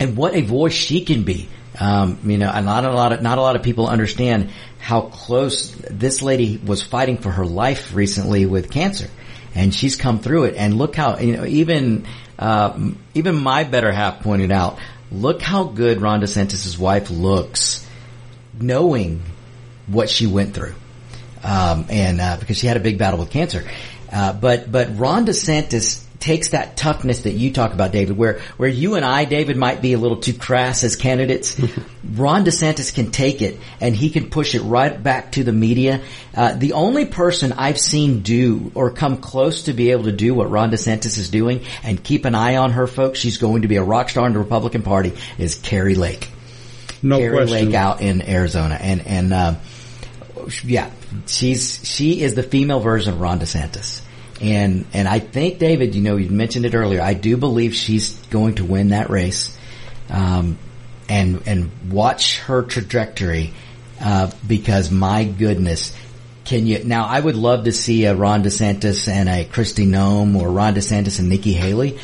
and 0.00 0.16
what 0.16 0.34
a 0.34 0.42
voice 0.42 0.74
she 0.74 1.04
can 1.04 1.24
be. 1.24 1.48
Um, 1.80 2.18
you 2.24 2.38
know, 2.38 2.50
and 2.50 2.66
not 2.66 2.84
a 2.84 2.92
lot 2.92 3.12
of 3.12 3.22
not 3.22 3.38
a 3.38 3.40
lot 3.40 3.54
of 3.54 3.62
people 3.62 3.86
understand 3.86 4.50
how 4.80 5.02
close 5.02 5.70
this 5.90 6.22
lady 6.22 6.56
was 6.56 6.82
fighting 6.82 7.18
for 7.18 7.30
her 7.30 7.46
life 7.46 7.94
recently 7.94 8.46
with 8.46 8.70
cancer, 8.70 9.08
and 9.54 9.72
she's 9.72 9.94
come 9.94 10.18
through 10.18 10.44
it. 10.44 10.54
And 10.56 10.76
look 10.76 10.96
how 10.96 11.18
you 11.18 11.36
know 11.36 11.44
even 11.44 12.06
uh, 12.38 12.90
even 13.14 13.36
my 13.36 13.64
better 13.64 13.92
half 13.92 14.20
pointed 14.20 14.50
out. 14.50 14.78
Look 15.12 15.40
how 15.40 15.64
good 15.64 16.02
Ron 16.02 16.20
DeSantis' 16.20 16.78
wife 16.78 17.10
looks, 17.10 17.86
knowing 18.60 19.22
what 19.86 20.10
she 20.10 20.26
went 20.26 20.54
through, 20.54 20.74
um, 21.44 21.86
and 21.90 22.20
uh, 22.20 22.36
because 22.40 22.58
she 22.58 22.66
had 22.66 22.76
a 22.76 22.80
big 22.80 22.98
battle 22.98 23.20
with 23.20 23.30
cancer. 23.30 23.64
Uh, 24.10 24.32
but 24.32 24.70
but 24.70 24.98
Ron 24.98 25.26
DeSantis 25.26 26.04
takes 26.20 26.50
that 26.50 26.76
toughness 26.76 27.22
that 27.22 27.32
you 27.32 27.52
talk 27.52 27.72
about, 27.72 27.92
David, 27.92 28.16
where 28.16 28.40
where 28.56 28.68
you 28.68 28.94
and 28.94 29.04
I, 29.04 29.24
David, 29.24 29.56
might 29.56 29.80
be 29.80 29.92
a 29.92 29.98
little 29.98 30.18
too 30.18 30.32
crass 30.32 30.84
as 30.84 30.96
candidates. 30.96 31.60
Ron 32.14 32.44
DeSantis 32.44 32.94
can 32.94 33.10
take 33.10 33.42
it 33.42 33.58
and 33.80 33.94
he 33.94 34.10
can 34.10 34.30
push 34.30 34.54
it 34.54 34.62
right 34.62 35.00
back 35.00 35.32
to 35.32 35.44
the 35.44 35.52
media. 35.52 36.02
Uh, 36.34 36.54
the 36.54 36.72
only 36.72 37.06
person 37.06 37.52
I've 37.52 37.78
seen 37.78 38.20
do 38.20 38.72
or 38.74 38.90
come 38.90 39.18
close 39.18 39.64
to 39.64 39.72
be 39.72 39.90
able 39.90 40.04
to 40.04 40.12
do 40.12 40.34
what 40.34 40.50
Ron 40.50 40.70
DeSantis 40.70 41.18
is 41.18 41.30
doing 41.30 41.64
and 41.82 42.02
keep 42.02 42.24
an 42.24 42.34
eye 42.34 42.56
on 42.56 42.72
her, 42.72 42.86
folks. 42.86 43.18
She's 43.18 43.38
going 43.38 43.62
to 43.62 43.68
be 43.68 43.76
a 43.76 43.84
rock 43.84 44.08
star 44.08 44.26
in 44.26 44.32
the 44.32 44.38
Republican 44.38 44.82
Party. 44.82 45.12
Is 45.38 45.54
Kari 45.54 45.94
Lake. 45.94 46.30
No 47.02 47.18
Kari 47.18 47.36
question. 47.36 47.66
Lake 47.66 47.74
out 47.74 48.00
in 48.00 48.22
Arizona, 48.22 48.76
and 48.80 49.06
and. 49.06 49.32
Uh, 49.32 49.54
yeah, 50.64 50.90
she's 51.26 51.86
she 51.86 52.22
is 52.22 52.34
the 52.34 52.42
female 52.42 52.80
version 52.80 53.12
of 53.12 53.20
Ron 53.20 53.40
DeSantis. 53.40 54.02
And 54.40 54.86
and 54.92 55.08
I 55.08 55.18
think 55.18 55.58
David, 55.58 55.94
you 55.94 56.02
know, 56.02 56.16
you 56.16 56.30
mentioned 56.30 56.64
it 56.64 56.74
earlier. 56.74 57.00
I 57.00 57.14
do 57.14 57.36
believe 57.36 57.74
she's 57.74 58.12
going 58.26 58.56
to 58.56 58.64
win 58.64 58.90
that 58.90 59.10
race, 59.10 59.56
um, 60.10 60.58
and 61.08 61.42
and 61.46 61.70
watch 61.90 62.38
her 62.40 62.62
trajectory 62.62 63.52
uh, 64.00 64.30
because 64.46 64.90
my 64.90 65.24
goodness, 65.24 65.96
can 66.44 66.66
you 66.66 66.84
now? 66.84 67.04
I 67.06 67.18
would 67.18 67.34
love 67.34 67.64
to 67.64 67.72
see 67.72 68.04
a 68.04 68.14
Ron 68.14 68.44
DeSantis 68.44 69.08
and 69.08 69.28
a 69.28 69.44
Kristi 69.44 69.86
Noem 69.86 70.40
or 70.40 70.50
Ron 70.50 70.74
DeSantis 70.74 71.18
and 71.18 71.28
Nikki 71.28 71.52
Haley, 71.52 71.98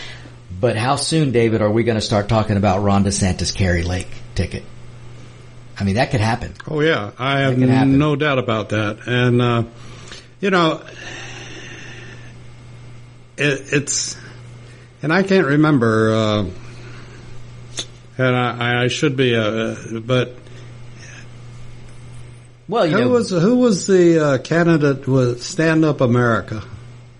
but 0.61 0.77
how 0.77 0.97
soon, 0.97 1.31
David, 1.31 1.63
are 1.63 1.71
we 1.71 1.85
going 1.85 1.97
to 1.99 2.05
start 2.05 2.29
talking 2.29 2.57
about 2.57 2.83
Ron 2.83 3.05
DeSantis 3.05 3.55
Kari 3.55 3.85
Lake 3.85 4.09
ticket? 4.35 4.65
I 5.79 5.85
mean, 5.85 5.97
that 5.97 6.11
could 6.11 6.21
happen. 6.21 6.55
Oh 6.69 6.81
yeah, 6.81 7.13
I 7.19 7.41
have 7.41 7.89
no 7.89 8.17
doubt 8.17 8.39
about 8.39 8.71
that. 8.71 9.07
And 9.07 9.41
uh, 9.41 9.65
you 10.41 10.51
know, 10.51 10.83
it, 13.37 13.73
it's 13.73 14.17
and 15.03 15.13
I 15.13 15.23
can't 15.23 15.47
remember. 15.47 16.13
Uh, 16.13 16.45
and 18.17 18.37
I, 18.37 18.85
I 18.85 18.89
should 18.89 19.17
be, 19.17 19.35
uh, 19.35 19.75
but 20.01 20.37
Well, 22.69 22.87
you 22.87 22.97
who 22.97 23.01
know, 23.03 23.09
was 23.11 23.31
who 23.31 23.57
was 23.57 23.87
the 23.87 24.25
uh, 24.25 24.39
candidate 24.39 25.07
with 25.07 25.43
Stand 25.43 25.85
Up 25.85 26.01
America? 26.01 26.63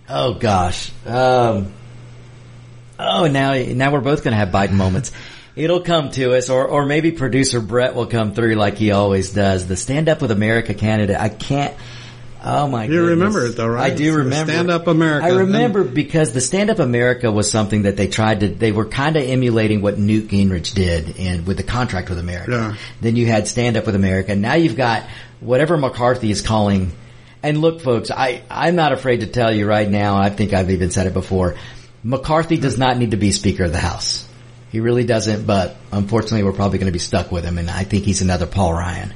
oh 0.09 0.35
gosh. 0.35 0.93
Um, 1.07 1.73
oh, 2.99 3.27
now, 3.27 3.55
now 3.55 3.93
we're 3.93 4.01
both 4.01 4.23
going 4.23 4.33
to 4.33 4.39
have 4.39 4.49
Biden 4.51 4.73
moments. 4.73 5.13
It'll 5.57 5.83
come 5.83 6.11
to 6.13 6.35
us, 6.35 6.51
or, 6.51 6.67
or 6.67 6.85
maybe 6.87 7.13
producer 7.13 7.61
Brett 7.61 7.95
will 7.95 8.07
come 8.07 8.35
through 8.35 8.55
like 8.55 8.77
he 8.77 8.91
always 8.91 9.33
does. 9.33 9.69
The 9.69 9.77
Stand 9.77 10.09
Up 10.09 10.21
with 10.21 10.31
America 10.31 10.75
candidate. 10.75 11.17
I 11.17 11.29
can't. 11.29 11.75
Oh 12.47 12.69
my! 12.69 12.85
You 12.85 12.91
goodness. 12.91 13.11
remember 13.11 13.47
it 13.47 13.57
though, 13.57 13.69
right? 13.69 13.91
I 13.91 13.97
do 13.97 14.19
remember. 14.19 14.53
Stand 14.53 14.71
Up 14.71 14.87
America. 14.87 15.27
I 15.27 15.31
remember 15.31 15.83
because 15.83 16.33
the 16.35 16.43
Stand 16.43 16.69
Up 16.69 16.79
America 16.79 17.33
was 17.33 17.51
something 17.51 17.83
that 17.83 17.97
they 17.97 18.07
tried 18.07 18.41
to. 18.41 18.49
They 18.49 18.71
were 18.71 18.85
kind 18.85 19.17
of 19.17 19.23
emulating 19.23 19.81
what 19.81 19.99
Newt 19.99 20.29
Gingrich 20.29 20.75
did, 20.75 21.19
and 21.19 21.47
with 21.47 21.57
the 21.57 21.63
contract 21.63 22.11
with 22.11 22.19
America. 22.19 22.53
Yeah. 22.53 22.77
Then 23.01 23.17
you 23.17 23.27
had 23.27 23.49
Stand 23.49 23.79
Up 23.79 23.87
with 23.87 23.95
America. 23.95 24.37
Now 24.37 24.55
you've 24.55 24.77
got 24.77 25.05
whatever 25.41 25.79
McCarthy 25.79 26.31
is 26.31 26.43
calling. 26.43 26.93
And 27.43 27.63
look, 27.63 27.81
folks, 27.81 28.11
I 28.11 28.43
I'm 28.51 28.77
not 28.77 28.93
afraid 28.93 29.21
to 29.21 29.27
tell 29.27 29.51
you 29.51 29.67
right 29.67 29.89
now. 29.89 30.17
I 30.19 30.29
think 30.29 30.53
I've 30.53 30.71
even 30.71 30.91
said 30.91 31.07
it 31.07 31.15
before. 31.15 31.57
McCarthy 32.03 32.59
does 32.59 32.77
not 32.77 32.99
need 32.99 33.13
to 33.13 33.17
be 33.17 33.31
Speaker 33.31 33.65
of 33.65 33.73
the 33.73 33.79
House. 33.79 34.29
He 34.71 34.81
really 34.81 35.05
doesn't. 35.05 35.47
But 35.47 35.77
unfortunately, 35.93 36.43
we're 36.43 36.53
probably 36.53 36.79
going 36.79 36.87
to 36.87 36.93
be 36.93 36.99
stuck 36.99 37.33
with 37.33 37.45
him, 37.45 37.57
and 37.57 37.71
I 37.71 37.85
think 37.85 38.05
he's 38.05 38.21
another 38.21 38.47
Paul 38.47 38.75
Ryan. 38.75 39.15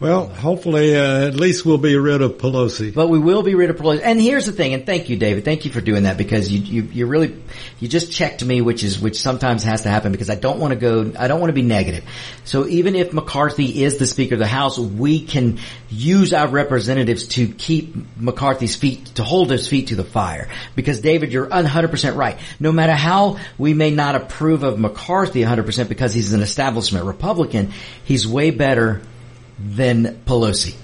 Well, 0.00 0.28
hopefully, 0.28 0.96
uh, 0.96 1.26
at 1.26 1.34
least 1.34 1.66
we'll 1.66 1.76
be 1.76 1.96
rid 1.96 2.22
of 2.22 2.38
Pelosi. 2.38 2.94
But 2.94 3.08
we 3.08 3.18
will 3.18 3.42
be 3.42 3.56
rid 3.56 3.68
of 3.68 3.78
Pelosi. 3.78 4.00
And 4.04 4.20
here's 4.20 4.46
the 4.46 4.52
thing, 4.52 4.72
and 4.72 4.86
thank 4.86 5.08
you, 5.08 5.16
David. 5.16 5.44
Thank 5.44 5.64
you 5.64 5.72
for 5.72 5.80
doing 5.80 6.04
that 6.04 6.16
because 6.16 6.52
you, 6.52 6.60
you, 6.60 6.82
you 6.92 7.06
really, 7.06 7.34
you 7.80 7.88
just 7.88 8.12
checked 8.12 8.44
me, 8.44 8.60
which 8.60 8.84
is, 8.84 9.00
which 9.00 9.20
sometimes 9.20 9.64
has 9.64 9.82
to 9.82 9.88
happen 9.88 10.12
because 10.12 10.30
I 10.30 10.36
don't 10.36 10.60
want 10.60 10.72
to 10.72 10.78
go, 10.78 11.12
I 11.18 11.26
don't 11.26 11.40
want 11.40 11.48
to 11.48 11.54
be 11.54 11.62
negative. 11.62 12.04
So 12.44 12.68
even 12.68 12.94
if 12.94 13.12
McCarthy 13.12 13.82
is 13.82 13.96
the 13.96 14.06
Speaker 14.06 14.36
of 14.36 14.38
the 14.38 14.46
House, 14.46 14.78
we 14.78 15.20
can 15.20 15.58
use 15.90 16.32
our 16.32 16.46
representatives 16.46 17.26
to 17.28 17.48
keep 17.48 17.96
McCarthy's 18.16 18.76
feet, 18.76 19.04
to 19.16 19.24
hold 19.24 19.50
his 19.50 19.66
feet 19.66 19.88
to 19.88 19.96
the 19.96 20.04
fire. 20.04 20.48
Because 20.76 21.00
David, 21.00 21.32
you're 21.32 21.48
100% 21.48 22.14
right. 22.14 22.38
No 22.60 22.70
matter 22.70 22.94
how 22.94 23.40
we 23.58 23.74
may 23.74 23.90
not 23.90 24.14
approve 24.14 24.62
of 24.62 24.78
McCarthy 24.78 25.40
100% 25.40 25.88
because 25.88 26.14
he's 26.14 26.32
an 26.34 26.40
establishment 26.40 27.04
Republican, 27.04 27.72
he's 28.04 28.28
way 28.28 28.52
better 28.52 29.02
than 29.58 30.22
Pelosi. 30.26 30.74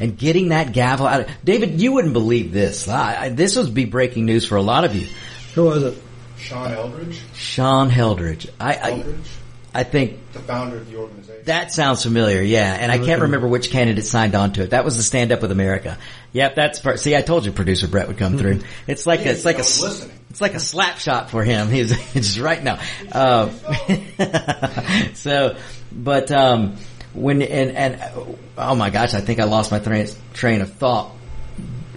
And 0.00 0.18
getting 0.18 0.48
that 0.48 0.72
gavel 0.72 1.06
out 1.06 1.20
of, 1.22 1.30
David, 1.44 1.80
you 1.80 1.92
wouldn't 1.92 2.14
believe 2.14 2.52
this. 2.52 2.88
I, 2.88 3.24
I, 3.24 3.28
this 3.28 3.56
would 3.56 3.72
be 3.74 3.84
breaking 3.84 4.26
news 4.26 4.44
for 4.44 4.56
a 4.56 4.62
lot 4.62 4.84
of 4.84 4.94
you. 4.94 5.06
Who 5.54 5.64
was 5.66 5.82
it? 5.84 6.02
Sean 6.36 6.72
Eldridge, 6.72 7.20
Sean 7.34 7.88
Heldridge. 7.90 8.50
I, 8.60 8.74
I, 8.74 8.90
Eldridge, 8.90 9.30
I 9.72 9.82
think 9.84 10.32
the 10.32 10.40
founder 10.40 10.76
of 10.76 10.90
the 10.90 10.96
organization. 10.98 11.44
that 11.46 11.72
sounds 11.72 12.02
familiar. 12.02 12.42
Yeah. 12.42 12.76
And 12.78 12.92
I 12.92 12.98
can't 12.98 13.22
remember 13.22 13.46
which 13.48 13.70
candidate 13.70 14.04
signed 14.04 14.34
on 14.34 14.52
to 14.54 14.62
it. 14.64 14.70
That 14.70 14.84
was 14.84 14.96
the 14.96 15.02
Stand 15.02 15.32
Up 15.32 15.40
with 15.42 15.52
America. 15.52 15.96
Yep. 16.32 16.54
That's, 16.56 16.80
per- 16.80 16.96
see, 16.96 17.16
I 17.16 17.22
told 17.22 17.46
you 17.46 17.52
producer 17.52 17.86
Brett 17.88 18.08
would 18.08 18.18
come 18.18 18.36
through. 18.36 18.60
It's 18.86 19.06
like, 19.06 19.20
a, 19.24 19.30
it's 19.30 19.44
like 19.44 19.56
a, 19.56 19.58
I 19.58 19.62
was 19.62 19.76
s- 19.78 19.82
listening. 19.82 20.18
it's 20.30 20.40
like 20.40 20.54
a 20.54 20.60
slap 20.60 20.98
shot 20.98 21.30
for 21.30 21.42
him. 21.44 21.68
He's 21.70 21.92
it's 22.16 22.38
right 22.38 22.62
now. 22.62 22.78
Uh, 23.10 23.48
so, 25.14 25.56
but, 25.92 26.30
um, 26.30 26.76
when, 27.14 27.42
and, 27.42 27.70
and, 27.70 28.36
oh 28.58 28.74
my 28.74 28.90
gosh, 28.90 29.14
I 29.14 29.20
think 29.20 29.40
I 29.40 29.44
lost 29.44 29.70
my 29.70 29.78
train, 29.78 30.08
train 30.32 30.60
of 30.60 30.72
thought 30.72 31.12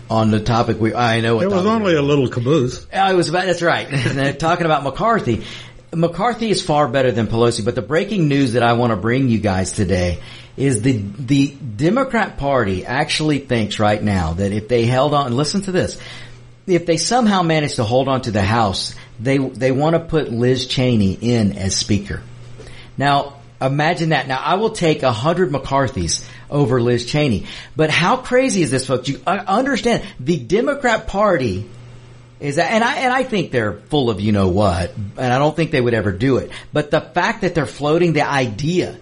on 0.09 0.31
the 0.31 0.39
topic 0.39 0.79
we, 0.79 0.93
I 0.93 1.21
know 1.21 1.35
what 1.35 1.45
It 1.45 1.51
was 1.51 1.65
only 1.65 1.95
a 1.95 2.01
little 2.01 2.29
caboose. 2.29 2.85
Oh, 2.93 2.97
I 2.97 3.13
was 3.13 3.29
about, 3.29 3.45
that's 3.45 3.61
right. 3.61 3.87
Talking 4.39 4.65
about 4.65 4.83
McCarthy. 4.83 5.43
McCarthy 5.93 6.49
is 6.49 6.61
far 6.61 6.87
better 6.87 7.11
than 7.11 7.27
Pelosi, 7.27 7.63
but 7.63 7.75
the 7.75 7.81
breaking 7.81 8.27
news 8.27 8.53
that 8.53 8.63
I 8.63 8.73
want 8.73 8.91
to 8.91 8.97
bring 8.97 9.29
you 9.29 9.39
guys 9.39 9.71
today 9.71 10.21
is 10.55 10.81
the, 10.81 10.93
the 10.97 11.47
Democrat 11.49 12.37
party 12.37 12.85
actually 12.85 13.39
thinks 13.39 13.79
right 13.79 14.01
now 14.01 14.33
that 14.33 14.51
if 14.51 14.67
they 14.67 14.85
held 14.85 15.13
on, 15.13 15.35
listen 15.35 15.61
to 15.61 15.71
this, 15.71 15.99
if 16.65 16.85
they 16.85 16.97
somehow 16.97 17.41
manage 17.41 17.75
to 17.75 17.83
hold 17.83 18.07
on 18.07 18.21
to 18.21 18.31
the 18.31 18.41
House, 18.41 18.95
they, 19.19 19.37
they 19.37 19.71
want 19.71 19.95
to 19.95 19.99
put 19.99 20.31
Liz 20.31 20.67
Cheney 20.67 21.13
in 21.13 21.53
as 21.53 21.75
speaker. 21.75 22.21
Now, 22.97 23.36
imagine 23.61 24.09
that. 24.09 24.27
Now, 24.27 24.39
I 24.39 24.55
will 24.55 24.71
take 24.71 25.03
a 25.03 25.11
hundred 25.11 25.51
McCarthys 25.51 26.27
over 26.49 26.81
Liz 26.81 27.05
Cheney. 27.05 27.45
But 27.75 27.89
how 27.89 28.17
crazy 28.17 28.61
is 28.61 28.71
this, 28.71 28.87
folks? 28.87 29.07
You 29.07 29.21
uh, 29.25 29.43
understand 29.47 30.03
the 30.19 30.37
Democrat 30.37 31.07
Party 31.07 31.69
is 32.39 32.57
that, 32.57 32.71
and 32.71 32.83
I 32.83 32.97
and 32.97 33.13
I 33.13 33.23
think 33.23 33.51
they're 33.51 33.73
full 33.73 34.09
of 34.09 34.21
you 34.21 34.31
know 34.31 34.49
what, 34.49 34.95
and 34.95 35.33
I 35.33 35.39
don't 35.39 35.55
think 35.55 35.71
they 35.71 35.81
would 35.81 35.95
ever 35.95 36.11
do 36.11 36.37
it. 36.37 36.51
But 36.71 36.91
the 36.91 37.01
fact 37.01 37.41
that 37.41 37.55
they're 37.55 37.65
floating 37.65 38.13
the 38.13 38.21
idea 38.21 38.99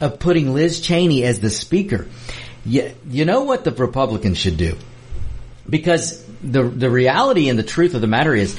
of 0.00 0.20
putting 0.20 0.54
Liz 0.54 0.80
Cheney 0.80 1.24
as 1.24 1.40
the 1.40 1.50
speaker, 1.50 2.06
you, 2.64 2.94
you 3.08 3.24
know 3.24 3.42
what 3.42 3.64
the 3.64 3.72
Republicans 3.72 4.38
should 4.38 4.56
do 4.56 4.76
because 5.68 6.24
the 6.42 6.62
the 6.62 6.88
reality 6.88 7.48
and 7.48 7.58
the 7.58 7.64
truth 7.64 7.94
of 7.94 8.00
the 8.00 8.06
matter 8.06 8.34
is 8.34 8.56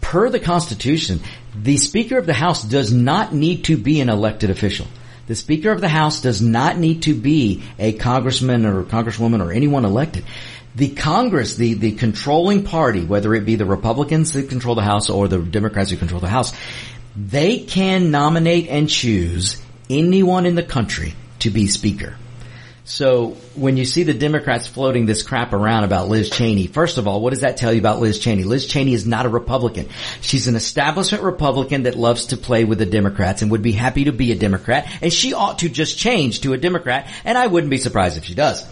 per 0.00 0.28
the 0.28 0.40
constitution 0.40 1.20
the 1.54 1.76
speaker 1.76 2.18
of 2.18 2.26
the 2.26 2.32
house 2.32 2.64
does 2.64 2.92
not 2.92 3.34
need 3.34 3.64
to 3.64 3.76
be 3.76 4.00
an 4.00 4.08
elected 4.08 4.50
official. 4.50 4.86
The 5.26 5.34
speaker 5.34 5.70
of 5.70 5.80
the 5.80 5.88
house 5.88 6.20
does 6.20 6.42
not 6.42 6.78
need 6.78 7.02
to 7.02 7.14
be 7.14 7.62
a 7.78 7.92
congressman 7.92 8.66
or 8.66 8.82
congresswoman 8.84 9.44
or 9.44 9.52
anyone 9.52 9.84
elected. 9.84 10.24
The 10.74 10.88
congress 10.88 11.56
the 11.56 11.74
the 11.74 11.92
controlling 11.92 12.64
party 12.64 13.04
whether 13.04 13.34
it 13.34 13.44
be 13.44 13.56
the 13.56 13.66
republicans 13.66 14.32
that 14.32 14.48
control 14.48 14.74
the 14.74 14.82
house 14.82 15.10
or 15.10 15.28
the 15.28 15.38
democrats 15.38 15.90
who 15.90 15.98
control 15.98 16.20
the 16.20 16.28
house 16.28 16.54
they 17.14 17.58
can 17.58 18.10
nominate 18.10 18.68
and 18.68 18.88
choose 18.88 19.60
anyone 19.90 20.46
in 20.46 20.54
the 20.54 20.62
country 20.62 21.14
to 21.40 21.50
be 21.50 21.66
speaker 21.66 22.16
so 22.84 23.36
when 23.54 23.76
you 23.76 23.84
see 23.84 24.02
the 24.02 24.14
Democrats 24.14 24.66
floating 24.66 25.06
this 25.06 25.22
crap 25.22 25.52
around 25.52 25.84
about 25.84 26.08
Liz 26.08 26.30
Cheney, 26.30 26.66
first 26.66 26.98
of 26.98 27.06
all, 27.06 27.20
what 27.20 27.30
does 27.30 27.42
that 27.42 27.56
tell 27.56 27.72
you 27.72 27.78
about 27.78 28.00
Liz 28.00 28.18
Cheney? 28.18 28.42
Liz 28.42 28.66
Cheney 28.66 28.92
is 28.92 29.06
not 29.06 29.24
a 29.24 29.28
Republican. 29.28 29.88
She's 30.20 30.48
an 30.48 30.56
establishment 30.56 31.22
Republican 31.22 31.84
that 31.84 31.94
loves 31.94 32.26
to 32.26 32.36
play 32.36 32.64
with 32.64 32.78
the 32.78 32.86
Democrats 32.86 33.40
and 33.40 33.52
would 33.52 33.62
be 33.62 33.72
happy 33.72 34.04
to 34.04 34.12
be 34.12 34.32
a 34.32 34.36
Democrat. 34.36 34.90
And 35.00 35.12
she 35.12 35.32
ought 35.32 35.60
to 35.60 35.68
just 35.68 35.96
change 35.96 36.40
to 36.40 36.54
a 36.54 36.58
Democrat. 36.58 37.08
And 37.24 37.38
I 37.38 37.46
wouldn't 37.46 37.70
be 37.70 37.78
surprised 37.78 38.16
if 38.16 38.24
she 38.24 38.34
does. 38.34 38.66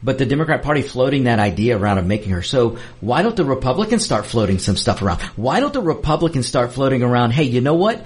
But 0.00 0.18
the 0.18 0.26
Democrat 0.26 0.62
Party 0.62 0.82
floating 0.82 1.24
that 1.24 1.40
idea 1.40 1.76
around 1.76 1.98
of 1.98 2.06
making 2.06 2.30
her. 2.30 2.42
So 2.42 2.78
why 3.00 3.22
don't 3.22 3.34
the 3.34 3.44
Republicans 3.44 4.04
start 4.04 4.26
floating 4.26 4.60
some 4.60 4.76
stuff 4.76 5.02
around? 5.02 5.20
Why 5.34 5.58
don't 5.58 5.72
the 5.72 5.82
Republicans 5.82 6.46
start 6.46 6.72
floating 6.72 7.02
around, 7.02 7.32
hey, 7.32 7.44
you 7.44 7.60
know 7.60 7.74
what? 7.74 8.04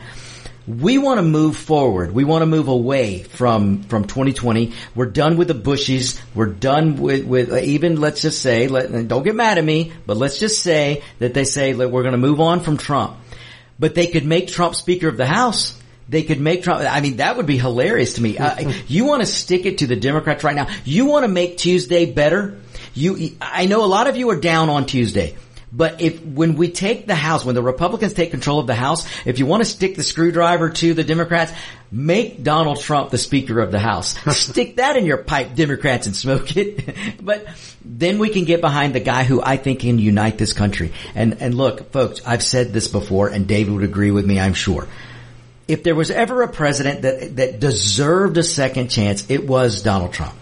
We 0.66 0.98
want 0.98 1.18
to 1.18 1.22
move 1.22 1.56
forward. 1.56 2.12
We 2.12 2.24
want 2.24 2.42
to 2.42 2.46
move 2.46 2.68
away 2.68 3.22
from 3.22 3.82
from 3.84 4.04
2020. 4.04 4.72
We're 4.94 5.06
done 5.06 5.36
with 5.36 5.48
the 5.48 5.54
Bushies. 5.54 6.20
We're 6.34 6.46
done 6.46 6.96
with 6.96 7.24
with 7.24 7.56
even 7.56 8.00
let's 8.00 8.22
just 8.22 8.40
say 8.40 8.68
let, 8.68 9.08
don't 9.08 9.22
get 9.24 9.34
mad 9.34 9.58
at 9.58 9.64
me, 9.64 9.92
but 10.06 10.16
let's 10.16 10.38
just 10.38 10.62
say 10.62 11.02
that 11.18 11.34
they 11.34 11.44
say 11.44 11.72
that 11.72 11.90
we're 11.90 12.02
going 12.02 12.12
to 12.12 12.18
move 12.18 12.40
on 12.40 12.60
from 12.60 12.76
Trump. 12.76 13.16
But 13.78 13.94
they 13.94 14.06
could 14.06 14.24
make 14.24 14.48
Trump 14.48 14.74
Speaker 14.76 15.08
of 15.08 15.16
the 15.16 15.26
House. 15.26 15.78
They 16.08 16.22
could 16.22 16.40
make 16.40 16.62
Trump. 16.62 16.82
I 16.82 17.00
mean, 17.00 17.16
that 17.16 17.36
would 17.36 17.46
be 17.46 17.58
hilarious 17.58 18.14
to 18.14 18.22
me. 18.22 18.38
Uh, 18.38 18.72
you 18.86 19.04
want 19.04 19.22
to 19.22 19.26
stick 19.26 19.66
it 19.66 19.78
to 19.78 19.86
the 19.86 19.96
Democrats 19.96 20.44
right 20.44 20.54
now? 20.54 20.68
You 20.84 21.06
want 21.06 21.24
to 21.24 21.28
make 21.28 21.56
Tuesday 21.56 22.06
better? 22.06 22.60
You, 22.94 23.36
I 23.40 23.66
know 23.66 23.84
a 23.84 23.86
lot 23.86 24.06
of 24.06 24.16
you 24.16 24.30
are 24.30 24.36
down 24.38 24.68
on 24.68 24.86
Tuesday. 24.86 25.36
But 25.74 26.02
if, 26.02 26.22
when 26.22 26.56
we 26.56 26.70
take 26.70 27.06
the 27.06 27.14
House, 27.14 27.46
when 27.46 27.54
the 27.54 27.62
Republicans 27.62 28.12
take 28.12 28.30
control 28.30 28.58
of 28.58 28.66
the 28.66 28.74
House, 28.74 29.06
if 29.24 29.38
you 29.38 29.46
want 29.46 29.62
to 29.62 29.68
stick 29.68 29.96
the 29.96 30.02
screwdriver 30.02 30.68
to 30.68 30.92
the 30.92 31.02
Democrats, 31.02 31.50
make 31.90 32.42
Donald 32.42 32.80
Trump 32.80 33.10
the 33.10 33.16
Speaker 33.16 33.58
of 33.58 33.72
the 33.72 33.78
House. 33.78 34.14
stick 34.36 34.76
that 34.76 34.96
in 34.96 35.06
your 35.06 35.16
pipe, 35.16 35.54
Democrats, 35.54 36.06
and 36.06 36.14
smoke 36.14 36.54
it. 36.58 36.94
but 37.22 37.46
then 37.82 38.18
we 38.18 38.28
can 38.28 38.44
get 38.44 38.60
behind 38.60 38.94
the 38.94 39.00
guy 39.00 39.24
who 39.24 39.40
I 39.42 39.56
think 39.56 39.80
can 39.80 39.98
unite 39.98 40.36
this 40.36 40.52
country. 40.52 40.92
And, 41.14 41.40
and 41.40 41.54
look, 41.54 41.90
folks, 41.90 42.20
I've 42.26 42.42
said 42.42 42.74
this 42.74 42.88
before 42.88 43.28
and 43.28 43.46
David 43.48 43.72
would 43.72 43.84
agree 43.84 44.10
with 44.10 44.26
me, 44.26 44.38
I'm 44.38 44.54
sure. 44.54 44.86
If 45.68 45.84
there 45.84 45.94
was 45.94 46.10
ever 46.10 46.42
a 46.42 46.48
president 46.48 47.02
that, 47.02 47.36
that 47.36 47.60
deserved 47.60 48.36
a 48.36 48.42
second 48.42 48.88
chance, 48.88 49.30
it 49.30 49.46
was 49.46 49.80
Donald 49.80 50.12
Trump. 50.12 50.34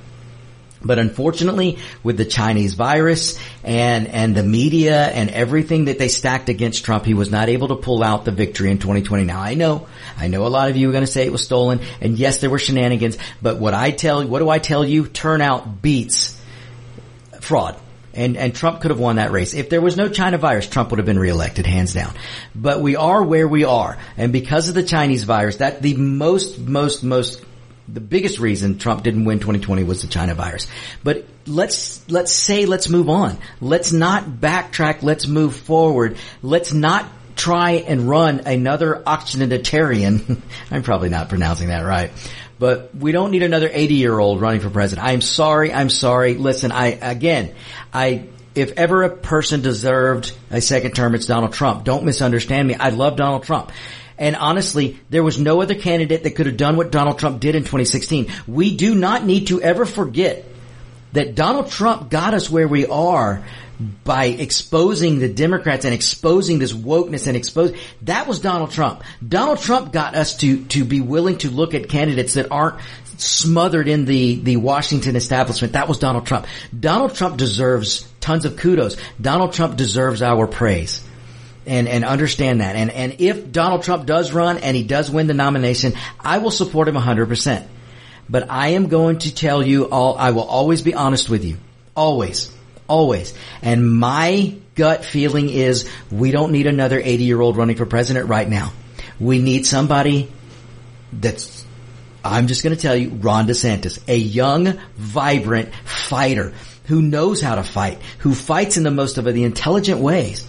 But 0.82 0.98
unfortunately, 0.98 1.78
with 2.02 2.16
the 2.16 2.24
Chinese 2.24 2.74
virus 2.74 3.38
and, 3.62 4.08
and 4.08 4.34
the 4.34 4.42
media 4.42 5.06
and 5.06 5.28
everything 5.28 5.86
that 5.86 5.98
they 5.98 6.08
stacked 6.08 6.48
against 6.48 6.84
Trump, 6.84 7.04
he 7.04 7.12
was 7.12 7.30
not 7.30 7.48
able 7.48 7.68
to 7.68 7.76
pull 7.76 8.02
out 8.02 8.24
the 8.24 8.30
victory 8.30 8.70
in 8.70 8.78
2020. 8.78 9.24
Now 9.24 9.40
I 9.40 9.54
know, 9.54 9.88
I 10.16 10.28
know 10.28 10.46
a 10.46 10.48
lot 10.48 10.70
of 10.70 10.76
you 10.76 10.88
are 10.88 10.92
going 10.92 11.04
to 11.04 11.10
say 11.10 11.26
it 11.26 11.32
was 11.32 11.44
stolen 11.44 11.80
and 12.00 12.18
yes, 12.18 12.38
there 12.38 12.48
were 12.48 12.58
shenanigans, 12.58 13.18
but 13.42 13.58
what 13.58 13.74
I 13.74 13.90
tell, 13.90 14.26
what 14.26 14.38
do 14.38 14.48
I 14.48 14.58
tell 14.58 14.84
you? 14.84 15.06
Turnout 15.06 15.82
beats 15.82 16.40
fraud. 17.40 17.76
And, 18.12 18.36
and 18.36 18.52
Trump 18.54 18.80
could 18.80 18.90
have 18.90 18.98
won 18.98 19.16
that 19.16 19.30
race. 19.30 19.54
If 19.54 19.70
there 19.70 19.80
was 19.80 19.96
no 19.96 20.08
China 20.08 20.36
virus, 20.36 20.66
Trump 20.66 20.90
would 20.90 20.98
have 20.98 21.06
been 21.06 21.18
reelected, 21.18 21.64
hands 21.64 21.94
down. 21.94 22.12
But 22.56 22.80
we 22.80 22.96
are 22.96 23.22
where 23.22 23.46
we 23.46 23.64
are. 23.64 23.98
And 24.16 24.32
because 24.32 24.68
of 24.68 24.74
the 24.74 24.82
Chinese 24.82 25.22
virus, 25.22 25.56
that 25.56 25.80
the 25.80 25.94
most, 25.94 26.58
most, 26.58 27.04
most 27.04 27.44
the 27.92 28.00
biggest 28.00 28.38
reason 28.38 28.78
Trump 28.78 29.02
didn't 29.02 29.24
win 29.24 29.38
2020 29.38 29.84
was 29.84 30.02
the 30.02 30.08
China 30.08 30.34
virus. 30.34 30.66
But 31.02 31.24
let's, 31.46 32.08
let's 32.10 32.32
say, 32.32 32.66
let's 32.66 32.88
move 32.88 33.08
on. 33.08 33.38
Let's 33.60 33.92
not 33.92 34.24
backtrack. 34.24 35.02
Let's 35.02 35.26
move 35.26 35.56
forward. 35.56 36.16
Let's 36.42 36.72
not 36.72 37.06
try 37.36 37.72
and 37.72 38.08
run 38.08 38.40
another 38.40 39.02
occidentarian. 39.06 40.42
I'm 40.70 40.82
probably 40.82 41.08
not 41.08 41.28
pronouncing 41.28 41.68
that 41.68 41.80
right. 41.80 42.12
But 42.58 42.94
we 42.94 43.12
don't 43.12 43.30
need 43.30 43.42
another 43.42 43.70
80 43.72 43.94
year 43.94 44.18
old 44.18 44.40
running 44.40 44.60
for 44.60 44.70
president. 44.70 45.06
I'm 45.06 45.22
sorry. 45.22 45.72
I'm 45.72 45.88
sorry. 45.88 46.34
Listen, 46.34 46.72
I, 46.72 46.88
again, 46.88 47.54
I, 47.92 48.26
if 48.54 48.72
ever 48.72 49.02
a 49.04 49.16
person 49.16 49.62
deserved 49.62 50.34
a 50.50 50.60
second 50.60 50.92
term, 50.92 51.14
it's 51.14 51.26
Donald 51.26 51.54
Trump. 51.54 51.84
Don't 51.84 52.04
misunderstand 52.04 52.68
me. 52.68 52.74
I 52.74 52.90
love 52.90 53.16
Donald 53.16 53.44
Trump. 53.44 53.72
And 54.20 54.36
honestly, 54.36 55.00
there 55.08 55.24
was 55.24 55.40
no 55.40 55.62
other 55.62 55.74
candidate 55.74 56.24
that 56.24 56.36
could 56.36 56.44
have 56.44 56.58
done 56.58 56.76
what 56.76 56.92
Donald 56.92 57.18
Trump 57.18 57.40
did 57.40 57.54
in 57.56 57.62
2016. 57.62 58.30
We 58.46 58.76
do 58.76 58.94
not 58.94 59.24
need 59.24 59.46
to 59.46 59.62
ever 59.62 59.86
forget 59.86 60.44
that 61.14 61.34
Donald 61.34 61.70
Trump 61.70 62.10
got 62.10 62.34
us 62.34 62.50
where 62.50 62.68
we 62.68 62.86
are 62.86 63.42
by 64.04 64.26
exposing 64.26 65.20
the 65.20 65.28
Democrats 65.28 65.86
and 65.86 65.94
exposing 65.94 66.58
this 66.58 66.70
wokeness 66.70 67.26
and 67.26 67.34
expose 67.34 67.74
that 68.02 68.28
was 68.28 68.40
Donald 68.40 68.70
Trump. 68.70 69.02
Donald 69.26 69.58
Trump 69.58 69.90
got 69.90 70.14
us 70.14 70.36
to 70.36 70.64
to 70.66 70.84
be 70.84 71.00
willing 71.00 71.38
to 71.38 71.50
look 71.50 71.72
at 71.72 71.88
candidates 71.88 72.34
that 72.34 72.52
aren't 72.52 72.78
smothered 73.16 73.88
in 73.88 74.04
the 74.04 74.34
the 74.36 74.58
Washington 74.58 75.16
establishment. 75.16 75.72
That 75.72 75.88
was 75.88 75.98
Donald 75.98 76.26
Trump. 76.26 76.46
Donald 76.78 77.14
Trump 77.14 77.38
deserves 77.38 78.06
tons 78.20 78.44
of 78.44 78.58
kudos. 78.58 78.98
Donald 79.18 79.54
Trump 79.54 79.78
deserves 79.78 80.20
our 80.20 80.46
praise. 80.46 81.02
And, 81.66 81.88
and 81.88 82.04
understand 82.06 82.62
that. 82.62 82.74
And, 82.74 82.90
and 82.90 83.16
if 83.20 83.52
Donald 83.52 83.82
Trump 83.82 84.06
does 84.06 84.32
run 84.32 84.56
and 84.58 84.74
he 84.74 84.82
does 84.82 85.10
win 85.10 85.26
the 85.26 85.34
nomination, 85.34 85.92
I 86.18 86.38
will 86.38 86.50
support 86.50 86.88
him 86.88 86.94
100%. 86.94 87.66
But 88.30 88.50
I 88.50 88.68
am 88.68 88.88
going 88.88 89.18
to 89.20 89.34
tell 89.34 89.62
you 89.62 89.90
all, 89.90 90.16
I 90.16 90.30
will 90.30 90.44
always 90.44 90.82
be 90.82 90.94
honest 90.94 91.28
with 91.28 91.44
you. 91.44 91.58
Always. 91.94 92.50
Always. 92.88 93.34
And 93.60 93.98
my 93.98 94.54
gut 94.74 95.04
feeling 95.04 95.50
is 95.50 95.88
we 96.10 96.30
don't 96.30 96.52
need 96.52 96.66
another 96.66 96.98
80 96.98 97.24
year 97.24 97.40
old 97.40 97.56
running 97.56 97.76
for 97.76 97.86
president 97.86 98.28
right 98.28 98.48
now. 98.48 98.72
We 99.18 99.40
need 99.40 99.66
somebody 99.66 100.30
that's, 101.12 101.64
I'm 102.24 102.46
just 102.46 102.62
going 102.62 102.74
to 102.74 102.80
tell 102.80 102.96
you, 102.96 103.10
Ron 103.10 103.46
DeSantis, 103.46 103.98
a 104.08 104.16
young, 104.16 104.78
vibrant 104.96 105.74
fighter 105.84 106.54
who 106.86 107.02
knows 107.02 107.40
how 107.40 107.56
to 107.56 107.62
fight, 107.62 108.00
who 108.18 108.34
fights 108.34 108.76
in 108.76 108.82
the 108.82 108.90
most 108.90 109.18
of 109.18 109.24
the 109.24 109.44
intelligent 109.44 110.00
ways. 110.00 110.46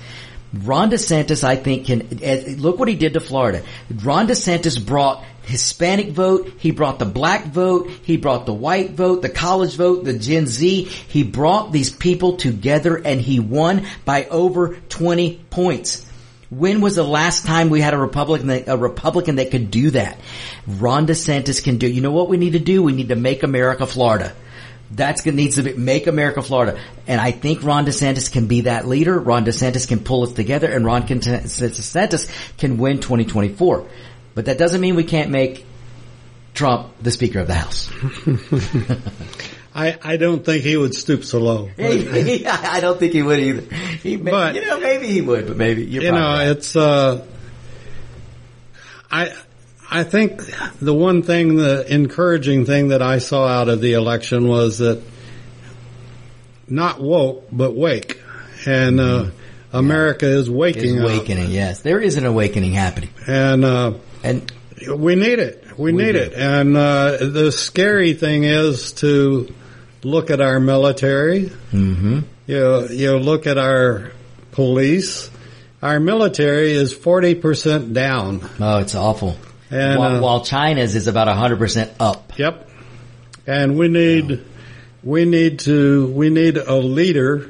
Ron 0.54 0.91
DeSantis, 0.91 1.43
I 1.43 1.56
think, 1.56 1.86
can 1.86 2.20
eh, 2.22 2.56
look 2.58 2.78
what 2.78 2.89
he 2.89 2.95
did 2.95 3.14
to 3.14 3.20
Florida. 3.20 3.64
Ron 4.04 4.28
DeSantis 4.28 4.84
brought 4.84 5.24
Hispanic 5.43 6.10
vote. 6.10 6.52
He 6.58 6.72
brought 6.72 6.99
the 6.99 7.06
black 7.06 7.45
vote. 7.45 7.89
He 8.04 8.18
brought 8.18 8.45
the 8.45 8.54
white 8.54 8.91
vote, 8.91 9.22
the 9.22 9.30
college 9.30 9.76
vote, 9.76 10.04
the 10.04 10.18
Gen 10.18 10.47
Z. 10.47 10.84
He 10.84 11.24
brought 11.24 11.72
these 11.72 11.89
people 11.89 12.38
together 12.38 12.95
and 12.97 13.22
he 13.22 13.39
won 13.39 13.88
by 14.04 14.26
over 14.26 14.76
20 14.89 15.41
points. 15.49 16.06
When 16.49 16.82
was 16.82 16.95
the 16.95 17.04
last 17.04 17.45
time 17.45 17.70
we 17.70 17.80
had 17.80 17.93
a 17.93 17.97
Republican 17.97 18.47
that, 18.47 18.68
a 18.68 18.76
Republican 18.76 19.36
that 19.36 19.52
could 19.52 19.72
do 19.72 19.91
that? 19.91 20.20
Ron 20.68 21.08
DeSantis 21.08 21.64
can 21.64 21.78
do. 21.78 21.88
You 21.88 22.02
know 22.02 22.12
what 22.12 22.28
we 22.28 22.36
need 22.36 22.54
to 22.54 22.60
do? 22.60 22.84
We 22.84 22.91
need 22.91 23.08
to 23.10 23.16
make 23.16 23.43
America 23.43 23.86
Florida. 23.86 24.34
That's 24.93 25.21
going 25.21 25.37
to 25.37 25.43
needs 25.43 25.55
to 25.55 25.63
be, 25.63 25.73
make 25.73 26.07
America 26.07 26.41
Florida. 26.41 26.79
And 27.07 27.19
I 27.21 27.31
think 27.31 27.63
Ron 27.63 27.85
DeSantis 27.85 28.31
can 28.31 28.47
be 28.47 28.61
that 28.61 28.87
leader. 28.87 29.17
Ron 29.17 29.45
DeSantis 29.45 29.87
can 29.87 29.99
pull 29.99 30.23
us 30.23 30.33
together 30.33 30.69
and 30.69 30.85
Ron 30.85 31.03
DeSantis 31.07 32.57
can 32.57 32.77
win 32.77 32.97
2024. 32.97 33.87
But 34.35 34.45
that 34.45 34.57
doesn't 34.57 34.81
mean 34.81 34.95
we 34.95 35.03
can't 35.03 35.29
make 35.29 35.65
Trump 36.53 36.89
the 37.01 37.11
Speaker 37.11 37.39
of 37.39 37.47
the 37.47 37.53
House. 37.53 37.89
I, 39.73 39.97
I 40.01 40.17
don't 40.17 40.43
think 40.43 40.63
he 40.63 40.75
would 40.75 40.93
stoop 40.93 41.23
so 41.23 41.39
low. 41.39 41.69
I 41.79 42.79
don't 42.81 42.99
think 42.99 43.13
he 43.13 43.21
would 43.21 43.39
either. 43.39 43.75
He 43.75 44.17
may, 44.17 44.31
But- 44.31 44.55
you 44.55 44.65
know, 44.65 44.79
maybe 44.79 45.07
he 45.07 45.21
would, 45.21 45.47
but 45.47 45.57
maybe 45.57 45.85
you 45.85 46.01
know, 46.01 46.11
right. 46.11 46.47
it's 46.49 46.75
uh, 46.75 47.25
I 49.09 49.33
I 49.91 50.05
think 50.05 50.41
the 50.79 50.93
one 50.93 51.21
thing, 51.21 51.57
the 51.57 51.85
encouraging 51.93 52.65
thing 52.65 52.87
that 52.87 53.01
I 53.01 53.17
saw 53.17 53.45
out 53.45 53.67
of 53.67 53.81
the 53.81 53.93
election 53.93 54.47
was 54.47 54.77
that 54.77 55.03
not 56.65 57.01
woke 57.01 57.49
but 57.51 57.75
wake, 57.75 58.21
and 58.65 59.01
uh, 59.01 59.25
America 59.73 60.25
is 60.25 60.43
Is 60.43 60.49
waking 60.49 60.99
up, 60.99 61.03
awakening. 61.03 61.51
Yes, 61.51 61.81
there 61.81 61.99
is 61.99 62.15
an 62.15 62.25
awakening 62.25 62.71
happening, 62.71 63.09
and 63.27 63.65
uh, 63.65 63.93
and 64.23 64.49
we 64.95 65.15
need 65.15 65.39
it. 65.39 65.77
We, 65.77 65.91
need 65.91 66.13
do. 66.13 66.19
it. 66.19 66.33
And 66.33 66.77
uh, 66.77 67.17
the 67.17 67.51
scary 67.51 68.13
thing 68.13 68.45
is 68.45 68.93
to 68.93 69.53
look 70.03 70.31
at 70.31 70.39
our 70.39 70.59
military. 70.61 71.51
Mm-hmm. 71.71 72.19
You 72.47 72.87
you 72.89 73.17
look 73.17 73.45
at 73.45 73.57
our 73.57 74.13
police. 74.53 75.29
Our 75.81 75.99
military 75.99 76.71
is 76.71 76.93
forty 76.93 77.35
percent 77.35 77.93
down. 77.93 78.47
oh, 78.59 78.79
it's 78.79 78.95
awful. 78.95 79.35
And, 79.72 79.99
while, 79.99 80.15
uh, 80.17 80.22
while 80.22 80.43
China's 80.43 80.95
is 80.95 81.07
about 81.07 81.28
hundred 81.30 81.57
percent 81.59 81.91
up. 81.99 82.38
Yep. 82.38 82.69
And 83.47 83.78
we 83.78 83.88
need 83.88 84.43
we 85.03 85.26
need 85.26 85.59
to 85.59 86.07
we 86.07 86.30
need 86.30 86.57
a 86.57 86.76
leader 86.76 87.49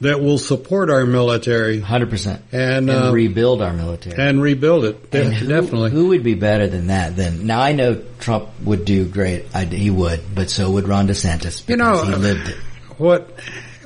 that 0.00 0.20
will 0.20 0.38
support 0.38 0.90
our 0.90 1.06
military 1.06 1.80
Hundred 1.80 2.10
percent, 2.10 2.42
and 2.52 2.90
and 2.90 2.90
uh, 2.90 3.12
rebuild 3.12 3.62
our 3.62 3.72
military. 3.72 4.20
and 4.20 4.42
rebuild 4.42 4.84
it. 4.84 5.10
De- 5.10 5.22
And 5.24 5.32
who, 5.34 5.46
definitely. 5.48 5.90
who 5.92 6.08
would 6.08 6.22
be 6.22 6.34
better 6.34 6.66
than 6.66 6.88
that? 6.88 7.16
Then 7.16 7.46
now 7.46 7.60
I 7.60 7.72
know 7.72 8.02
Trump 8.18 8.48
would 8.64 8.84
do 8.84 9.06
great. 9.06 9.46
I, 9.54 9.64
he 9.64 9.90
would, 9.90 10.20
but 10.34 10.50
so 10.50 10.70
would 10.72 10.88
Ron 10.88 11.08
DeSantis 11.08 11.68
You 11.68 11.76
know, 11.76 12.04
he 12.04 12.14
lived 12.14 12.48
it. 12.48 12.56
What? 12.98 13.30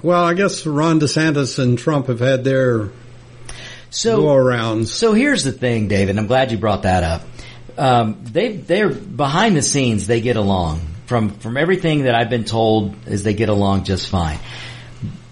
Well, 0.02 0.24
I 0.24 0.34
guess 0.34 0.66
Ron 0.66 0.98
DeSantis 1.00 1.58
and 1.58 1.78
Trump 1.78 2.06
have 2.06 2.20
had 2.20 2.42
their 2.44 2.90
go 4.16 4.36
So. 4.36 4.86
So 4.86 5.12
here's 5.12 5.44
the 5.44 5.52
thing, 5.52 5.88
David. 5.88 6.18
I'm 6.18 6.26
glad 6.26 6.52
you 6.52 6.58
brought 6.58 6.82
that 6.82 7.02
up. 7.02 7.22
Um, 7.76 8.20
they 8.24 8.56
they're 8.56 8.88
behind 8.88 9.56
the 9.56 9.62
scenes. 9.62 10.06
They 10.06 10.20
get 10.20 10.36
along. 10.36 10.80
From 11.06 11.30
from 11.30 11.56
everything 11.56 12.02
that 12.02 12.14
I've 12.14 12.28
been 12.28 12.44
told, 12.44 12.94
is 13.06 13.22
they 13.22 13.34
get 13.34 13.48
along 13.48 13.84
just 13.84 14.08
fine. 14.08 14.38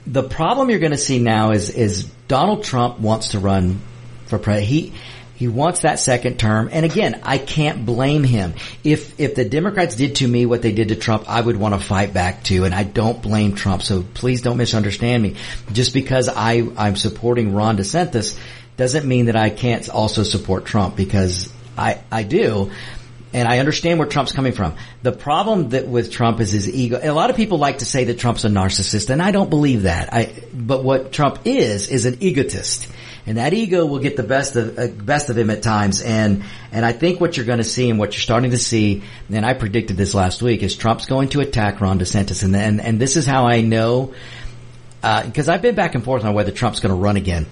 The 0.07 0.23
problem 0.23 0.71
you're 0.71 0.79
going 0.79 0.93
to 0.93 0.99
see 0.99 1.19
now 1.19 1.51
is 1.51 1.71
is 1.71 2.05
Donald 2.29 2.65
Trump 2.65 2.99
wants 2.99 3.31
to 3.31 3.41
run 3.41 3.81
for 4.27 4.39
president. 4.39 4.71
He 4.71 4.93
he 5.37 5.49
wants 5.49 5.81
that 5.81 5.99
second 5.99 6.39
term, 6.39 6.71
and 6.73 6.87
again, 6.87 7.21
I 7.23 7.37
can't 7.37 7.85
blame 7.85 8.25
him. 8.25 8.55
If 8.83 9.21
if 9.21 9.35
the 9.35 9.45
Democrats 9.45 9.95
did 9.95 10.17
to 10.17 10.27
me 10.27 10.47
what 10.47 10.63
they 10.63 10.73
did 10.73 10.89
to 10.89 10.97
Trump, 10.97 11.29
I 11.29 11.41
would 11.41 11.57
want 11.57 11.75
to 11.75 11.81
fight 11.81 12.15
back 12.15 12.43
too, 12.43 12.65
and 12.65 12.75
I 12.75 12.85
don't 12.85 13.21
blame 13.21 13.55
Trump. 13.55 13.83
So 13.83 14.03
please 14.03 14.41
don't 14.41 14.57
misunderstand 14.57 15.23
me. 15.23 15.37
Just 15.73 15.93
because 15.93 16.31
I 16.31 16.67
I'm 16.79 16.97
supporting 16.97 17.55
Ron 17.55 17.77
DeSantis 17.77 18.39
doesn't 18.79 19.07
mean 19.07 19.27
that 19.27 19.37
I 19.37 19.51
can't 19.51 19.87
also 19.91 20.23
support 20.23 20.65
Trump 20.65 20.97
because 20.97 21.53
I 21.77 22.01
I 22.11 22.23
do. 22.23 22.71
And 23.35 23.47
I 23.47 23.59
understand 23.59 23.99
where 23.99 24.09
Trump's 24.09 24.33
coming 24.33 24.53
from. 24.53 24.77
The 25.03 25.13
problem 25.13 25.71
that 25.71 25.87
with 25.87 26.11
Trump 26.11 26.41
is 26.41 26.53
his 26.53 26.71
ego. 26.71 26.99
A 27.03 27.13
lot 27.13 27.29
of 27.29 27.37
people 27.37 27.59
like 27.59 27.79
to 27.79 27.85
say 27.85 28.05
that 28.05 28.19
Trump's 28.19 28.47
a 28.47 28.49
narcissist, 28.49 29.11
and 29.11 29.21
I 29.21 29.31
don't 29.31 29.51
believe 29.51 29.83
that. 29.83 30.15
I, 30.15 30.33
but 30.55 30.83
what 30.83 31.13
Trump 31.13 31.41
is 31.45 31.89
is 31.89 32.07
an 32.07 32.23
egotist, 32.23 32.89
and 33.27 33.39
that 33.39 33.53
ego 33.53 33.85
will 33.85 33.99
get 33.99 34.17
the 34.17 34.23
best 34.23 34.57
of 34.57 34.79
uh, 34.79 34.87
best 34.87 35.31
of 35.31 35.37
him 35.37 35.51
at 35.51 35.63
times. 35.63 36.01
And 36.01 36.45
and 36.73 36.85
I 36.85 36.93
think 36.93 37.21
what 37.21 37.37
you're 37.37 37.47
going 37.47 37.59
to 37.59 37.65
see 37.65 37.91
and 37.91 37.99
what 37.99 38.15
you're 38.15 38.21
starting 38.21 38.53
to 38.53 38.59
see, 38.59 39.03
and 39.29 39.45
I 39.45 39.55
predicted 39.55 39.97
this 39.97 40.15
last 40.15 40.43
week, 40.43 40.63
is 40.63 40.77
Trump's 40.77 41.07
going 41.07 41.31
to 41.31 41.41
attack 41.41 41.81
Ron 41.81 41.99
DeSantis, 41.99 42.45
and 42.45 42.55
and 42.55 42.81
and 42.81 43.01
this 43.01 43.17
is 43.17 43.27
how 43.27 43.47
I 43.47 43.61
know 43.61 44.15
because 45.25 45.49
I've 45.49 45.63
been 45.63 45.75
back 45.75 45.95
and 45.95 46.03
forth 46.03 46.25
on 46.25 46.35
whether 46.35 46.51
Trump's 46.51 46.81
going 46.81 46.95
to 46.95 47.01
run 47.01 47.17
again. 47.17 47.47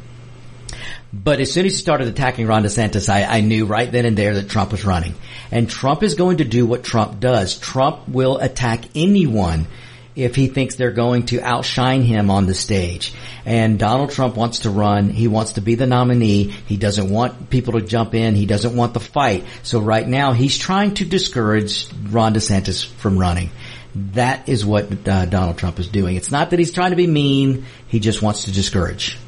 But 1.13 1.39
as 1.39 1.53
soon 1.53 1.67
as 1.67 1.75
he 1.75 1.79
started 1.79 2.09
attacking 2.09 2.49
Ron 2.49 2.65
DeSantis, 2.65 3.09
I, 3.09 3.23
I 3.25 3.41
knew 3.41 3.67
right 3.67 3.91
then 3.91 4.05
and 4.05 4.17
there 4.17 4.35
that 4.35 4.49
Trump 4.49 4.73
was 4.73 4.85
running. 4.85 5.15
And 5.53 5.71
Trump 5.71 6.03
is 6.03 6.15
going 6.15 6.39
to 6.39 6.45
do 6.45 6.67
what 6.67 6.83
Trump 6.83 7.21
does. 7.21 7.57
Trump 7.57 8.09
will 8.09 8.39
attack 8.39 8.85
anyone 8.97 9.69
if 10.17 10.37
he 10.37 10.47
thinks 10.47 10.77
they're 10.77 10.93
going 10.93 11.27
to 11.27 11.41
outshine 11.41 12.03
him 12.03 12.31
on 12.31 12.47
the 12.47 12.55
stage. 12.55 13.13
And 13.45 13.79
Donald 13.79 14.11
Trump 14.11 14.37
wants 14.37 14.61
to 14.61 14.71
run. 14.71 15.11
He 15.11 15.29
wants 15.29 15.55
to 15.55 15.61
be 15.61 15.75
the 15.75 15.87
nominee. 15.87 16.45
He 16.45 16.77
doesn't 16.77 17.11
want 17.11 17.51
people 17.51 17.75
to 17.75 17.81
jump 17.81 18.15
in. 18.15 18.35
He 18.35 18.47
doesn't 18.47 18.77
want 18.77 18.95
the 18.95 19.01
fight. 19.01 19.45
So 19.63 19.81
right 19.81 20.07
now 20.07 20.33
he's 20.33 20.57
trying 20.57 20.95
to 20.95 21.05
discourage 21.05 21.93
Ron 22.11 22.35
DeSantis 22.35 22.87
from 22.87 23.19
running. 23.19 23.51
That 23.95 24.49
is 24.49 24.65
what 24.65 25.07
uh, 25.07 25.27
Donald 25.27 25.59
Trump 25.59 25.79
is 25.79 25.89
doing. 25.89 26.17
It's 26.17 26.31
not 26.31 26.51
that 26.51 26.59
he's 26.59 26.73
trying 26.73 26.91
to 26.91 26.97
be 26.97 27.07
mean. 27.07 27.65
He 27.89 28.01
just 28.01 28.23
wants 28.23 28.45
to 28.45 28.53
discourage. 28.53 29.19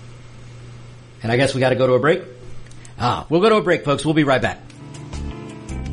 And 1.23 1.31
I 1.31 1.37
guess 1.37 1.55
we 1.55 1.61
got 1.61 1.71
to 1.71 1.77
go 1.77 1.87
to 1.87 1.95
a 1.95 2.01
break. 2.01 2.23
Ah, 2.99 3.27
we'll 3.29 3.41
go 3.41 3.49
to 3.49 3.57
a 3.57 3.63
break, 3.63 3.85
folks. 3.85 4.05
We'll 4.05 4.15
be 4.15 4.25
right 4.25 4.41
back. 4.43 4.66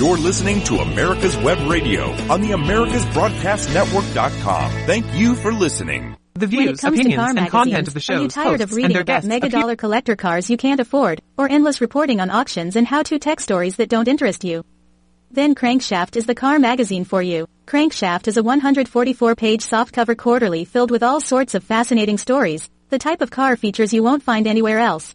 You're 0.00 0.16
listening 0.16 0.62
to 0.62 0.76
America's 0.76 1.36
Web 1.36 1.58
Radio 1.68 2.04
on 2.32 2.40
the 2.40 2.52
AmericasBroadcastNetwork.com. 2.52 4.70
Thank 4.86 5.04
you 5.12 5.34
for 5.34 5.52
listening. 5.52 6.16
The 6.32 6.46
views, 6.46 6.82
opinions, 6.82 7.16
car 7.16 7.34
and 7.36 7.50
content 7.50 7.86
of 7.86 7.92
the 7.92 8.00
show 8.00 8.14
are 8.14 8.22
you 8.22 8.28
tired 8.28 8.62
of 8.62 8.70
hosts, 8.70 8.72
and 8.72 8.76
reading 8.78 8.96
about 8.96 9.06
guests 9.06 9.28
mega 9.28 9.48
appear- 9.48 9.60
dollar 9.60 9.76
collector 9.76 10.16
cars 10.16 10.48
you 10.48 10.56
can't 10.56 10.80
afford, 10.80 11.20
or 11.36 11.50
endless 11.50 11.82
reporting 11.82 12.18
on 12.18 12.30
auctions 12.30 12.76
and 12.76 12.86
how-to 12.86 13.18
tech 13.18 13.40
stories 13.40 13.76
that 13.76 13.90
don't 13.90 14.08
interest 14.08 14.42
you? 14.42 14.64
Then 15.30 15.54
Crankshaft 15.54 16.16
is 16.16 16.24
the 16.24 16.34
car 16.34 16.58
magazine 16.58 17.04
for 17.04 17.20
you. 17.20 17.46
Crankshaft 17.66 18.26
is 18.26 18.38
a 18.38 18.42
144-page 18.42 19.60
softcover 19.60 20.16
quarterly 20.16 20.64
filled 20.64 20.90
with 20.90 21.02
all 21.02 21.20
sorts 21.20 21.54
of 21.54 21.62
fascinating 21.62 22.16
stories, 22.16 22.70
the 22.88 22.98
type 22.98 23.20
of 23.20 23.30
car 23.30 23.54
features 23.54 23.92
you 23.92 24.02
won't 24.02 24.22
find 24.22 24.46
anywhere 24.46 24.78
else. 24.78 25.14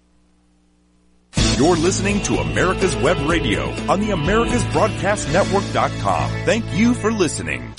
You're 1.61 1.75
listening 1.75 2.23
to 2.23 2.37
America's 2.37 2.95
Web 2.95 3.29
Radio 3.29 3.69
on 3.87 3.99
the 3.99 4.07
AmericasBroadcastNetwork.com. 4.07 6.31
Thank 6.43 6.65
you 6.73 6.95
for 6.95 7.11
listening. 7.11 7.75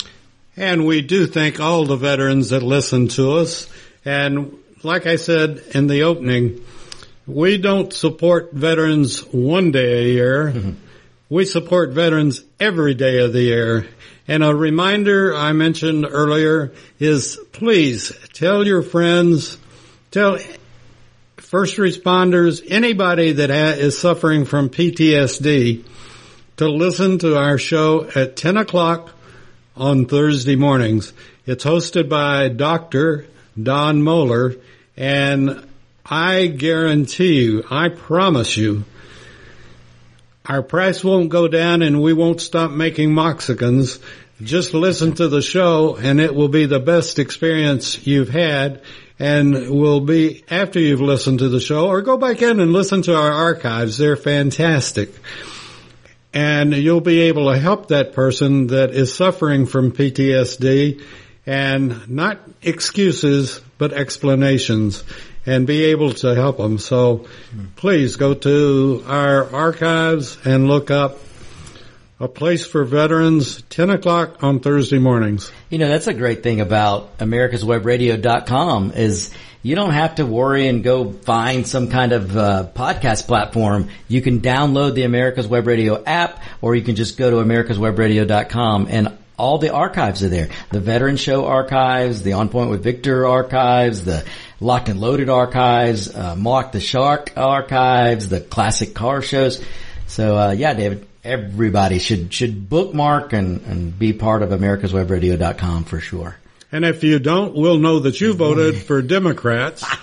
And 0.55 0.85
we 0.85 1.01
do 1.01 1.27
thank 1.27 1.59
all 1.59 1.83
the 1.83 1.97
veterans 1.97 2.51
that 2.51 2.63
listen 2.63 3.09
to 3.09 3.39
us. 3.39 3.67
And 4.05 4.57
like 4.83 5.05
I 5.05 5.17
said 5.17 5.61
in 5.75 5.87
the 5.87 6.03
opening, 6.03 6.63
we 7.27 7.57
don't 7.57 7.91
support 7.91 8.53
veterans 8.53 9.19
one 9.33 9.71
day 9.71 10.05
a 10.05 10.07
year. 10.13 10.53
Mm-hmm. 10.53 10.71
We 11.27 11.43
support 11.43 11.89
veterans 11.89 12.41
every 12.61 12.93
day 12.93 13.19
of 13.19 13.33
the 13.33 13.41
year. 13.41 13.85
And 14.29 14.45
a 14.45 14.55
reminder 14.55 15.35
I 15.35 15.51
mentioned 15.51 16.07
earlier 16.09 16.71
is 17.01 17.37
please 17.51 18.13
tell 18.31 18.65
your 18.65 18.81
friends, 18.81 19.57
tell 20.09 20.37
first 21.53 21.77
responders, 21.77 22.65
anybody 22.67 23.33
that 23.33 23.51
ha- 23.51 23.79
is 23.79 23.95
suffering 23.95 24.43
from 24.43 24.69
PTSD 24.69 25.85
to 26.57 26.67
listen 26.67 27.19
to 27.19 27.37
our 27.37 27.59
show 27.59 28.09
at 28.15 28.35
10 28.35 28.57
o'clock 28.57 29.11
on 29.77 30.05
Thursday 30.07 30.55
mornings. 30.55 31.13
It's 31.45 31.63
hosted 31.63 32.09
by 32.09 32.47
Dr. 32.49 33.27
Don 33.61 34.01
Moeller 34.01 34.55
and 34.97 35.63
I 36.03 36.47
guarantee 36.47 37.43
you, 37.43 37.63
I 37.69 37.89
promise 37.89 38.57
you, 38.57 38.85
our 40.47 40.63
price 40.63 41.03
won't 41.03 41.29
go 41.29 41.47
down 41.47 41.83
and 41.83 42.01
we 42.01 42.13
won't 42.13 42.41
stop 42.41 42.71
making 42.71 43.13
Moxicans. 43.13 43.99
Just 44.41 44.73
listen 44.73 45.13
to 45.13 45.27
the 45.27 45.43
show 45.43 45.97
and 45.97 46.19
it 46.19 46.33
will 46.33 46.49
be 46.49 46.65
the 46.65 46.79
best 46.79 47.19
experience 47.19 48.07
you've 48.07 48.29
had 48.29 48.81
and 49.19 49.69
will 49.69 50.01
be 50.01 50.43
after 50.49 50.79
you've 50.79 51.01
listened 51.01 51.39
to 51.39 51.49
the 51.49 51.59
show 51.59 51.87
or 51.87 52.01
go 52.01 52.17
back 52.17 52.41
in 52.41 52.59
and 52.59 52.73
listen 52.73 53.01
to 53.03 53.15
our 53.15 53.31
archives. 53.31 53.97
They're 53.97 54.15
fantastic. 54.15 55.13
And 56.33 56.73
you'll 56.73 57.01
be 57.01 57.21
able 57.21 57.51
to 57.51 57.59
help 57.59 57.89
that 57.89 58.13
person 58.13 58.67
that 58.67 58.91
is 58.91 59.13
suffering 59.13 59.67
from 59.67 59.91
PTSD 59.91 61.03
and 61.45 62.09
not 62.09 62.39
excuses, 62.61 63.61
but 63.77 63.93
explanations 63.93 65.03
and 65.45 65.67
be 65.67 65.85
able 65.85 66.13
to 66.13 66.33
help 66.33 66.57
them. 66.57 66.77
So 66.77 67.27
please 67.75 68.15
go 68.15 68.33
to 68.33 69.03
our 69.07 69.53
archives 69.53 70.37
and 70.45 70.67
look 70.67 70.89
up 70.89 71.19
a 72.23 72.27
place 72.29 72.65
for 72.65 72.85
veterans, 72.85 73.61
10 73.63 73.89
o'clock 73.89 74.41
on 74.43 74.61
Thursday 74.61 74.97
mornings. 74.97 75.51
You 75.69 75.77
know, 75.77 75.89
that's 75.89 76.07
a 76.07 76.13
great 76.13 76.41
thing 76.41 76.61
about 76.61 77.17
americaswebradio.com 77.17 78.91
is 78.91 79.33
you 79.61 79.75
don't 79.75 79.91
have 79.91 80.15
to 80.15 80.25
worry 80.25 80.69
and 80.69 80.85
go 80.85 81.11
find 81.11 81.67
some 81.67 81.89
kind 81.89 82.13
of 82.13 82.37
uh, 82.37 82.69
podcast 82.73 83.27
platform. 83.27 83.89
You 84.07 84.21
can 84.21 84.39
download 84.39 84.93
the 84.93 85.03
America's 85.03 85.49
Web 85.49 85.67
Radio 85.67 86.01
app 86.01 86.41
or 86.61 86.75
you 86.75 86.81
can 86.81 86.95
just 86.95 87.17
go 87.17 87.29
to 87.29 87.37
americaswebradio.com 87.37 88.87
and 88.89 89.17
all 89.37 89.57
the 89.57 89.73
archives 89.73 90.23
are 90.23 90.29
there. 90.29 90.47
The 90.71 90.79
Veteran 90.79 91.17
Show 91.17 91.45
archives, 91.45 92.23
the 92.23 92.33
On 92.33 92.47
Point 92.47 92.69
with 92.69 92.83
Victor 92.83 93.27
archives, 93.27 94.05
the 94.05 94.23
Locked 94.61 94.87
and 94.87 95.01
Loaded 95.01 95.27
archives, 95.27 96.15
uh, 96.15 96.37
Mark 96.37 96.71
the 96.71 96.79
Shark 96.79 97.33
archives, 97.35 98.29
the 98.29 98.39
classic 98.39 98.93
car 98.93 99.21
shows. 99.21 99.61
So, 100.07 100.37
uh, 100.37 100.51
yeah, 100.51 100.73
David, 100.73 101.05
everybody 101.23 101.99
should, 101.99 102.33
should 102.33 102.69
bookmark 102.69 103.33
and, 103.33 103.61
and 103.61 103.97
be 103.97 104.13
part 104.13 104.41
of 104.41 104.49
americaswebradio.com 104.49 105.85
for 105.85 105.99
sure. 105.99 106.35
And 106.71 106.83
if 106.85 107.03
you 107.03 107.19
don't, 107.19 107.53
we'll 107.55 107.77
know 107.77 107.99
that 107.99 108.19
you 108.19 108.33
voted 108.33 108.75
for 108.77 109.01
Democrats. 109.01 109.85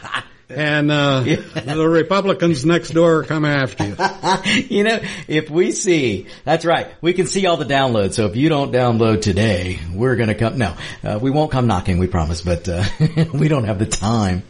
And 0.51 0.91
uh, 0.91 1.21
the 1.21 1.89
Republicans 1.89 2.67
next 2.67 2.91
door 2.91 3.23
come 3.23 3.45
after 3.45 3.87
you. 3.87 3.97
you 4.69 4.85
know, 4.85 5.01
if 5.29 5.49
we 5.49 5.71
see, 5.71 6.27
that's 6.45 6.65
right, 6.65 6.89
we 7.01 7.13
can 7.13 7.27
see 7.27 7.47
all 7.47 7.57
the 7.57 7.65
downloads. 7.65 8.15
So 8.15 8.27
if 8.27 8.35
you 8.35 8.49
don't 8.49 8.73
download 8.73 9.23
today, 9.23 9.79
we're 9.95 10.17
going 10.17 10.29
to 10.29 10.35
come. 10.35 10.59
No, 10.59 10.77
uh, 11.05 11.19
we 11.23 11.31
won't 11.31 11.53
come 11.53 11.69
knocking, 11.69 11.99
we 11.99 12.09
promise, 12.09 12.43
but 12.43 12.69
uh, 12.69 12.85
we 13.33 13.47
don't 13.49 13.65
have 13.65 13.79
the 13.79 13.87
time. 13.87 14.43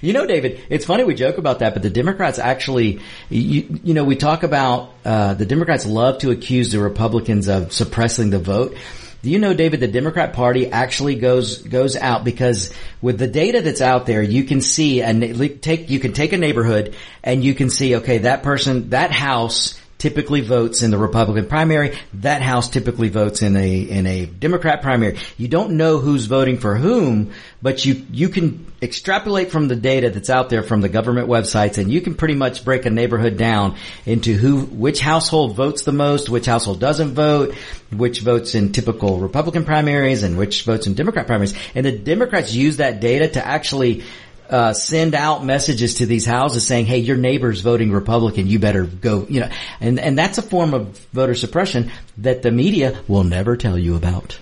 You 0.00 0.12
know, 0.12 0.26
David, 0.26 0.60
it's 0.70 0.84
funny 0.84 1.04
we 1.04 1.14
joke 1.14 1.38
about 1.38 1.58
that, 1.58 1.74
but 1.74 1.82
the 1.82 1.90
Democrats 1.90 2.38
actually, 2.38 3.00
you, 3.28 3.80
you 3.82 3.94
know, 3.94 4.04
we 4.04 4.16
talk 4.16 4.42
about 4.42 4.94
uh, 5.04 5.34
the 5.34 5.46
Democrats 5.46 5.84
love 5.84 6.18
to 6.18 6.30
accuse 6.30 6.72
the 6.72 6.78
Republicans 6.78 7.48
of 7.48 7.72
suppressing 7.72 8.30
the 8.30 8.38
vote. 8.38 8.76
Do 9.22 9.28
you 9.28 9.38
know, 9.38 9.52
David, 9.52 9.80
the 9.80 9.88
Democrat 9.88 10.32
Party 10.32 10.70
actually 10.70 11.16
goes 11.16 11.58
goes 11.58 11.94
out? 11.94 12.24
Because 12.24 12.72
with 13.02 13.18
the 13.18 13.26
data 13.26 13.60
that's 13.60 13.82
out 13.82 14.06
there, 14.06 14.22
you 14.22 14.44
can 14.44 14.62
see 14.62 15.02
and 15.02 15.62
take 15.62 15.90
you 15.90 16.00
can 16.00 16.12
take 16.12 16.32
a 16.32 16.38
neighborhood 16.38 16.94
and 17.22 17.44
you 17.44 17.54
can 17.54 17.68
see 17.68 17.96
okay 17.96 18.18
that 18.18 18.42
person 18.42 18.90
that 18.90 19.10
house 19.10 19.78
typically 20.00 20.40
votes 20.40 20.82
in 20.82 20.90
the 20.90 20.98
Republican 20.98 21.46
primary. 21.46 21.96
That 22.14 22.42
house 22.42 22.68
typically 22.68 23.10
votes 23.10 23.42
in 23.42 23.54
a 23.56 23.80
in 23.80 24.06
a 24.06 24.26
Democrat 24.26 24.82
primary. 24.82 25.18
You 25.36 25.46
don't 25.46 25.76
know 25.76 25.98
who's 25.98 26.26
voting 26.26 26.58
for 26.58 26.74
whom, 26.74 27.32
but 27.62 27.84
you 27.84 28.04
you 28.10 28.30
can 28.30 28.66
extrapolate 28.82 29.50
from 29.50 29.68
the 29.68 29.76
data 29.76 30.08
that's 30.10 30.30
out 30.30 30.48
there 30.48 30.62
from 30.62 30.80
the 30.80 30.88
government 30.88 31.28
websites, 31.28 31.78
and 31.78 31.92
you 31.92 32.00
can 32.00 32.14
pretty 32.14 32.34
much 32.34 32.64
break 32.64 32.86
a 32.86 32.90
neighborhood 32.90 33.36
down 33.36 33.76
into 34.06 34.34
who 34.34 34.62
which 34.62 35.00
household 35.00 35.54
votes 35.54 35.84
the 35.84 35.92
most, 35.92 36.28
which 36.28 36.46
household 36.46 36.80
doesn't 36.80 37.12
vote, 37.14 37.54
which 37.92 38.20
votes 38.20 38.54
in 38.54 38.72
typical 38.72 39.18
Republican 39.18 39.64
primaries, 39.64 40.22
and 40.22 40.38
which 40.38 40.62
votes 40.62 40.86
in 40.86 40.94
Democrat 40.94 41.26
primaries. 41.26 41.54
And 41.74 41.84
the 41.84 41.96
Democrats 41.96 42.52
use 42.54 42.78
that 42.78 43.00
data 43.00 43.28
to 43.28 43.46
actually 43.46 44.02
uh, 44.50 44.72
send 44.72 45.14
out 45.14 45.44
messages 45.44 45.94
to 45.94 46.06
these 46.06 46.26
houses 46.26 46.66
saying, 46.66 46.86
"Hey, 46.86 46.98
your 46.98 47.16
neighbor's 47.16 47.60
voting 47.60 47.92
Republican. 47.92 48.48
You 48.48 48.58
better 48.58 48.84
go." 48.84 49.26
You 49.28 49.40
know, 49.40 49.50
and 49.80 49.98
and 50.00 50.18
that's 50.18 50.38
a 50.38 50.42
form 50.42 50.74
of 50.74 50.98
voter 51.12 51.34
suppression 51.34 51.92
that 52.18 52.42
the 52.42 52.50
media 52.50 53.00
will 53.06 53.24
never 53.24 53.56
tell 53.56 53.78
you 53.78 53.96
about. 53.96 54.38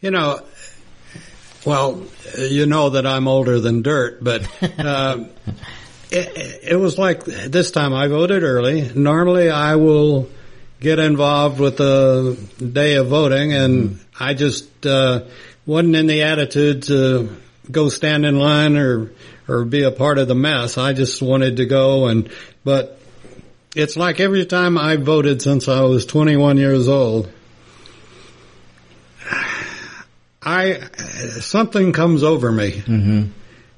You 0.00 0.10
know, 0.10 0.40
well, 1.64 2.02
you 2.36 2.66
know 2.66 2.90
that 2.90 3.06
I'm 3.06 3.28
older 3.28 3.60
than 3.60 3.82
dirt, 3.82 4.22
but 4.22 4.48
uh, 4.78 5.24
it, 6.10 6.60
it 6.70 6.76
was 6.76 6.98
like 6.98 7.24
this 7.24 7.70
time 7.70 7.94
I 7.94 8.08
voted 8.08 8.42
early. 8.42 8.90
Normally, 8.94 9.48
I 9.48 9.76
will 9.76 10.28
get 10.80 10.98
involved 10.98 11.60
with 11.60 11.76
the 11.76 12.36
day 12.60 12.96
of 12.96 13.08
voting, 13.08 13.52
and 13.52 14.00
I 14.18 14.34
just 14.34 14.86
uh, 14.86 15.24
wasn't 15.66 15.96
in 15.96 16.06
the 16.06 16.22
attitude 16.22 16.82
to 16.84 17.36
go 17.70 17.88
stand 17.88 18.26
in 18.26 18.38
line 18.38 18.76
or 18.76 19.10
or 19.48 19.64
be 19.64 19.82
a 19.84 19.90
part 19.90 20.18
of 20.18 20.28
the 20.28 20.34
mess. 20.34 20.76
I 20.78 20.92
just 20.92 21.20
wanted 21.22 21.56
to 21.58 21.66
go 21.66 22.06
and, 22.06 22.30
but 22.64 22.98
it's 23.74 23.96
like 23.96 24.20
every 24.20 24.44
time 24.46 24.78
I 24.78 24.96
voted 24.96 25.42
since 25.42 25.68
I 25.68 25.82
was 25.82 26.06
21 26.06 26.56
years 26.56 26.88
old, 26.88 27.30
I, 30.42 30.80
something 31.40 31.92
comes 31.92 32.22
over 32.22 32.50
me. 32.52 32.70
Mm-hmm. 32.72 33.22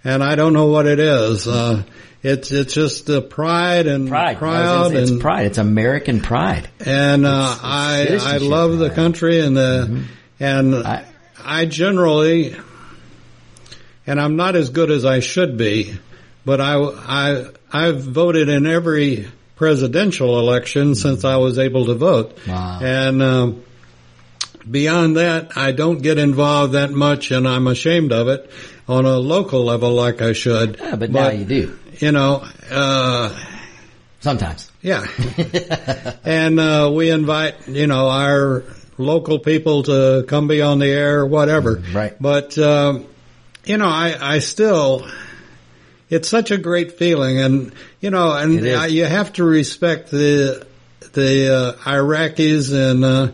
and 0.04 0.22
I 0.22 0.34
don't 0.34 0.52
know 0.52 0.66
what 0.66 0.86
it 0.86 0.98
is. 1.00 1.48
Uh, 1.48 1.82
it's 2.22 2.50
it's 2.50 2.74
just 2.74 3.06
the 3.06 3.22
pride 3.22 3.86
and 3.86 4.08
Pride. 4.08 4.38
Proud 4.38 4.92
it's 4.94 5.10
and 5.10 5.20
pride. 5.20 5.46
It's 5.46 5.58
American 5.58 6.20
pride. 6.20 6.68
and 6.84 7.24
uh, 7.24 7.54
It's- 8.02 8.10
it's 8.12 8.24
I 8.24 8.34
I 8.34 8.38
love 8.38 8.78
the 8.78 8.90
country 8.90 9.40
and 9.40 9.56
the 9.56 10.04
and 10.40 10.74
I- 10.74 11.04
I 11.42 11.64
generally 11.64 12.54
and 14.08 14.20
I'm 14.20 14.34
not 14.36 14.56
as 14.56 14.70
good 14.70 14.90
as 14.90 15.04
I 15.04 15.20
should 15.20 15.56
be, 15.56 15.94
but 16.44 16.60
I 16.60 16.74
I 16.76 17.44
I've 17.72 18.02
voted 18.02 18.48
in 18.48 18.66
every 18.66 19.28
presidential 19.56 20.38
election 20.38 20.94
since 20.94 21.24
I 21.24 21.36
was 21.36 21.58
able 21.58 21.86
to 21.86 21.94
vote, 21.94 22.38
Wow. 22.48 22.80
and. 22.82 23.22
Um, 23.22 23.62
Beyond 24.70 25.16
that, 25.16 25.56
I 25.56 25.72
don't 25.72 26.02
get 26.02 26.18
involved 26.18 26.74
that 26.74 26.90
much, 26.90 27.30
and 27.30 27.48
I'm 27.48 27.66
ashamed 27.66 28.12
of 28.12 28.28
it 28.28 28.50
on 28.86 29.06
a 29.06 29.16
local 29.16 29.64
level 29.64 29.92
like 29.94 30.20
I 30.20 30.34
should. 30.34 30.76
Yeah, 30.78 30.96
but, 30.96 31.10
now 31.10 31.30
you 31.30 31.46
do. 31.46 31.78
You 32.00 32.12
know, 32.12 32.44
uh, 32.70 33.34
Sometimes. 34.20 34.70
yeah. 34.82 35.06
and 36.24 36.60
uh, 36.60 36.90
we 36.94 37.08
invite, 37.10 37.66
you 37.66 37.86
know, 37.86 38.10
our 38.10 38.64
local 38.98 39.38
people 39.38 39.84
to 39.84 40.24
come 40.28 40.48
be 40.48 40.60
on 40.60 40.80
the 40.80 40.88
air, 40.90 41.24
whatever. 41.24 41.82
Right. 41.94 42.14
But, 42.20 42.58
um, 42.58 43.06
you 43.68 43.76
know, 43.76 43.86
I, 43.88 44.16
I 44.36 44.38
still, 44.40 45.06
it's 46.10 46.28
such 46.28 46.50
a 46.50 46.58
great 46.58 46.92
feeling, 46.98 47.38
and 47.38 47.72
you 48.00 48.10
know, 48.10 48.32
and 48.32 48.66
I, 48.66 48.86
you 48.86 49.04
have 49.04 49.32
to 49.34 49.44
respect 49.44 50.10
the 50.10 50.66
the 51.12 51.54
uh, 51.54 51.72
Iraqis 51.84 52.72
and 52.72 53.04
uh, 53.04 53.30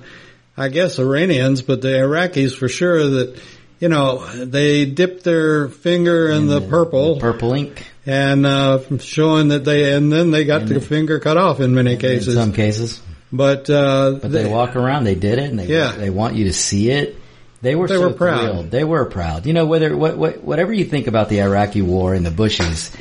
I 0.56 0.68
guess 0.68 0.98
Iranians, 0.98 1.62
but 1.62 1.80
the 1.82 1.88
Iraqis 1.88 2.56
for 2.56 2.68
sure 2.68 3.06
that. 3.08 3.40
You 3.80 3.88
know, 3.90 4.24
they 4.46 4.86
dip 4.86 5.24
their 5.24 5.68
finger 5.68 6.30
in 6.30 6.46
the, 6.46 6.62
purple, 6.62 7.18
Purple 7.20 7.52
ink 7.52 7.84
and 8.06 8.46
uh, 8.46 8.78
showing 8.98 9.48
that 9.48 9.64
they, 9.64 9.92
and 9.92 10.10
then 10.10 10.30
they 10.30 10.44
got 10.44 10.64
their 10.64 10.80
finger 10.80 11.18
cut 11.18 11.36
off 11.36 11.60
in 11.60 11.74
many 11.74 11.94
in 11.94 11.98
cases. 11.98 12.34
some 12.34 12.52
cases. 12.54 13.02
but 13.30 13.68
uh, 13.68 14.20
But 14.22 14.30
they, 14.30 14.48
walk 14.48 14.76
around, 14.76 15.04
they 15.04 15.16
did 15.16 15.38
it, 15.38 15.50
and 15.50 15.58
they 15.58 15.66
Yeah. 15.66 15.90
they 15.92 16.08
want 16.08 16.36
you 16.36 16.44
to 16.44 16.52
see 16.54 16.88
it. 16.88 17.18
They 17.64 17.74
were 17.74 17.88
They 17.88 17.94
so 17.94 18.08
were 18.08 18.12
proud. 18.14 18.40
thrilled. 18.40 18.70
They 18.70 18.84
were 18.84 19.06
proud. 19.06 19.46
You 19.46 19.54
know, 19.54 19.64
whether 19.64 19.96
what, 19.96 20.16
what 20.18 20.44
whatever 20.44 20.72
you 20.72 20.84
think 20.84 21.06
about 21.06 21.30
the 21.30 21.40
Iraqi 21.40 21.80
war 21.82 22.12
and 22.14 22.24
the 22.24 22.30
Bushes, 22.30 22.92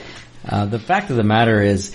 uh, 0.48 0.66
the 0.66 0.80
fact 0.80 1.10
of 1.12 1.18
the 1.18 1.24
matter 1.24 1.62
is, 1.62 1.94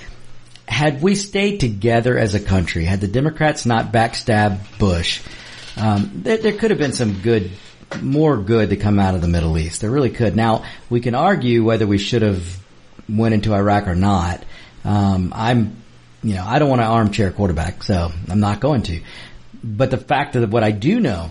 had 0.68 1.00
we 1.00 1.14
stayed 1.14 1.60
together 1.60 2.18
as 2.18 2.34
a 2.34 2.40
country, 2.40 2.84
had 2.84 3.00
the 3.00 3.08
Democrats 3.08 3.64
not 3.64 3.90
backstabbed 3.90 4.78
Bush, 4.78 5.22
um, 5.78 6.10
there, 6.22 6.36
there 6.36 6.52
could 6.52 6.70
have 6.70 6.78
been 6.78 6.92
some 6.92 7.22
good, 7.22 7.50
more 8.02 8.36
good 8.36 8.68
to 8.68 8.76
come 8.76 8.98
out 8.98 9.14
of 9.14 9.22
the 9.22 9.28
Middle 9.28 9.56
East. 9.56 9.80
There 9.80 9.90
really 9.90 10.10
could. 10.10 10.36
Now 10.36 10.64
we 10.90 11.00
can 11.00 11.14
argue 11.14 11.64
whether 11.64 11.86
we 11.86 11.96
should 11.98 12.20
have 12.20 12.44
went 13.08 13.32
into 13.32 13.54
Iraq 13.54 13.88
or 13.88 13.94
not. 13.94 14.44
Um, 14.84 15.32
I'm, 15.34 15.82
you 16.22 16.34
know, 16.34 16.44
I 16.46 16.58
don't 16.58 16.68
want 16.68 16.82
an 16.82 16.88
armchair 16.88 17.30
quarterback, 17.32 17.82
so 17.82 18.12
I'm 18.28 18.40
not 18.40 18.60
going 18.60 18.82
to. 18.82 19.00
But 19.64 19.90
the 19.90 19.96
fact 19.96 20.36
of 20.36 20.52
what 20.52 20.62
I 20.62 20.70
do 20.70 21.00
know 21.00 21.30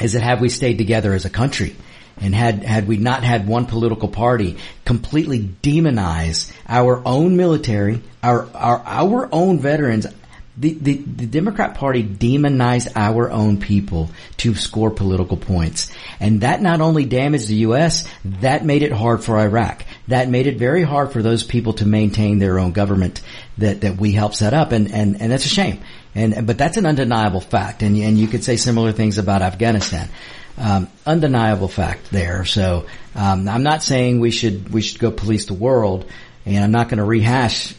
is 0.00 0.12
that 0.12 0.22
have 0.22 0.40
we 0.40 0.48
stayed 0.48 0.78
together 0.78 1.12
as 1.12 1.24
a 1.24 1.30
country 1.30 1.76
and 2.20 2.34
had, 2.34 2.62
had 2.62 2.86
we 2.86 2.96
not 2.96 3.24
had 3.24 3.46
one 3.46 3.66
political 3.66 4.08
party 4.08 4.56
completely 4.84 5.40
demonize 5.62 6.52
our 6.68 7.02
own 7.04 7.36
military, 7.36 8.02
our, 8.22 8.48
our, 8.54 8.82
our 8.84 9.28
own 9.32 9.58
veterans, 9.58 10.06
the, 10.56 10.72
the, 10.74 10.96
the 10.96 11.26
Democrat 11.26 11.74
Party 11.74 12.02
demonized 12.02 12.88
our 12.94 13.30
own 13.30 13.58
people 13.58 14.10
to 14.38 14.54
score 14.54 14.90
political 14.90 15.36
points. 15.36 15.90
And 16.20 16.42
that 16.42 16.62
not 16.62 16.80
only 16.80 17.04
damaged 17.04 17.48
the 17.48 17.56
U.S., 17.56 18.08
that 18.24 18.64
made 18.64 18.82
it 18.82 18.92
hard 18.92 19.24
for 19.24 19.38
Iraq. 19.38 19.84
That 20.08 20.28
made 20.28 20.46
it 20.46 20.56
very 20.56 20.84
hard 20.84 21.12
for 21.12 21.22
those 21.22 21.42
people 21.42 21.72
to 21.74 21.86
maintain 21.86 22.38
their 22.38 22.60
own 22.60 22.72
government 22.72 23.20
that, 23.58 23.80
that 23.80 23.96
we 23.96 24.12
helped 24.12 24.36
set 24.36 24.54
up. 24.54 24.70
And, 24.70 24.92
and, 24.92 25.20
and 25.20 25.32
that's 25.32 25.44
a 25.44 25.48
shame. 25.48 25.80
And, 26.14 26.46
but 26.46 26.56
that's 26.56 26.76
an 26.76 26.86
undeniable 26.86 27.40
fact. 27.40 27.82
And, 27.82 27.96
and 27.96 28.16
you 28.16 28.28
could 28.28 28.44
say 28.44 28.56
similar 28.56 28.92
things 28.92 29.18
about 29.18 29.42
Afghanistan. 29.42 30.08
Um, 30.56 30.88
undeniable 31.04 31.66
fact 31.66 32.12
there. 32.12 32.44
So, 32.44 32.86
um, 33.16 33.48
I'm 33.48 33.64
not 33.64 33.82
saying 33.82 34.20
we 34.20 34.30
should, 34.30 34.72
we 34.72 34.82
should 34.82 35.00
go 35.00 35.10
police 35.10 35.46
the 35.46 35.54
world 35.54 36.08
and 36.46 36.62
I'm 36.62 36.70
not 36.70 36.88
going 36.88 36.98
to 36.98 37.04
rehash 37.04 37.74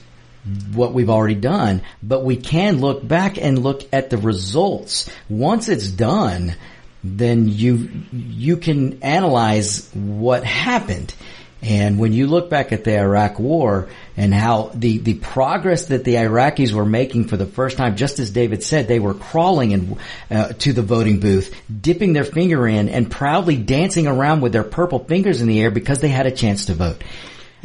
what 0.73 0.93
we've 0.93 1.09
already 1.09 1.35
done, 1.35 1.81
but 2.03 2.23
we 2.23 2.37
can 2.37 2.79
look 2.79 3.05
back 3.05 3.37
and 3.37 3.63
look 3.63 3.81
at 3.91 4.09
the 4.09 4.17
results. 4.17 5.09
Once 5.29 5.69
it's 5.69 5.89
done, 5.89 6.55
then 7.03 7.47
you, 7.47 7.89
you 8.11 8.57
can 8.57 9.01
analyze 9.03 9.89
what 9.93 10.43
happened. 10.43 11.13
And 11.61 11.97
when 11.97 12.13
you 12.13 12.27
look 12.27 12.49
back 12.51 12.71
at 12.71 12.83
the 12.83 12.95
Iraq 12.95 13.39
war 13.39 13.89
and 14.15 14.31
how 14.31 14.69
the, 14.75 14.99
the 14.99 15.15
progress 15.15 15.85
that 15.85 16.03
the 16.03 16.15
Iraqis 16.15 16.73
were 16.73 16.85
making 16.85 17.27
for 17.27 17.37
the 17.37 17.47
first 17.47 17.77
time, 17.77 17.95
just 17.95 18.19
as 18.19 18.29
David 18.29 18.61
said, 18.61 18.87
they 18.87 18.99
were 18.99 19.15
crawling 19.15 19.73
and, 19.73 19.97
uh, 20.29 20.49
to 20.59 20.73
the 20.73 20.83
voting 20.83 21.19
booth, 21.19 21.55
dipping 21.81 22.13
their 22.13 22.23
finger 22.23 22.67
in 22.67 22.89
and 22.89 23.09
proudly 23.09 23.57
dancing 23.57 24.05
around 24.05 24.41
with 24.41 24.51
their 24.51 24.63
purple 24.63 24.99
fingers 24.99 25.41
in 25.41 25.47
the 25.47 25.59
air 25.59 25.71
because 25.71 26.01
they 26.01 26.09
had 26.09 26.27
a 26.27 26.31
chance 26.31 26.65
to 26.65 26.75
vote. 26.75 27.01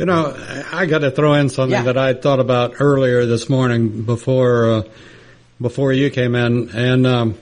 You 0.01 0.07
know, 0.07 0.35
I 0.73 0.87
got 0.87 1.01
to 1.01 1.11
throw 1.11 1.35
in 1.35 1.51
something 1.51 1.73
Yeah. 1.73 1.83
that 1.93 1.99
I 1.99 2.15
thought 2.15 2.41
about 2.41 2.77
earlier 2.81 3.27
this 3.27 3.51
morning 3.51 4.01
before 4.05 4.71
uh, 4.71 4.83
before 5.61 5.93
you 5.93 6.09
came 6.09 6.35
in, 6.35 6.71
and 6.71 7.07
um, 7.07 7.39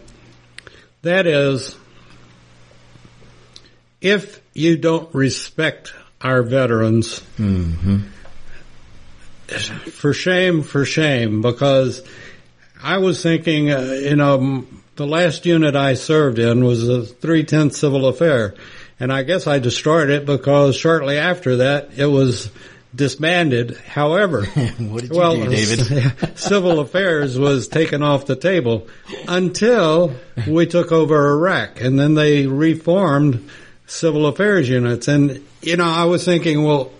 that 1.03 1.29
is, 1.29 1.77
if 4.01 4.43
you 4.55 4.77
don't 4.77 5.15
respect 5.15 5.95
our 6.21 6.43
veterans, 6.43 7.21
for 9.93 10.13
shame, 10.13 10.65
for 10.65 10.85
shame, 10.85 11.43
because 11.43 12.03
I 12.83 12.99
was 12.99 13.23
thinking, 13.23 13.71
uh, 13.71 13.83
you 14.03 14.17
know, 14.17 14.67
the 14.97 15.07
last 15.07 15.47
unit 15.47 15.77
I 15.77 15.95
served 15.95 16.41
in 16.41 16.65
was 16.65 16.89
a 16.89 17.05
three-tenth 17.05 17.77
civil 17.77 18.09
affair. 18.09 18.57
And 19.01 19.13
I 19.13 19.23
guess 19.23 19.47
I 19.47 19.59
destroyed 19.59 20.11
it 20.11 20.27
because 20.27 20.77
shortly 20.77 21.19
after 21.19 21.57
that 21.59 21.91
it 21.97 22.07
was 22.07 22.51
disbanded. 22.95 23.77
However, 23.77 24.45
What 24.79 25.03
did 25.03 25.11
you 25.11 25.19
well, 25.19 25.37
do, 25.37 25.49
David? 25.49 26.39
civil 26.39 26.81
affairs 26.81 27.39
was 27.39 27.69
taken 27.69 28.03
off 28.03 28.27
the 28.27 28.37
table 28.37 28.89
until 29.29 30.15
we 30.47 30.67
took 30.67 30.91
over 30.93 31.33
Iraq 31.33 31.81
and 31.81 31.99
then 31.99 32.15
they 32.15 32.47
reformed 32.47 33.49
civil 33.87 34.27
affairs 34.27 34.69
units. 34.69 35.09
And, 35.09 35.45
you 35.63 35.77
know, 35.77 35.89
I 35.89 36.05
was 36.05 36.25
thinking, 36.25 36.65
well, 36.65 36.93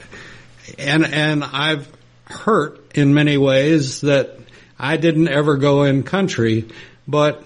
and, 0.79 1.05
and 1.05 1.45
I've 1.45 1.91
hurt 2.25 2.97
in 2.97 3.15
many 3.15 3.37
ways 3.39 4.03
that 4.03 4.39
I 4.79 4.97
didn't 4.97 5.29
ever 5.29 5.57
go 5.57 5.83
in 5.83 6.03
country, 6.03 6.69
but 7.07 7.43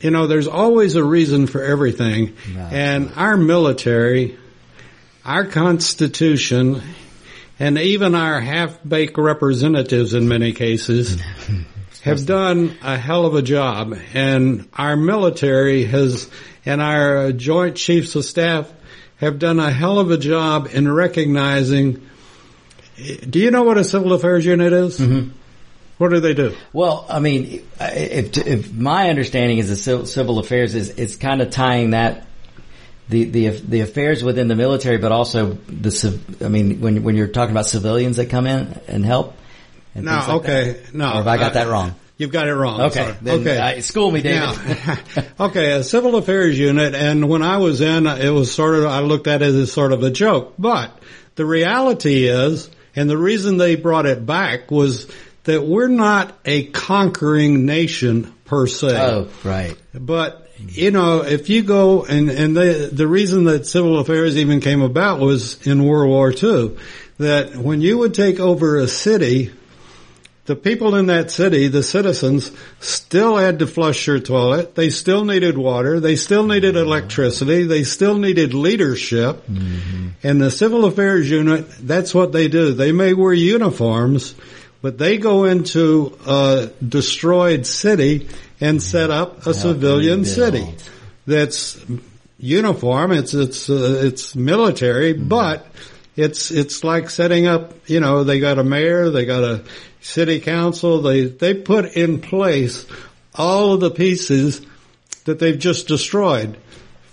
you 0.00 0.10
know, 0.10 0.26
there's 0.26 0.48
always 0.48 0.96
a 0.96 1.04
reason 1.04 1.46
for 1.46 1.62
everything. 1.62 2.36
And 2.70 3.12
our 3.16 3.36
military, 3.36 4.38
our 5.24 5.44
constitution, 5.44 6.82
and 7.58 7.78
even 7.78 8.14
our 8.14 8.40
half-baked 8.40 9.18
representatives 9.18 10.14
in 10.14 10.26
many 10.28 10.52
cases 10.52 11.20
have 12.02 12.24
done 12.24 12.76
a 12.82 12.96
hell 12.96 13.26
of 13.26 13.34
a 13.34 13.42
job. 13.42 13.94
And 14.14 14.68
our 14.72 14.96
military 14.96 15.84
has, 15.84 16.30
and 16.64 16.80
our 16.80 17.32
joint 17.32 17.76
chiefs 17.76 18.14
of 18.16 18.24
staff 18.24 18.72
have 19.16 19.38
done 19.38 19.60
a 19.60 19.70
hell 19.70 19.98
of 19.98 20.10
a 20.10 20.16
job 20.16 20.68
in 20.72 20.90
recognizing 20.90 22.06
do 23.28 23.38
you 23.38 23.50
know 23.50 23.62
what 23.62 23.78
a 23.78 23.84
civil 23.84 24.12
affairs 24.12 24.44
unit 24.44 24.72
is? 24.72 24.98
Mm-hmm. 24.98 25.30
What 26.00 26.12
do 26.12 26.20
they 26.20 26.32
do? 26.32 26.56
Well, 26.72 27.04
I 27.10 27.20
mean, 27.20 27.62
if, 27.78 28.38
if 28.38 28.72
my 28.72 29.10
understanding 29.10 29.58
is 29.58 29.68
the 29.68 29.76
civil, 29.76 30.06
civil 30.06 30.38
affairs 30.38 30.74
is 30.74 30.88
it's 30.96 31.16
kind 31.16 31.42
of 31.42 31.50
tying 31.50 31.90
that 31.90 32.26
the 33.10 33.24
the 33.24 33.48
the 33.50 33.80
affairs 33.80 34.24
within 34.24 34.48
the 34.48 34.56
military, 34.56 34.96
but 34.96 35.12
also 35.12 35.58
the 35.68 35.90
civ- 35.90 36.42
I 36.42 36.48
mean, 36.48 36.80
when 36.80 37.02
when 37.02 37.16
you're 37.16 37.28
talking 37.28 37.50
about 37.50 37.66
civilians 37.66 38.16
that 38.16 38.30
come 38.30 38.46
in 38.46 38.80
and 38.88 39.04
help. 39.04 39.34
And 39.94 40.06
No, 40.06 40.12
like 40.12 40.28
okay, 40.30 40.72
that. 40.72 40.94
no. 40.94 41.06
Or 41.10 41.12
have 41.16 41.26
I 41.26 41.36
got 41.36 41.52
that 41.52 41.66
Uh, 41.66 41.70
wrong? 41.70 41.94
You've 42.16 42.32
got 42.32 42.48
it 42.48 42.54
wrong. 42.54 42.80
Okay, 42.82 43.14
okay. 43.26 43.58
uh, 43.58 43.80
school 43.82 44.10
me, 44.10 44.22
David. 44.22 44.56
Now, 44.86 44.96
okay, 45.46 45.72
a 45.72 45.82
civil 45.82 46.16
affairs 46.16 46.58
unit, 46.58 46.94
and 46.94 47.28
when 47.28 47.42
I 47.42 47.58
was 47.58 47.82
in, 47.82 48.06
it 48.06 48.30
was 48.30 48.50
sort 48.54 48.74
of, 48.74 48.84
I 48.86 49.00
looked 49.00 49.26
at 49.26 49.42
it 49.42 49.54
as 49.54 49.70
sort 49.72 49.92
of 49.92 50.02
a 50.02 50.10
joke. 50.10 50.54
But 50.58 50.96
the 51.34 51.44
reality 51.44 52.24
is, 52.26 52.70
and 52.96 53.08
the 53.08 53.18
reason 53.18 53.56
they 53.58 53.74
brought 53.74 54.06
it 54.06 54.24
back 54.24 54.70
was 54.70 55.06
that 55.44 55.64
we're 55.64 55.88
not 55.88 56.36
a 56.44 56.64
conquering 56.66 57.66
nation 57.66 58.32
per 58.44 58.66
se. 58.66 58.96
Oh, 59.00 59.28
right. 59.44 59.76
But 59.94 60.48
you 60.58 60.90
know, 60.90 61.22
if 61.22 61.48
you 61.48 61.62
go 61.62 62.04
and 62.04 62.30
and 62.30 62.56
the 62.56 62.90
the 62.92 63.06
reason 63.06 63.44
that 63.44 63.66
civil 63.66 63.98
affairs 63.98 64.36
even 64.36 64.60
came 64.60 64.82
about 64.82 65.20
was 65.20 65.66
in 65.66 65.84
World 65.84 66.10
War 66.10 66.30
II, 66.30 66.76
that 67.18 67.56
when 67.56 67.80
you 67.80 67.98
would 67.98 68.14
take 68.14 68.40
over 68.40 68.76
a 68.76 68.88
city, 68.88 69.52
the 70.46 70.56
people 70.56 70.96
in 70.96 71.06
that 71.06 71.30
city, 71.30 71.68
the 71.68 71.82
citizens, 71.82 72.50
still 72.80 73.36
had 73.36 73.60
to 73.60 73.66
flush 73.66 74.04
their 74.06 74.18
toilet. 74.18 74.74
They 74.74 74.90
still 74.90 75.24
needed 75.24 75.56
water. 75.56 76.00
They 76.00 76.16
still 76.16 76.46
needed 76.46 76.74
mm-hmm. 76.74 76.86
electricity. 76.86 77.64
They 77.64 77.84
still 77.84 78.18
needed 78.18 78.52
leadership. 78.52 79.46
Mm-hmm. 79.46 80.08
And 80.22 80.40
the 80.40 80.50
civil 80.50 80.86
affairs 80.86 81.30
unit, 81.30 81.66
that's 81.86 82.12
what 82.14 82.32
they 82.32 82.48
do. 82.48 82.72
They 82.72 82.90
may 82.90 83.14
wear 83.14 83.32
uniforms, 83.32 84.34
but 84.82 84.98
they 84.98 85.18
go 85.18 85.44
into 85.44 86.16
a 86.26 86.70
destroyed 86.86 87.66
city 87.66 88.28
and 88.60 88.82
set 88.82 89.10
up 89.10 89.46
a 89.46 89.54
civilian 89.54 90.24
city 90.24 90.74
that's 91.26 91.78
uniform. 92.38 93.12
It's 93.12 93.34
it's 93.34 93.68
uh, 93.68 94.00
it's 94.04 94.34
military, 94.34 95.12
but 95.12 95.66
it's 96.16 96.50
it's 96.50 96.82
like 96.84 97.10
setting 97.10 97.46
up. 97.46 97.74
You 97.88 98.00
know, 98.00 98.24
they 98.24 98.40
got 98.40 98.58
a 98.58 98.64
mayor, 98.64 99.10
they 99.10 99.26
got 99.26 99.44
a 99.44 99.64
city 100.00 100.40
council. 100.40 101.02
They 101.02 101.24
they 101.24 101.54
put 101.54 101.96
in 101.96 102.20
place 102.20 102.86
all 103.34 103.74
of 103.74 103.80
the 103.80 103.90
pieces 103.90 104.60
that 105.24 105.38
they've 105.38 105.58
just 105.58 105.86
destroyed 105.88 106.56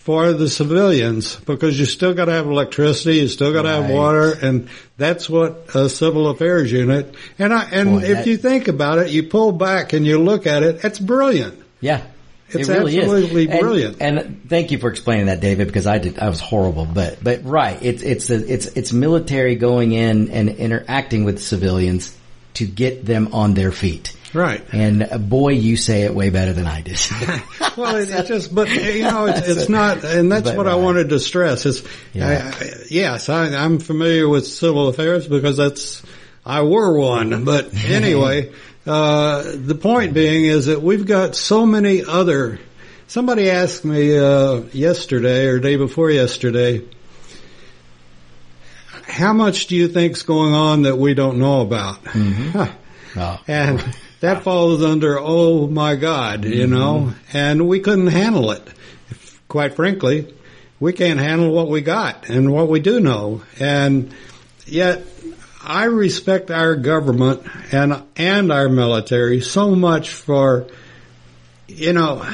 for 0.07 0.31
the 0.31 0.47
civilians 0.47 1.35
because 1.35 1.77
you 1.77 1.85
still 1.85 2.13
got 2.13 2.25
to 2.25 2.31
have 2.31 2.47
electricity, 2.47 3.17
you 3.17 3.27
still 3.27 3.51
got 3.51 3.63
to 3.63 3.67
have 3.67 3.89
water, 3.89 4.31
and 4.41 4.69
that's 4.95 5.29
what 5.29 5.75
a 5.75 5.89
civil 5.89 6.29
affairs 6.29 6.71
unit. 6.71 7.13
And 7.37 7.53
I 7.53 7.65
and 7.65 7.99
Boy, 7.99 8.05
if 8.05 8.17
that- 8.19 8.25
you 8.25 8.37
think 8.37 8.69
about 8.69 8.99
it, 8.99 9.09
you 9.09 9.23
pull 9.23 9.51
back 9.51 9.91
and 9.91 10.05
you 10.05 10.17
look 10.17 10.47
at 10.47 10.63
it, 10.63 10.85
it's 10.85 10.97
brilliant. 10.97 11.61
Yeah. 11.81 12.03
It's 12.47 12.69
it 12.69 12.71
really 12.71 12.97
absolutely 12.97 13.43
is. 13.43 13.49
And- 13.49 13.59
brilliant. 13.59 13.97
And, 13.99 14.41
thank 14.47 14.71
you 14.71 14.77
for 14.77 14.89
explaining 14.89 15.25
that, 15.25 15.41
David, 15.41 15.67
because 15.67 15.85
I 15.85 15.97
did, 15.97 16.19
I 16.19 16.29
was 16.29 16.39
horrible. 16.39 16.85
But, 16.85 17.21
but 17.21 17.43
right, 17.43 17.77
it's, 17.81 18.01
it's, 18.01 18.29
a, 18.29 18.35
it's, 18.35 18.65
it's 18.67 18.93
military 18.93 19.55
going 19.55 19.91
in 19.91 20.31
and 20.31 20.47
interacting 20.47 21.25
with 21.25 21.43
civilians 21.43 22.15
to 22.53 22.65
get 22.65 23.05
them 23.05 23.33
on 23.33 23.55
their 23.55 23.73
feet. 23.73 24.15
Right. 24.33 24.63
And 24.73 25.03
uh, 25.03 25.17
boy, 25.17 25.53
you 25.53 25.77
say 25.77 26.01
it 26.03 26.13
way 26.13 26.29
better 26.29 26.53
than 26.53 26.65
I 26.65 26.81
did. 26.81 26.99
Well, 27.77 27.95
it, 27.97 28.09
it 28.09 28.25
just, 28.25 28.55
but 28.55 28.69
you 28.71 29.03
know, 29.03 29.27
it's, 29.27 29.47
it's 29.47 29.69
not, 29.69 30.03
and 30.03 30.31
that's 30.31 30.49
But 30.49 30.57
what 30.57 30.67
I 30.67 30.73
wanted 30.73 31.09
to 31.09 31.19
stress 31.19 31.67
is, 31.67 31.87
Yeah. 32.11 32.51
I, 32.59 32.65
I, 32.65 32.71
yes, 32.89 33.29
I, 33.29 33.53
I'm 33.53 33.77
familiar 33.77 34.27
with 34.27 34.47
civil 34.47 34.87
affairs 34.87 35.27
because 35.27 35.57
that's, 35.57 36.01
I 36.43 36.63
were 36.63 36.97
one, 36.97 37.43
but 37.45 37.75
anyway, 37.85 38.51
uh, 38.87 39.43
the 39.53 39.75
point 39.75 40.15
being 40.15 40.45
is 40.45 40.65
that 40.65 40.81
we've 40.81 41.05
got 41.05 41.35
so 41.35 41.67
many 41.67 42.03
other, 42.03 42.59
somebody 43.05 43.51
asked 43.51 43.85
me, 43.85 44.17
uh, 44.17 44.61
yesterday 44.73 45.45
or 45.45 45.59
day 45.59 45.75
before 45.75 46.09
yesterday, 46.09 46.81
how 49.03 49.33
much 49.33 49.67
do 49.67 49.75
you 49.75 49.87
think's 49.87 50.23
going 50.23 50.55
on 50.55 50.81
that 50.83 50.97
we 50.97 51.13
don't 51.13 51.37
know 51.37 51.61
about? 51.61 51.99
Huh. 52.07 52.71
Oh. 53.15 53.39
And 53.47 53.83
that 54.19 54.43
falls 54.43 54.83
under, 54.83 55.19
oh 55.19 55.67
my 55.67 55.95
God, 55.95 56.45
you 56.45 56.63
mm-hmm. 56.63 56.73
know, 56.73 57.13
and 57.33 57.67
we 57.67 57.79
couldn't 57.79 58.07
handle 58.07 58.51
it. 58.51 58.67
Quite 59.47 59.75
frankly, 59.75 60.33
we 60.79 60.93
can't 60.93 61.19
handle 61.19 61.51
what 61.51 61.69
we 61.69 61.81
got 61.81 62.29
and 62.29 62.51
what 62.51 62.67
we 62.67 62.79
do 62.79 62.99
know. 62.99 63.43
And 63.59 64.13
yet 64.65 65.03
I 65.63 65.85
respect 65.85 66.51
our 66.51 66.75
government 66.75 67.43
and, 67.71 68.03
and 68.15 68.51
our 68.51 68.69
military 68.69 69.41
so 69.41 69.75
much 69.75 70.11
for, 70.11 70.67
you 71.67 71.93
know, 71.93 72.25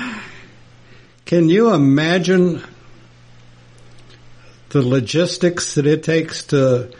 can 1.25 1.49
you 1.49 1.73
imagine 1.73 2.63
the 4.69 4.81
logistics 4.81 5.75
that 5.75 5.85
it 5.85 6.03
takes 6.03 6.45
to 6.45 6.91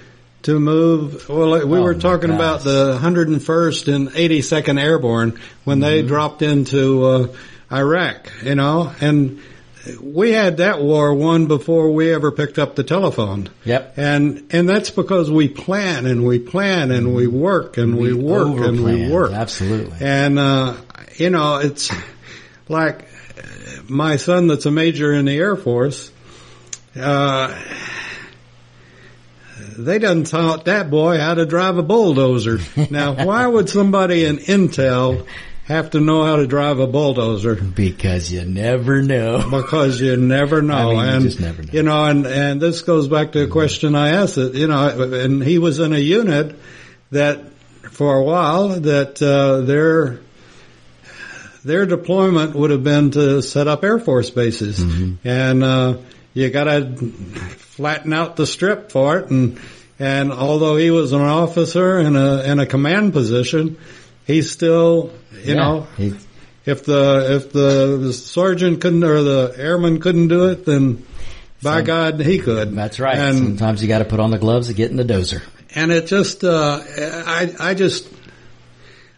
to 0.44 0.60
move. 0.60 1.28
Well, 1.30 1.68
we 1.68 1.78
Oh, 1.78 1.82
were 1.84 1.94
talking 1.96 2.30
about 2.32 2.64
the 2.64 2.98
101st 3.02 3.94
and 3.94 4.10
82nd 4.10 4.80
Airborne 4.82 5.40
when 5.64 5.80
they 5.80 6.00
Mm-hmm. 6.00 6.08
dropped 6.08 6.42
into 6.42 7.06
uh, 7.06 7.28
Iraq, 7.72 8.32
you 8.44 8.56
know, 8.56 8.92
and 9.02 9.40
we 10.02 10.32
had 10.32 10.58
that 10.58 10.82
war 10.82 11.14
won 11.14 11.48
before 11.48 11.92
we 11.92 12.14
ever 12.14 12.32
picked 12.32 12.58
up 12.58 12.76
the 12.76 12.84
telephone. 12.86 13.50
Yep. 13.66 13.96
And 13.98 14.48
and 14.52 14.70
that's 14.70 14.90
because 14.92 15.30
we 15.30 15.50
plan 15.50 16.06
and 16.06 16.26
we 16.26 16.40
plan 16.40 16.90
and 16.92 17.14
we 17.14 17.28
work 17.28 17.78
and 17.78 17.98
we, 17.98 18.14
work 18.14 18.60
and 18.66 18.82
we 18.84 19.10
work. 19.10 19.34
absolutely. 19.34 19.98
And 20.00 20.40
uh, 20.40 20.76
you 21.18 21.30
know, 21.32 21.58
it's 21.58 21.92
like 22.70 23.10
my 23.90 24.16
son 24.16 24.48
that's 24.48 24.66
a 24.66 24.72
major 24.72 25.12
in 25.12 25.26
the 25.26 25.38
Air 25.38 25.58
Force. 25.58 26.12
Uh, 26.96 27.54
they 29.78 30.00
done 30.00 30.24
taught 30.24 30.66
that 30.66 30.90
boy 30.90 31.18
how 31.20 31.34
to 31.36 31.46
drive 31.46 31.78
a 31.78 31.84
bulldozer. 31.84 32.60
now, 32.90 33.26
why 33.26 33.46
would 33.48 33.70
somebody 33.70 34.26
in 34.26 34.38
Intel 34.38 35.28
have 35.66 35.92
to 35.92 36.00
know 36.02 36.24
how 36.26 36.36
to 36.38 36.46
drive 36.48 36.80
a 36.80 36.88
bulldozer? 36.88 37.56
Because 37.56 38.32
you 38.32 38.44
never 38.46 39.02
know. 39.02 39.48
Because 39.52 40.00
you 40.02 40.18
never 40.18 40.62
know, 40.62 40.96
I 40.98 41.14
mean, 41.14 41.22
you 41.24 41.28
just 41.30 41.40
never 41.40 41.62
know. 41.64 41.70
you 41.72 41.84
know, 41.84 42.04
and 42.06 42.26
and 42.28 42.62
this 42.62 42.82
goes 42.82 43.08
back 43.08 43.32
to 43.34 43.44
a 43.44 43.48
question 43.48 43.96
I 43.96 44.10
asked. 44.10 44.38
It, 44.38 44.56
you 44.56 44.68
know, 44.68 45.14
and 45.14 45.44
he 45.44 45.58
was 45.60 45.80
in 45.80 45.94
a 45.94 45.98
unit 46.00 46.56
that 47.12 47.42
for 47.92 48.16
a 48.18 48.24
while 48.24 48.70
that 48.82 49.22
uh, 49.22 49.62
their 49.62 50.20
their 51.64 51.86
deployment 51.86 52.56
would 52.56 52.72
have 52.72 52.84
been 52.84 53.12
to 53.12 53.42
set 53.42 53.68
up 53.68 53.84
Air 53.84 54.00
Force 54.00 54.30
bases, 54.30 54.80
Mm-hmm. 54.80 55.26
and 55.28 55.64
uh, 55.64 55.98
you 56.34 56.50
got 56.50 56.66
to 56.66 56.82
flatten 57.76 58.14
out 58.14 58.36
the 58.36 58.46
strip 58.48 58.92
for 58.92 59.18
it. 59.20 59.30
And 59.30 59.60
and 60.00 60.32
although 60.32 60.76
he 60.78 60.92
was 60.92 61.12
an 61.14 61.22
officer 61.22 62.00
in 62.00 62.16
a 62.16 62.42
in 62.44 62.60
a 62.60 62.66
command 62.66 63.14
position, 63.14 63.78
he 64.26 64.42
still, 64.42 65.12
you 65.44 65.54
Yeah, 65.54 65.56
know, 65.56 65.88
if 66.66 66.84
the 66.86 67.28
if 67.36 67.52
the 67.54 68.14
sergeant 68.14 68.82
couldn't 68.82 69.04
or 69.04 69.22
the 69.22 69.54
airman 69.58 70.00
couldn't 70.00 70.30
do 70.30 70.50
it, 70.50 70.66
then 70.66 71.04
by 71.62 71.78
Some- 71.78 71.86
God 71.86 72.20
he 72.22 72.40
could. 72.40 72.76
that's 72.76 73.00
right. 73.00 73.18
And 73.18 73.38
Sometimes 73.38 73.82
you 73.82 73.88
got 73.88 74.00
to 74.00 74.06
put 74.06 74.20
on 74.20 74.32
the 74.32 74.38
gloves 74.40 74.68
to 74.68 74.74
get 74.74 74.92
in 74.92 74.98
the 74.98 75.06
dozer. 75.06 75.42
and 75.76 75.92
it 75.92 76.08
just 76.08 76.44
uh, 76.44 76.80
I 77.26 77.54
I 77.60 77.74
just 77.74 78.08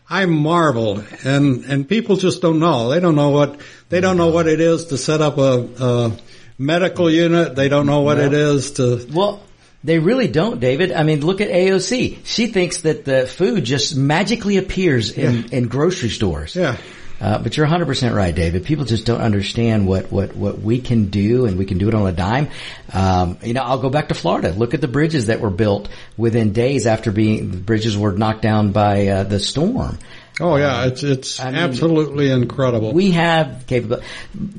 I 0.10 0.26
marvel 0.28 1.04
and 1.24 1.66
and 1.66 1.88
people 1.90 2.16
just 2.18 2.42
don't 2.42 2.60
know. 2.60 2.90
They 2.90 3.00
don't 3.00 3.16
know 3.16 3.30
what 3.32 3.60
they 3.90 4.02
don't 4.02 4.18
know 4.18 4.30
what 4.30 4.48
it 4.48 4.60
is 4.60 4.86
to 4.86 4.98
set 4.98 5.22
up 5.22 5.38
a, 5.38 5.68
a 5.80 6.12
medical 6.58 7.10
unit. 7.10 7.56
They 7.56 7.70
don't 7.70 7.86
know 7.86 8.02
what 8.02 8.20
it 8.20 8.34
is 8.34 8.72
to. 8.74 9.06
Well, 9.12 9.42
they 9.84 10.00
really 10.00 10.28
don't, 10.28 10.60
David. 10.60 10.92
I 10.92 11.04
mean, 11.04 11.24
look 11.24 11.42
at 11.42 11.50
AOC. 11.50 12.26
She 12.26 12.48
thinks 12.48 12.82
that 12.82 13.06
the 13.06 13.28
food 13.28 13.64
just 13.64 13.96
magically 13.96 14.58
appears 14.58 15.12
in, 15.12 15.54
in 15.54 15.68
grocery 15.68 16.10
stores. 16.10 16.56
Yeah. 16.56 16.78
Uh, 17.22 17.38
but 17.38 17.56
you're 17.56 17.66
100% 17.66 18.14
right, 18.14 18.36
David. 18.36 18.66
People 18.66 18.84
just 18.84 19.06
don't 19.06 19.22
understand 19.22 19.88
what, 19.88 20.12
what, 20.12 20.36
what 20.36 20.60
we 20.60 20.82
can 20.82 21.06
do 21.06 21.46
and 21.46 21.58
we 21.58 21.66
can 21.66 21.78
do 21.78 21.88
it 21.88 21.94
on 21.94 22.06
a 22.06 22.12
dime. 22.12 22.50
Um, 22.92 23.38
you 23.42 23.54
know, 23.54 23.62
I'll 23.62 23.80
go 23.80 23.90
back 23.90 24.10
to 24.10 24.16
Florida. 24.16 24.52
Look 24.52 24.74
at 24.74 24.82
the 24.82 24.88
bridges 24.88 25.28
that 25.28 25.40
were 25.40 25.50
built 25.50 25.88
within 26.18 26.52
days 26.52 26.86
after 26.88 27.12
being, 27.12 27.52
the 27.52 27.58
bridges 27.58 27.98
were 27.98 28.12
knocked 28.12 28.42
down 28.42 28.74
by, 28.74 29.08
uh, 29.08 29.24
the 29.24 29.40
storm. 29.40 29.98
Oh 30.42 30.58
yeah, 30.58 30.88
it's 30.88 31.02
it's 31.02 31.40
I 31.40 31.46
mean, 31.46 31.56
absolutely 31.56 32.30
incredible. 32.30 32.92
We 32.92 33.12
have 33.12 33.64
capability. 33.68 34.06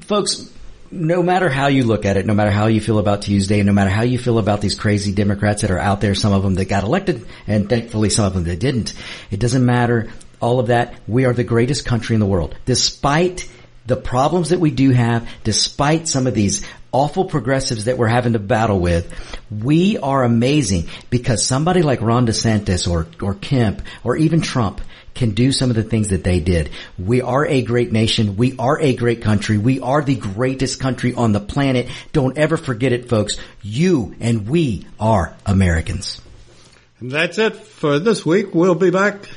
Folks, 0.01 0.51
no 0.91 1.22
matter 1.22 1.49
how 1.49 1.66
you 1.68 1.84
look 1.84 2.05
at 2.05 2.16
it, 2.16 2.26
no 2.26 2.34
matter 2.34 2.51
how 2.51 2.66
you 2.66 2.80
feel 2.80 2.99
about 2.99 3.22
Tuesday, 3.22 3.62
no 3.62 3.72
matter 3.72 3.91
how 3.91 4.03
you 4.03 4.18
feel 4.18 4.39
about 4.39 4.61
these 4.61 4.74
crazy 4.74 5.12
Democrats 5.12 5.62
that 5.62 5.70
are 5.70 5.78
out 5.78 6.01
there, 6.01 6.14
some 6.14 6.32
of 6.32 6.43
them 6.43 6.55
that 6.55 6.66
got 6.66 6.84
elected, 6.84 7.26
and 7.47 7.68
thankfully 7.68 8.11
some 8.11 8.26
of 8.26 8.34
them 8.34 8.45
that 8.45 8.59
didn't, 8.59 8.95
it 9.30 9.41
doesn't 9.41 9.64
matter. 9.64 10.11
All 10.41 10.61
of 10.61 10.68
that, 10.68 10.95
we 11.07 11.24
are 11.24 11.32
the 11.32 11.45
greatest 11.45 11.87
country 11.87 12.14
in 12.14 12.20
the 12.20 12.26
world. 12.26 12.55
Despite 12.64 13.49
the 13.87 13.97
problems 13.97 14.51
that 14.51 14.61
we 14.61 14.70
do 14.70 14.91
have, 14.91 15.28
despite 15.45 16.09
some 16.09 16.26
of 16.26 16.34
these 16.34 16.66
awful 16.93 17.24
progressives 17.26 17.84
that 17.84 17.99
we're 17.99 18.07
having 18.07 18.32
to 18.32 18.39
battle 18.39 18.80
with, 18.80 19.12
we 19.51 19.99
are 19.99 20.24
amazing 20.24 20.89
because 21.11 21.45
somebody 21.45 21.82
like 21.82 22.01
Ron 22.01 22.26
DeSantis 22.26 22.91
or, 22.91 23.07
or 23.20 23.34
Kemp 23.34 23.82
or 24.03 24.16
even 24.16 24.41
Trump 24.41 24.80
can 25.16 25.30
do 25.30 25.50
some 25.50 25.70
of 25.70 25.76
the 25.76 25.82
things 25.82 26.08
that 26.08 26.22
they 26.22 26.40
did. 26.40 26.70
We 26.98 27.22
are 27.22 27.44
a 27.44 27.62
great 27.62 27.90
nation. 27.90 28.36
We 28.36 28.56
are 28.58 28.80
a 28.80 28.94
great 28.94 29.22
country. 29.22 29.58
We 29.58 29.80
are 29.80 30.02
the 30.02 30.14
greatest 30.14 30.80
country 30.80 31.14
on 31.14 31.32
the 31.32 31.40
planet. 31.40 31.88
Don't 32.12 32.38
ever 32.38 32.56
forget 32.56 32.92
it, 32.92 33.08
folks. 33.08 33.36
You 33.62 34.14
and 34.20 34.48
we 34.48 34.86
are 35.00 35.34
Americans. 35.44 36.20
And 37.00 37.10
that's 37.10 37.38
it 37.38 37.56
for 37.56 37.98
this 37.98 38.24
week. 38.24 38.54
We'll 38.54 38.74
be 38.74 38.90
back 38.90 39.28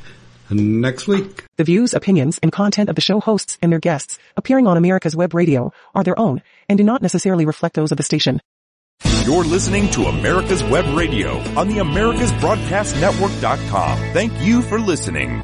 next 0.49 1.07
week. 1.07 1.45
The 1.57 1.63
views, 1.63 1.93
opinions, 1.93 2.39
and 2.41 2.51
content 2.51 2.89
of 2.89 2.95
the 2.95 3.01
show 3.01 3.19
hosts 3.19 3.57
and 3.61 3.71
their 3.71 3.79
guests 3.79 4.17
appearing 4.37 4.67
on 4.67 4.77
America's 4.77 5.15
Web 5.15 5.33
Radio 5.33 5.73
are 5.93 6.03
their 6.03 6.19
own 6.19 6.41
and 6.67 6.77
do 6.77 6.83
not 6.83 7.01
necessarily 7.01 7.45
reflect 7.45 7.75
those 7.75 7.91
of 7.91 7.97
the 7.97 8.03
station. 8.03 8.41
You're 9.23 9.43
listening 9.43 9.89
to 9.91 10.05
America's 10.05 10.63
Web 10.63 10.85
Radio 10.95 11.37
on 11.55 11.67
the 11.67 11.75
AmericasBroadcastNetwork.com. 11.75 13.97
Thank 14.13 14.33
you 14.41 14.63
for 14.63 14.79
listening. 14.79 15.37